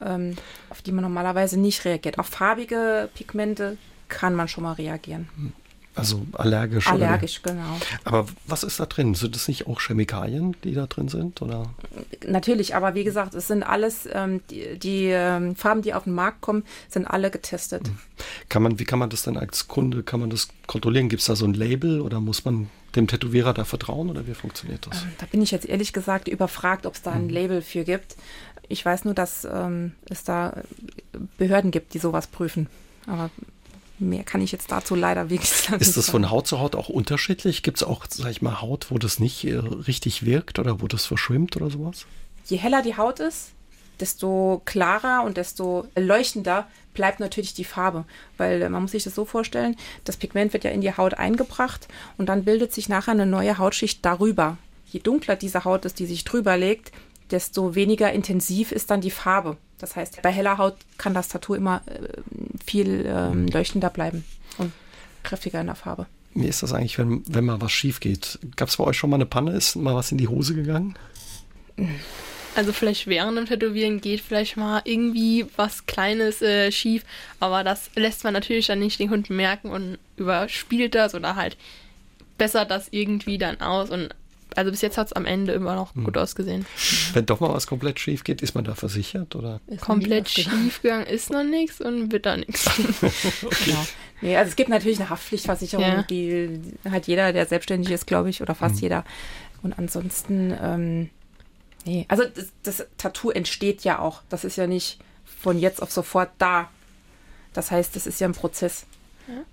ähm, 0.00 0.36
auf 0.70 0.80
die 0.80 0.92
man 0.92 1.02
normalerweise 1.02 1.60
nicht 1.60 1.84
reagiert. 1.84 2.18
Auf 2.18 2.28
farbige 2.28 3.10
Pigmente 3.14 3.76
kann 4.08 4.34
man 4.34 4.48
schon 4.48 4.64
mal 4.64 4.72
reagieren. 4.72 5.28
Also 5.96 6.26
allergisch. 6.32 6.88
Allergisch, 6.88 7.42
genau. 7.42 7.62
Oder? 7.62 8.00
Aber 8.04 8.26
was 8.46 8.64
ist 8.64 8.80
da 8.80 8.86
drin? 8.86 9.14
Sind 9.14 9.36
es 9.36 9.46
nicht 9.46 9.66
auch 9.68 9.80
Chemikalien, 9.80 10.56
die 10.64 10.74
da 10.74 10.86
drin 10.86 11.08
sind? 11.08 11.40
Oder? 11.40 11.70
Natürlich, 12.26 12.74
aber 12.74 12.94
wie 12.94 13.04
gesagt, 13.04 13.34
es 13.34 13.46
sind 13.46 13.62
alles, 13.62 14.08
ähm, 14.12 14.40
die, 14.50 14.78
die 14.78 15.06
ähm, 15.06 15.54
Farben, 15.54 15.82
die 15.82 15.94
auf 15.94 16.04
den 16.04 16.14
Markt 16.14 16.40
kommen, 16.40 16.64
sind 16.88 17.06
alle 17.06 17.30
getestet. 17.30 17.82
Kann 18.48 18.62
man, 18.62 18.78
wie 18.80 18.84
kann 18.84 18.98
man 18.98 19.10
das 19.10 19.22
denn 19.22 19.36
als 19.36 19.68
Kunde, 19.68 20.02
kann 20.02 20.18
man 20.18 20.30
das 20.30 20.48
kontrollieren? 20.66 21.08
Gibt 21.08 21.20
es 21.20 21.26
da 21.26 21.36
so 21.36 21.44
ein 21.44 21.54
Label 21.54 22.00
oder 22.00 22.20
muss 22.20 22.44
man 22.44 22.70
dem 22.96 23.06
Tätowierer 23.06 23.54
da 23.54 23.64
vertrauen 23.64 24.10
oder 24.10 24.26
wie 24.26 24.34
funktioniert 24.34 24.86
das? 24.88 25.04
Da 25.18 25.26
bin 25.26 25.42
ich 25.42 25.50
jetzt 25.50 25.66
ehrlich 25.66 25.92
gesagt 25.92 26.28
überfragt, 26.28 26.86
ob 26.86 26.94
es 26.94 27.02
da 27.02 27.12
ein 27.12 27.28
Label 27.28 27.62
für 27.62 27.84
gibt. 27.84 28.16
Ich 28.68 28.84
weiß 28.84 29.04
nur, 29.04 29.14
dass 29.14 29.44
ähm, 29.44 29.92
es 30.08 30.24
da 30.24 30.62
Behörden 31.38 31.70
gibt, 31.70 31.94
die 31.94 31.98
sowas 31.98 32.26
prüfen. 32.26 32.68
Aber 33.06 33.30
mehr 33.98 34.24
kann 34.24 34.40
ich 34.40 34.52
jetzt 34.52 34.70
dazu 34.70 34.94
leider 34.94 35.30
wirklich 35.30 35.50
sagen. 35.50 35.80
Ist 35.80 35.96
das 35.96 36.10
von 36.10 36.30
Haut 36.30 36.46
zu 36.46 36.58
Haut 36.60 36.74
auch 36.74 36.88
unterschiedlich? 36.88 37.62
Gibt 37.62 37.78
es 37.78 37.82
auch, 37.82 38.06
sag 38.08 38.30
ich 38.30 38.42
mal, 38.42 38.60
Haut, 38.60 38.90
wo 38.90 38.98
das 38.98 39.18
nicht 39.18 39.44
äh, 39.44 39.56
richtig 39.56 40.24
wirkt 40.24 40.58
oder 40.58 40.80
wo 40.80 40.88
das 40.88 41.06
verschwimmt 41.06 41.56
oder 41.56 41.70
sowas? 41.70 42.06
Je 42.46 42.56
heller 42.56 42.82
die 42.82 42.96
Haut 42.96 43.20
ist, 43.20 43.52
desto 44.00 44.62
klarer 44.64 45.22
und 45.24 45.36
desto 45.36 45.86
leuchtender 45.96 46.66
bleibt 46.92 47.20
natürlich 47.20 47.54
die 47.54 47.64
Farbe. 47.64 48.04
Weil 48.36 48.62
äh, 48.62 48.68
man 48.68 48.82
muss 48.82 48.92
sich 48.92 49.04
das 49.04 49.14
so 49.14 49.24
vorstellen, 49.24 49.76
das 50.04 50.16
Pigment 50.16 50.52
wird 50.52 50.64
ja 50.64 50.70
in 50.70 50.80
die 50.80 50.96
Haut 50.96 51.14
eingebracht 51.14 51.88
und 52.16 52.28
dann 52.28 52.44
bildet 52.44 52.72
sich 52.72 52.88
nachher 52.88 53.12
eine 53.12 53.26
neue 53.26 53.58
Hautschicht 53.58 54.04
darüber. 54.04 54.56
Je 54.86 55.00
dunkler 55.00 55.36
diese 55.36 55.64
Haut 55.64 55.84
ist, 55.84 55.98
die 55.98 56.06
sich 56.06 56.24
drüber 56.24 56.56
legt, 56.56 56.92
desto 57.30 57.74
weniger 57.74 58.12
intensiv 58.12 58.70
ist 58.72 58.90
dann 58.90 59.00
die 59.00 59.10
Farbe. 59.10 59.56
Das 59.84 59.96
heißt, 59.96 60.22
bei 60.22 60.32
heller 60.32 60.56
Haut 60.56 60.76
kann 60.96 61.12
das 61.12 61.28
Tattoo 61.28 61.52
immer 61.52 61.82
äh, 61.84 62.22
viel 62.64 63.04
ähm, 63.06 63.48
leuchtender 63.48 63.90
bleiben 63.90 64.24
und 64.56 64.72
kräftiger 65.22 65.60
in 65.60 65.66
der 65.66 65.74
Farbe. 65.74 66.06
Wie 66.32 66.46
ist 66.46 66.62
das 66.62 66.72
eigentlich, 66.72 66.96
wenn, 66.96 67.22
wenn 67.28 67.44
mal 67.44 67.60
was 67.60 67.70
schief 67.70 68.00
geht? 68.00 68.38
Gab 68.56 68.70
es 68.70 68.78
bei 68.78 68.84
euch 68.84 68.96
schon 68.96 69.10
mal 69.10 69.16
eine 69.16 69.26
Panne? 69.26 69.52
Ist 69.52 69.76
mal 69.76 69.94
was 69.94 70.10
in 70.10 70.16
die 70.16 70.28
Hose 70.28 70.54
gegangen? 70.54 70.94
Also 72.54 72.72
vielleicht 72.72 73.06
während 73.08 73.36
dem 73.36 73.44
Tätowieren 73.44 74.00
geht 74.00 74.22
vielleicht 74.22 74.56
mal 74.56 74.80
irgendwie 74.84 75.44
was 75.56 75.84
Kleines 75.84 76.40
äh, 76.40 76.72
schief, 76.72 77.04
aber 77.38 77.62
das 77.62 77.90
lässt 77.94 78.24
man 78.24 78.32
natürlich 78.32 78.68
dann 78.68 78.78
nicht 78.78 78.98
den 78.98 79.10
Kunden 79.10 79.36
merken 79.36 79.68
und 79.68 79.98
überspielt 80.16 80.94
das 80.94 81.14
oder 81.14 81.36
halt 81.36 81.58
bessert 82.38 82.70
das 82.70 82.88
irgendwie 82.90 83.36
dann 83.36 83.60
aus 83.60 83.90
und 83.90 84.14
also 84.56 84.70
bis 84.70 84.80
jetzt 84.80 84.96
hat 84.98 85.08
es 85.08 85.12
am 85.12 85.24
Ende 85.26 85.52
immer 85.52 85.74
noch 85.74 85.94
Hm. 85.94 86.04
gut 86.04 86.16
ausgesehen. 86.18 86.66
Wenn 87.12 87.26
doch 87.26 87.40
mal 87.40 87.50
was 87.52 87.66
komplett 87.66 88.00
schief 88.00 88.24
geht, 88.24 88.42
ist 88.42 88.54
man 88.54 88.64
da 88.64 88.74
versichert 88.74 89.34
oder? 89.36 89.60
Ist 89.66 89.80
Komplett 89.82 90.28
schief 90.28 90.80
gegangen 90.82 91.06
ist 91.06 91.30
noch 91.30 91.44
nichts 91.44 91.80
und 91.80 92.12
wird 92.12 92.26
da 92.26 92.36
nichts. 92.36 92.64
Genau. 93.64 93.86
Nee, 94.20 94.36
also 94.36 94.48
es 94.50 94.56
gibt 94.56 94.70
natürlich 94.70 94.98
eine 95.00 95.10
Haftpflichtversicherung, 95.10 95.84
Ja. 95.84 96.02
die 96.02 96.60
hat 96.90 97.06
jeder, 97.06 97.32
der 97.32 97.46
selbstständig 97.46 97.90
ist, 97.90 98.06
glaube 98.06 98.30
ich, 98.30 98.40
oder 98.42 98.54
fast 98.54 98.76
Mhm. 98.76 98.80
jeder. 98.80 99.04
Und 99.62 99.78
ansonsten, 99.78 100.56
ähm, 100.62 101.10
nee, 101.84 102.06
also 102.08 102.24
das, 102.24 102.48
das 102.62 102.86
Tattoo 102.96 103.30
entsteht 103.30 103.82
ja 103.84 103.98
auch. 103.98 104.22
Das 104.30 104.44
ist 104.44 104.56
ja 104.56 104.66
nicht 104.66 104.98
von 105.40 105.58
jetzt 105.58 105.82
auf 105.82 105.90
sofort 105.92 106.30
da. 106.38 106.70
Das 107.52 107.70
heißt, 107.70 107.94
das 107.96 108.06
ist 108.06 108.20
ja 108.20 108.26
ein 108.28 108.32
Prozess. 108.34 108.86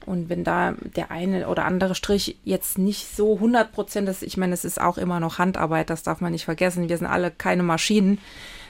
Und 0.05 0.29
wenn 0.29 0.43
da 0.43 0.73
der 0.95 1.11
eine 1.11 1.47
oder 1.47 1.65
andere 1.65 1.95
Strich 1.95 2.37
jetzt 2.43 2.77
nicht 2.77 3.15
so 3.15 3.35
100 3.35 3.71
Prozent 3.71 4.09
ist, 4.09 4.23
ich 4.23 4.37
meine, 4.37 4.53
es 4.53 4.65
ist 4.65 4.81
auch 4.81 4.97
immer 4.97 5.19
noch 5.19 5.37
Handarbeit, 5.37 5.89
das 5.89 6.03
darf 6.03 6.21
man 6.21 6.31
nicht 6.31 6.45
vergessen. 6.45 6.89
Wir 6.89 6.97
sind 6.97 7.07
alle 7.07 7.31
keine 7.31 7.63
Maschinen. 7.63 8.19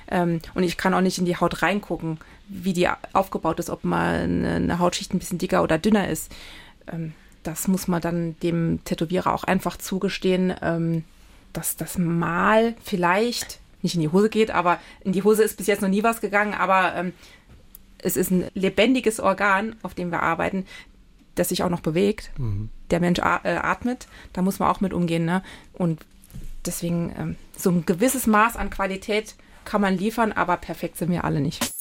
Ähm, 0.09 0.41
und 0.53 0.63
ich 0.63 0.77
kann 0.77 0.93
auch 0.93 1.01
nicht 1.01 1.17
in 1.17 1.25
die 1.25 1.37
Haut 1.37 1.61
reingucken, 1.61 2.19
wie 2.47 2.73
die 2.73 2.89
aufgebaut 3.13 3.59
ist, 3.59 3.69
ob 3.69 3.83
mal 3.83 4.21
eine, 4.21 4.55
eine 4.55 4.79
Hautschicht 4.79 5.13
ein 5.13 5.19
bisschen 5.19 5.37
dicker 5.37 5.63
oder 5.63 5.77
dünner 5.77 6.09
ist. 6.09 6.31
Ähm, 6.91 7.13
das 7.43 7.67
muss 7.67 7.87
man 7.87 8.01
dann 8.01 8.35
dem 8.43 8.83
Tätowierer 8.83 9.33
auch 9.33 9.43
einfach 9.43 9.77
zugestehen, 9.77 10.53
ähm, 10.61 11.03
dass 11.53 11.75
das 11.75 11.97
mal 11.97 12.75
vielleicht 12.83 13.59
nicht 13.81 13.95
in 13.95 14.01
die 14.01 14.09
Hose 14.09 14.29
geht, 14.29 14.51
aber 14.51 14.79
in 15.03 15.11
die 15.11 15.23
Hose 15.23 15.43
ist 15.43 15.57
bis 15.57 15.67
jetzt 15.67 15.81
noch 15.81 15.89
nie 15.89 16.03
was 16.03 16.21
gegangen, 16.21 16.53
aber 16.53 16.93
ähm, 16.95 17.13
es 17.97 18.17
ist 18.17 18.31
ein 18.31 18.47
lebendiges 18.53 19.19
Organ, 19.19 19.75
auf 19.81 19.93
dem 19.93 20.11
wir 20.11 20.21
arbeiten, 20.21 20.65
das 21.35 21.49
sich 21.49 21.63
auch 21.63 21.69
noch 21.69 21.81
bewegt. 21.81 22.31
Der 22.89 22.99
Mensch 22.99 23.19
äh, 23.19 23.55
atmet, 23.55 24.07
da 24.33 24.41
muss 24.41 24.59
man 24.59 24.69
auch 24.69 24.81
mit 24.81 24.93
umgehen. 24.93 25.25
Ne? 25.25 25.43
Und 25.73 26.01
deswegen 26.65 27.13
ähm, 27.17 27.35
so 27.57 27.69
ein 27.69 27.85
gewisses 27.85 28.27
Maß 28.27 28.55
an 28.55 28.69
Qualität 28.69 29.35
kann 29.65 29.81
man 29.81 29.97
liefern, 29.97 30.31
aber 30.31 30.57
perfekt 30.57 30.97
sind 30.97 31.11
wir 31.11 31.23
alle 31.23 31.41
nicht. 31.41 31.71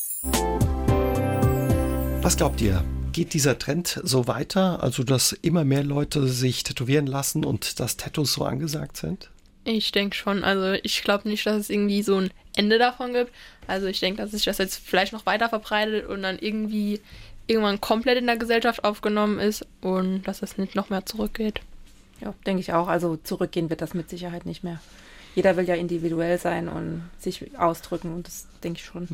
Was 2.22 2.36
glaubt 2.36 2.60
ihr? 2.60 2.84
Geht 3.12 3.34
dieser 3.34 3.58
Trend 3.58 4.00
so 4.04 4.28
weiter, 4.28 4.82
also 4.82 5.02
dass 5.02 5.32
immer 5.32 5.64
mehr 5.64 5.82
Leute 5.82 6.28
sich 6.28 6.62
tätowieren 6.62 7.06
lassen 7.06 7.44
und 7.44 7.80
dass 7.80 7.96
Tattoos 7.96 8.34
so 8.34 8.44
angesagt 8.44 8.96
sind? 8.98 9.30
Ich 9.64 9.92
denke 9.92 10.16
schon. 10.16 10.44
Also 10.44 10.78
ich 10.82 11.02
glaube 11.02 11.28
nicht, 11.28 11.44
dass 11.44 11.56
es 11.56 11.70
irgendwie 11.70 12.02
so 12.02 12.16
ein 12.16 12.30
Ende 12.54 12.78
davon 12.78 13.12
gibt. 13.12 13.32
Also 13.66 13.86
ich 13.86 14.00
denke, 14.00 14.22
dass 14.22 14.30
sich 14.30 14.44
das 14.44 14.58
jetzt 14.58 14.76
vielleicht 14.76 15.12
noch 15.12 15.26
weiter 15.26 15.48
verbreitet 15.48 16.06
und 16.06 16.22
dann 16.22 16.38
irgendwie 16.38 17.00
irgendwann 17.50 17.80
komplett 17.80 18.18
in 18.18 18.26
der 18.26 18.36
Gesellschaft 18.36 18.84
aufgenommen 18.84 19.38
ist 19.38 19.66
und 19.82 20.22
dass 20.22 20.42
es 20.42 20.56
nicht 20.56 20.74
noch 20.76 20.88
mehr 20.90 21.04
zurückgeht. 21.04 21.60
Ja, 22.20 22.32
denke 22.46 22.60
ich 22.60 22.72
auch. 22.72 22.88
Also 22.88 23.16
zurückgehen 23.16 23.70
wird 23.70 23.80
das 23.82 23.94
mit 23.94 24.08
Sicherheit 24.10 24.46
nicht 24.46 24.62
mehr. 24.64 24.80
Jeder 25.34 25.56
will 25.56 25.64
ja 25.64 25.74
individuell 25.74 26.38
sein 26.38 26.68
und 26.68 27.08
sich 27.18 27.56
ausdrücken 27.58 28.14
und 28.14 28.26
das 28.26 28.46
denke 28.64 28.78
ich 28.80 28.84
schon. 28.84 29.06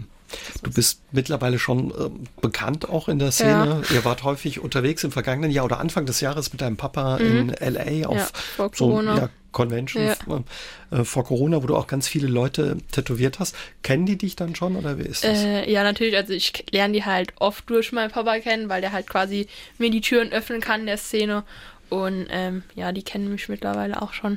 Du 0.63 0.73
bist 0.73 1.01
mittlerweile 1.13 1.59
schon 1.59 1.93
ähm, 1.99 2.25
bekannt 2.41 2.89
auch 2.89 3.09
in 3.09 3.19
der 3.19 3.31
Szene. 3.33 3.83
Ihr 3.93 4.05
wart 4.05 4.25
häufig 4.25 4.59
unterwegs 4.61 5.05
im 5.05 5.13
vergangenen 5.13 5.51
Jahr 5.51 5.67
oder 5.67 5.79
Anfang 5.79 6.05
des 6.07 6.21
Jahres 6.21 6.53
mit 6.53 6.63
deinem 6.63 6.77
Papa 6.77 7.19
in 7.19 7.49
LA 7.61 8.09
auf 8.09 8.17
Ja, 8.17 8.29
vor 8.57 8.71
so 8.75 8.87
Corona. 8.89 9.17
ja, 9.19 9.29
Convention 9.57 10.05
Ja. 10.05 10.45
äh, 10.91 11.03
vor 11.03 11.25
Corona, 11.25 11.63
wo 11.63 11.67
du 11.67 11.77
auch 11.77 11.87
ganz 11.87 12.07
viele 12.07 12.27
Leute 12.27 12.77
tätowiert 12.93 13.39
hast. 13.39 13.57
Kennen 13.83 14.05
die 14.05 14.19
dich 14.19 14.37
dann 14.37 14.55
schon 14.55 14.77
oder 14.77 14.99
wie 14.99 15.05
ist 15.05 15.25
das? 15.25 15.39
Äh, 15.39 15.71
ja, 15.71 15.83
natürlich. 15.83 16.15
Also 16.15 16.35
ich 16.35 16.67
lerne 16.71 16.93
die 16.93 17.05
halt 17.07 17.33
oft 17.37 17.69
durch 17.71 17.91
meinen 17.91 18.11
Papa 18.11 18.39
kennen, 18.41 18.69
weil 18.69 18.83
der 18.83 18.93
halt 18.93 19.09
quasi 19.09 19.47
mir 19.79 19.91
die 19.91 20.03
Türen 20.03 20.31
öffnen 20.31 20.61
kann 20.61 20.81
in 20.81 20.87
der 20.87 20.99
Szene. 20.99 21.43
Und 21.89 22.27
ähm, 22.29 22.65
ja, 22.75 22.93
die 22.93 23.03
kennen 23.03 23.31
mich 23.31 23.49
mittlerweile 23.49 24.03
auch 24.03 24.13
schon. 24.13 24.37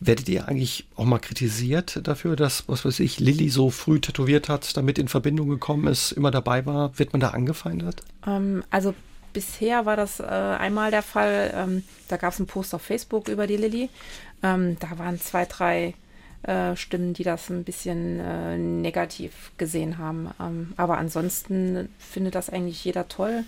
Werdet 0.00 0.28
ihr 0.28 0.48
eigentlich 0.48 0.84
auch 0.96 1.06
mal 1.06 1.18
kritisiert 1.18 2.00
dafür, 2.02 2.36
dass, 2.36 2.68
was 2.68 2.84
weiß 2.84 3.00
ich, 3.00 3.20
Lilly 3.20 3.48
so 3.48 3.70
früh 3.70 4.00
tätowiert 4.00 4.50
hat, 4.50 4.76
damit 4.76 4.98
in 4.98 5.08
Verbindung 5.08 5.48
gekommen 5.48 5.86
ist, 5.86 6.12
immer 6.12 6.30
dabei 6.30 6.66
war? 6.66 6.98
Wird 6.98 7.14
man 7.14 7.20
da 7.20 7.30
angefeindet? 7.30 8.02
Ähm, 8.26 8.64
also 8.68 8.92
bisher 9.34 9.84
war 9.84 9.96
das 9.96 10.20
äh, 10.20 10.24
einmal 10.24 10.90
der 10.90 11.02
Fall. 11.02 11.52
Ähm, 11.54 11.82
da 12.08 12.16
gab 12.16 12.32
es 12.32 12.38
einen 12.40 12.46
Post 12.46 12.74
auf 12.74 12.80
Facebook 12.80 13.28
über 13.28 13.46
die 13.46 13.58
Lilly. 13.58 13.90
Ähm, 14.42 14.78
da 14.80 14.98
waren 14.98 15.20
zwei, 15.20 15.44
drei 15.44 15.94
äh, 16.42 16.74
Stimmen, 16.76 17.12
die 17.12 17.24
das 17.24 17.50
ein 17.50 17.64
bisschen 17.64 18.20
äh, 18.20 18.56
negativ 18.56 19.52
gesehen 19.58 19.98
haben. 19.98 20.30
Ähm, 20.40 20.72
aber 20.78 20.96
ansonsten 20.96 21.90
findet 21.98 22.34
das 22.34 22.48
eigentlich 22.48 22.82
jeder 22.84 23.08
toll. 23.08 23.44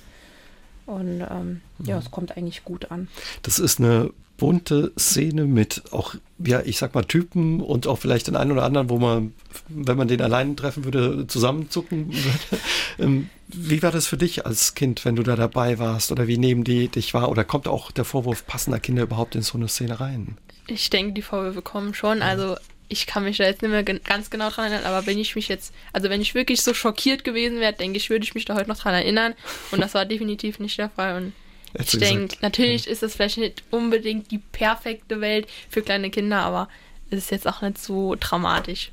Und 0.87 1.21
ähm, 1.29 1.61
ja, 1.83 1.99
es 1.99 2.11
kommt 2.11 2.37
eigentlich 2.37 2.65
gut 2.65 2.91
an. 2.91 3.09
Das 3.43 3.59
ist 3.59 3.81
eine 3.81 4.11
bunte 4.37 4.93
Szene 4.99 5.47
mit 5.47 5.83
auch, 5.93 6.15
ja, 6.39 6.61
ich 6.61 6.79
sag 6.79 6.95
mal 6.95 7.05
Typen 7.05 7.61
und 7.61 7.87
auch 7.87 7.99
vielleicht 7.99 8.27
den 8.27 8.37
einen 8.37 8.53
oder 8.53 8.65
anderen, 8.65 8.91
wo 8.91 8.99
man, 8.99 9.33
wenn 9.69 9.97
man 9.97 10.09
den 10.09 10.21
allein 10.21 10.57
treffen 10.57 10.85
würde, 10.85 11.27
zusammenzucken 11.27 12.13
würde. 12.13 12.63
Ähm, 12.99 13.29
Wie 13.49 13.83
war 13.83 13.91
das 13.93 14.07
für 14.07 14.17
dich 14.17 14.47
als 14.47 14.75
Kind, 14.75 15.05
wenn 15.05 15.17
du 15.17 15.23
da 15.23 15.37
dabei 15.37 15.79
warst? 15.79 16.13
Oder 16.13 16.27
wie 16.27 16.39
nehmen 16.39 16.65
die 16.65 16.89
dich 16.89 17.13
wahr? 17.13 17.29
Oder 17.29 17.45
kommt 17.45 17.69
auch 17.69 17.91
der 17.91 18.07
Vorwurf 18.07 18.47
passender 18.47 18.81
Kinder 18.81 19.03
überhaupt 19.03 19.35
in 19.35 19.43
so 19.43 19.59
eine 19.59 19.69
Szene 19.69 20.01
rein? 20.01 20.39
Ich 20.67 20.89
denke, 20.89 21.13
die 21.13 21.21
Vorwürfe 21.21 21.61
kommen 21.61 21.93
schon. 21.93 22.23
Also 22.23 22.57
ich 22.89 23.07
kann 23.07 23.25
mich 23.25 23.39
da 23.39 23.45
jetzt 23.45 23.63
nicht 23.63 23.71
mehr 23.71 23.83
gen 23.83 24.01
ganz 24.05 24.31
genau 24.31 24.51
dran 24.51 24.71
erinnern, 24.73 24.87
aber 24.93 25.07
wenn 25.07 25.19
ich 25.19 25.35
mich 25.35 25.49
jetzt, 25.49 25.75
also 25.93 26.09
wenn 26.11 26.21
ich 26.21 26.35
wirklich 26.35 26.63
so 26.63 26.73
schockiert 26.75 27.25
gewesen 27.25 27.59
wäre, 27.61 27.73
denke 27.73 27.97
ich, 27.97 28.11
würde 28.11 28.25
ich 28.25 28.35
mich 28.35 28.45
da 28.45 28.55
heute 28.55 28.69
noch 28.69 28.79
dran 28.79 28.95
erinnern. 28.95 29.35
Und 29.71 29.81
das 29.81 29.95
war 29.95 30.05
definitiv 30.07 30.59
nicht 30.59 30.79
der 30.79 30.91
Fall. 30.91 31.17
Und 31.17 31.33
Hättest 31.73 31.95
ich 31.95 32.01
denke, 32.01 32.37
natürlich 32.43 32.87
ist 32.87 33.03
das 33.03 33.15
vielleicht 33.15 33.39
nicht 33.39 33.63
unbedingt 33.71 34.31
die 34.31 34.39
perfekte 34.39 35.21
Welt 35.21 35.49
für 35.69 35.83
kleine 35.83 36.11
Kinder, 36.11 36.39
aber 36.43 36.69
es 37.11 37.19
ist 37.19 37.31
jetzt 37.31 37.47
auch 37.49 37.61
nicht 37.63 37.79
so 37.79 38.15
dramatisch. 38.19 38.93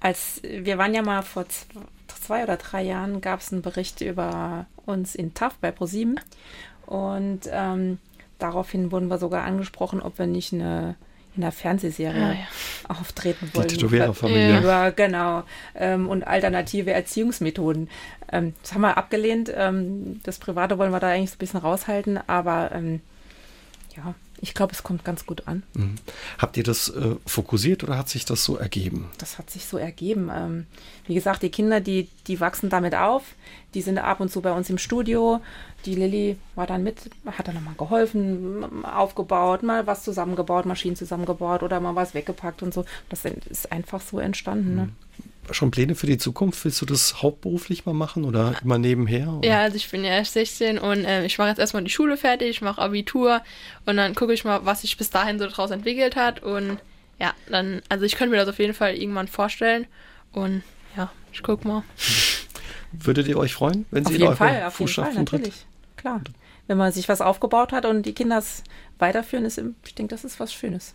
Als 0.00 0.40
wir 0.42 0.78
waren 0.78 0.94
ja 0.94 1.02
mal 1.02 1.22
vor 1.22 1.48
z- 1.48 1.66
zwei 2.22 2.42
oder 2.44 2.56
drei 2.56 2.82
Jahren, 2.82 3.20
gab 3.20 3.40
es 3.40 3.52
einen 3.52 3.62
Bericht 3.62 4.00
über 4.00 4.66
uns 4.84 5.14
in 5.14 5.34
TAF 5.34 5.54
bei 5.56 5.70
ProSieben. 5.72 6.20
Und 6.86 7.40
ähm, 7.50 7.98
daraufhin 8.38 8.92
wurden 8.92 9.08
wir 9.08 9.18
sogar 9.18 9.44
angesprochen, 9.44 10.00
ob 10.00 10.18
wir 10.18 10.26
nicht 10.26 10.52
eine, 10.52 10.94
in 11.36 11.42
einer 11.42 11.52
Fernsehserie 11.52 12.22
Ah, 12.22 12.32
ja. 12.32 12.96
auftreten 13.00 13.48
Die 13.52 13.56
wollen. 13.58 13.68
Tätowiererfamilie. 13.68 14.50
Ja. 14.50 14.58
Über, 14.60 14.92
genau. 14.92 15.42
Ähm, 15.74 16.08
und 16.08 16.26
alternative 16.26 16.92
Erziehungsmethoden. 16.92 17.88
Ähm, 18.32 18.54
das 18.62 18.72
haben 18.74 18.80
wir 18.82 18.96
abgelehnt. 18.96 19.52
Ähm, 19.54 20.20
das 20.24 20.38
Private 20.38 20.78
wollen 20.78 20.90
wir 20.92 21.00
da 21.00 21.08
eigentlich 21.08 21.30
so 21.30 21.36
ein 21.36 21.38
bisschen 21.38 21.60
raushalten. 21.60 22.18
Aber 22.26 22.70
ähm, 22.72 23.00
ja, 23.96 24.14
ich 24.40 24.54
glaube, 24.54 24.72
es 24.72 24.82
kommt 24.82 25.04
ganz 25.04 25.26
gut 25.26 25.46
an. 25.46 25.62
Mhm. 25.74 25.96
Habt 26.38 26.56
ihr 26.56 26.62
das 26.62 26.88
äh, 26.90 27.16
fokussiert 27.26 27.84
oder 27.84 27.96
hat 27.96 28.08
sich 28.08 28.24
das 28.24 28.44
so 28.44 28.56
ergeben? 28.56 29.10
Das 29.18 29.38
hat 29.38 29.50
sich 29.50 29.64
so 29.64 29.78
ergeben. 29.78 30.30
Ähm, 30.32 30.66
wie 31.06 31.14
gesagt, 31.14 31.42
die 31.42 31.50
Kinder, 31.50 31.80
die, 31.80 32.08
die 32.26 32.40
wachsen 32.40 32.68
damit 32.68 32.94
auf. 32.94 33.22
Die 33.74 33.82
sind 33.82 33.98
ab 33.98 34.20
und 34.20 34.30
zu 34.30 34.40
bei 34.42 34.52
uns 34.52 34.68
im 34.70 34.78
Studio. 34.78 35.40
Die 35.84 35.94
Lilly 35.94 36.36
war 36.54 36.66
dann 36.66 36.82
mit, 36.82 37.10
hat 37.26 37.48
dann 37.48 37.54
nochmal 37.54 37.74
geholfen, 37.76 38.84
aufgebaut, 38.84 39.62
mal 39.62 39.86
was 39.86 40.02
zusammengebaut, 40.02 40.66
Maschinen 40.66 40.96
zusammengebaut 40.96 41.62
oder 41.62 41.80
mal 41.80 41.94
was 41.94 42.14
weggepackt 42.14 42.62
und 42.62 42.74
so. 42.74 42.84
Das 43.08 43.24
ist 43.24 43.72
einfach 43.72 44.00
so 44.00 44.18
entstanden. 44.18 44.74
Ne? 44.74 44.88
Schon 45.52 45.70
Pläne 45.70 45.94
für 45.94 46.06
die 46.06 46.18
Zukunft? 46.18 46.64
Willst 46.64 46.80
du 46.80 46.86
das 46.86 47.22
hauptberuflich 47.22 47.86
mal 47.86 47.94
machen 47.94 48.24
oder 48.24 48.54
immer 48.62 48.78
nebenher? 48.78 49.28
Oder? 49.32 49.48
Ja, 49.48 49.60
also 49.60 49.76
ich 49.76 49.88
bin 49.90 50.04
ja 50.04 50.10
erst 50.10 50.32
16 50.34 50.78
und 50.78 51.04
äh, 51.04 51.24
ich 51.24 51.38
mache 51.38 51.48
jetzt 51.48 51.58
erstmal 51.58 51.84
die 51.84 51.90
Schule 51.90 52.16
fertig, 52.16 52.48
ich 52.48 52.62
mache 52.62 52.80
Abitur 52.80 53.42
und 53.84 53.96
dann 53.96 54.14
gucke 54.14 54.32
ich 54.32 54.44
mal, 54.44 54.64
was 54.64 54.82
sich 54.82 54.96
bis 54.96 55.10
dahin 55.10 55.38
so 55.38 55.46
daraus 55.46 55.70
entwickelt 55.70 56.16
hat. 56.16 56.42
Und 56.42 56.78
ja, 57.18 57.32
dann, 57.48 57.82
also 57.88 58.04
ich 58.04 58.16
könnte 58.16 58.32
mir 58.32 58.38
das 58.38 58.48
auf 58.48 58.58
jeden 58.58 58.74
Fall 58.74 58.94
irgendwann 58.94 59.28
vorstellen. 59.28 59.86
Und 60.32 60.62
ja, 60.96 61.10
ich 61.32 61.42
guck 61.42 61.64
mal. 61.64 61.82
Würdet 62.92 63.28
ihr 63.28 63.36
euch 63.36 63.54
freuen, 63.54 63.84
wenn 63.90 64.04
Auf 64.04 64.08
sie 64.08 64.14
in 64.14 64.20
jeden 64.20 64.28
eure 64.28 64.36
Fall, 64.36 64.48
auf 64.48 64.54
jeden 64.54 64.62
Fall, 64.62 64.70
Fußstapfen 64.70 65.26
tritt? 65.26 65.40
natürlich. 65.40 65.66
Klar. 65.96 66.20
Wenn 66.66 66.78
man 66.78 66.92
sich 66.92 67.08
was 67.08 67.20
aufgebaut 67.20 67.72
hat 67.72 67.84
und 67.84 68.02
die 68.04 68.12
Kinder 68.12 68.38
es 68.38 68.64
weiterführen, 68.98 69.44
ist, 69.44 69.60
ich 69.84 69.94
denke, 69.94 70.14
das 70.14 70.24
ist 70.24 70.40
was 70.40 70.52
Schönes. 70.52 70.94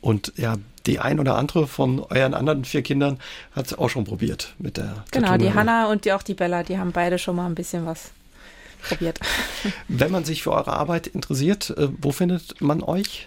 Und 0.00 0.32
ja, 0.36 0.56
die 0.86 1.00
ein 1.00 1.20
oder 1.20 1.36
andere 1.36 1.66
von 1.66 2.00
euren 2.00 2.34
anderen 2.34 2.64
vier 2.64 2.82
Kindern 2.82 3.18
hat 3.54 3.78
auch 3.78 3.88
schon 3.88 4.04
probiert 4.04 4.54
mit 4.58 4.76
der 4.76 5.04
Genau, 5.10 5.36
die. 5.36 5.52
Hanna 5.52 5.86
und 5.86 6.04
die, 6.04 6.12
auch 6.12 6.22
die 6.22 6.34
Bella, 6.34 6.62
die 6.62 6.78
haben 6.78 6.92
beide 6.92 7.18
schon 7.18 7.36
mal 7.36 7.46
ein 7.46 7.54
bisschen 7.54 7.84
was 7.84 8.10
probiert. 8.82 9.20
Wenn 9.88 10.10
man 10.10 10.24
sich 10.24 10.42
für 10.42 10.52
eure 10.52 10.72
Arbeit 10.72 11.06
interessiert, 11.06 11.70
äh, 11.70 11.88
wo 12.00 12.12
findet 12.12 12.60
man 12.60 12.82
euch? 12.82 13.26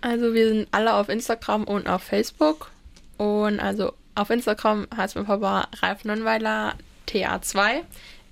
Also 0.00 0.34
wir 0.34 0.48
sind 0.48 0.68
alle 0.72 0.94
auf 0.94 1.08
Instagram 1.08 1.64
und 1.64 1.88
auf 1.88 2.02
Facebook. 2.02 2.70
Und 3.18 3.60
also 3.60 3.92
auf 4.14 4.30
Instagram 4.30 4.86
heißt 4.96 5.16
mein 5.16 5.26
Papa 5.26 5.68
Ralf 5.80 6.04
Nonnweiler 6.04 6.74
TA2. 7.08 7.82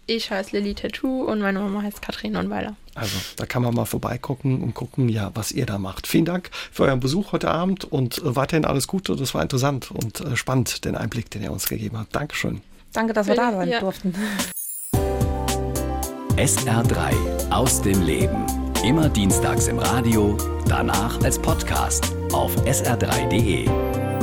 Ich 0.07 0.30
heiße 0.30 0.55
Lilly 0.57 0.74
Tattoo 0.74 1.22
und 1.24 1.40
meine 1.40 1.59
Mama 1.61 1.80
heißt 1.82 2.02
Katrin 2.02 2.32
Nonnweiler. 2.32 2.76
Also, 2.94 3.16
da 3.36 3.46
kann 3.46 3.62
man 3.62 3.74
mal 3.74 3.86
vorbeigucken 3.86 4.62
und 4.62 4.74
gucken, 4.74 5.09
ja, 5.09 5.30
was 5.34 5.50
ihr 5.50 5.64
da 5.66 5.78
macht. 5.78 6.07
Vielen 6.07 6.26
Dank 6.26 6.50
für 6.70 6.84
euren 6.84 7.00
Besuch 7.00 7.32
heute 7.32 7.50
Abend 7.50 7.84
und 7.84 8.18
äh, 8.18 8.36
weiterhin 8.36 8.64
alles 8.66 8.86
Gute. 8.86 9.16
Das 9.16 9.34
war 9.34 9.42
interessant 9.42 9.90
und 9.90 10.20
äh, 10.20 10.36
spannend, 10.36 10.84
den 10.84 10.94
Einblick, 10.94 11.30
den 11.30 11.42
ihr 11.42 11.50
uns 11.52 11.66
gegeben 11.68 11.98
habt. 11.98 12.14
Dankeschön. 12.14 12.61
Danke, 12.92 13.12
dass 13.14 13.26
wir 13.26 13.34
da 13.34 13.50
sein 13.52 13.68
Ja. 13.68 13.80
durften. 13.80 14.14
SR3 16.36 17.50
aus 17.50 17.80
dem 17.82 18.02
Leben. 18.02 18.44
Immer 18.84 19.09
dienstags 19.09 19.68
im 19.68 19.78
Radio, 19.78 20.36
danach 20.68 21.20
als 21.22 21.38
Podcast. 21.38 22.12
auf 22.32 22.55
sr3.de. 22.66 24.13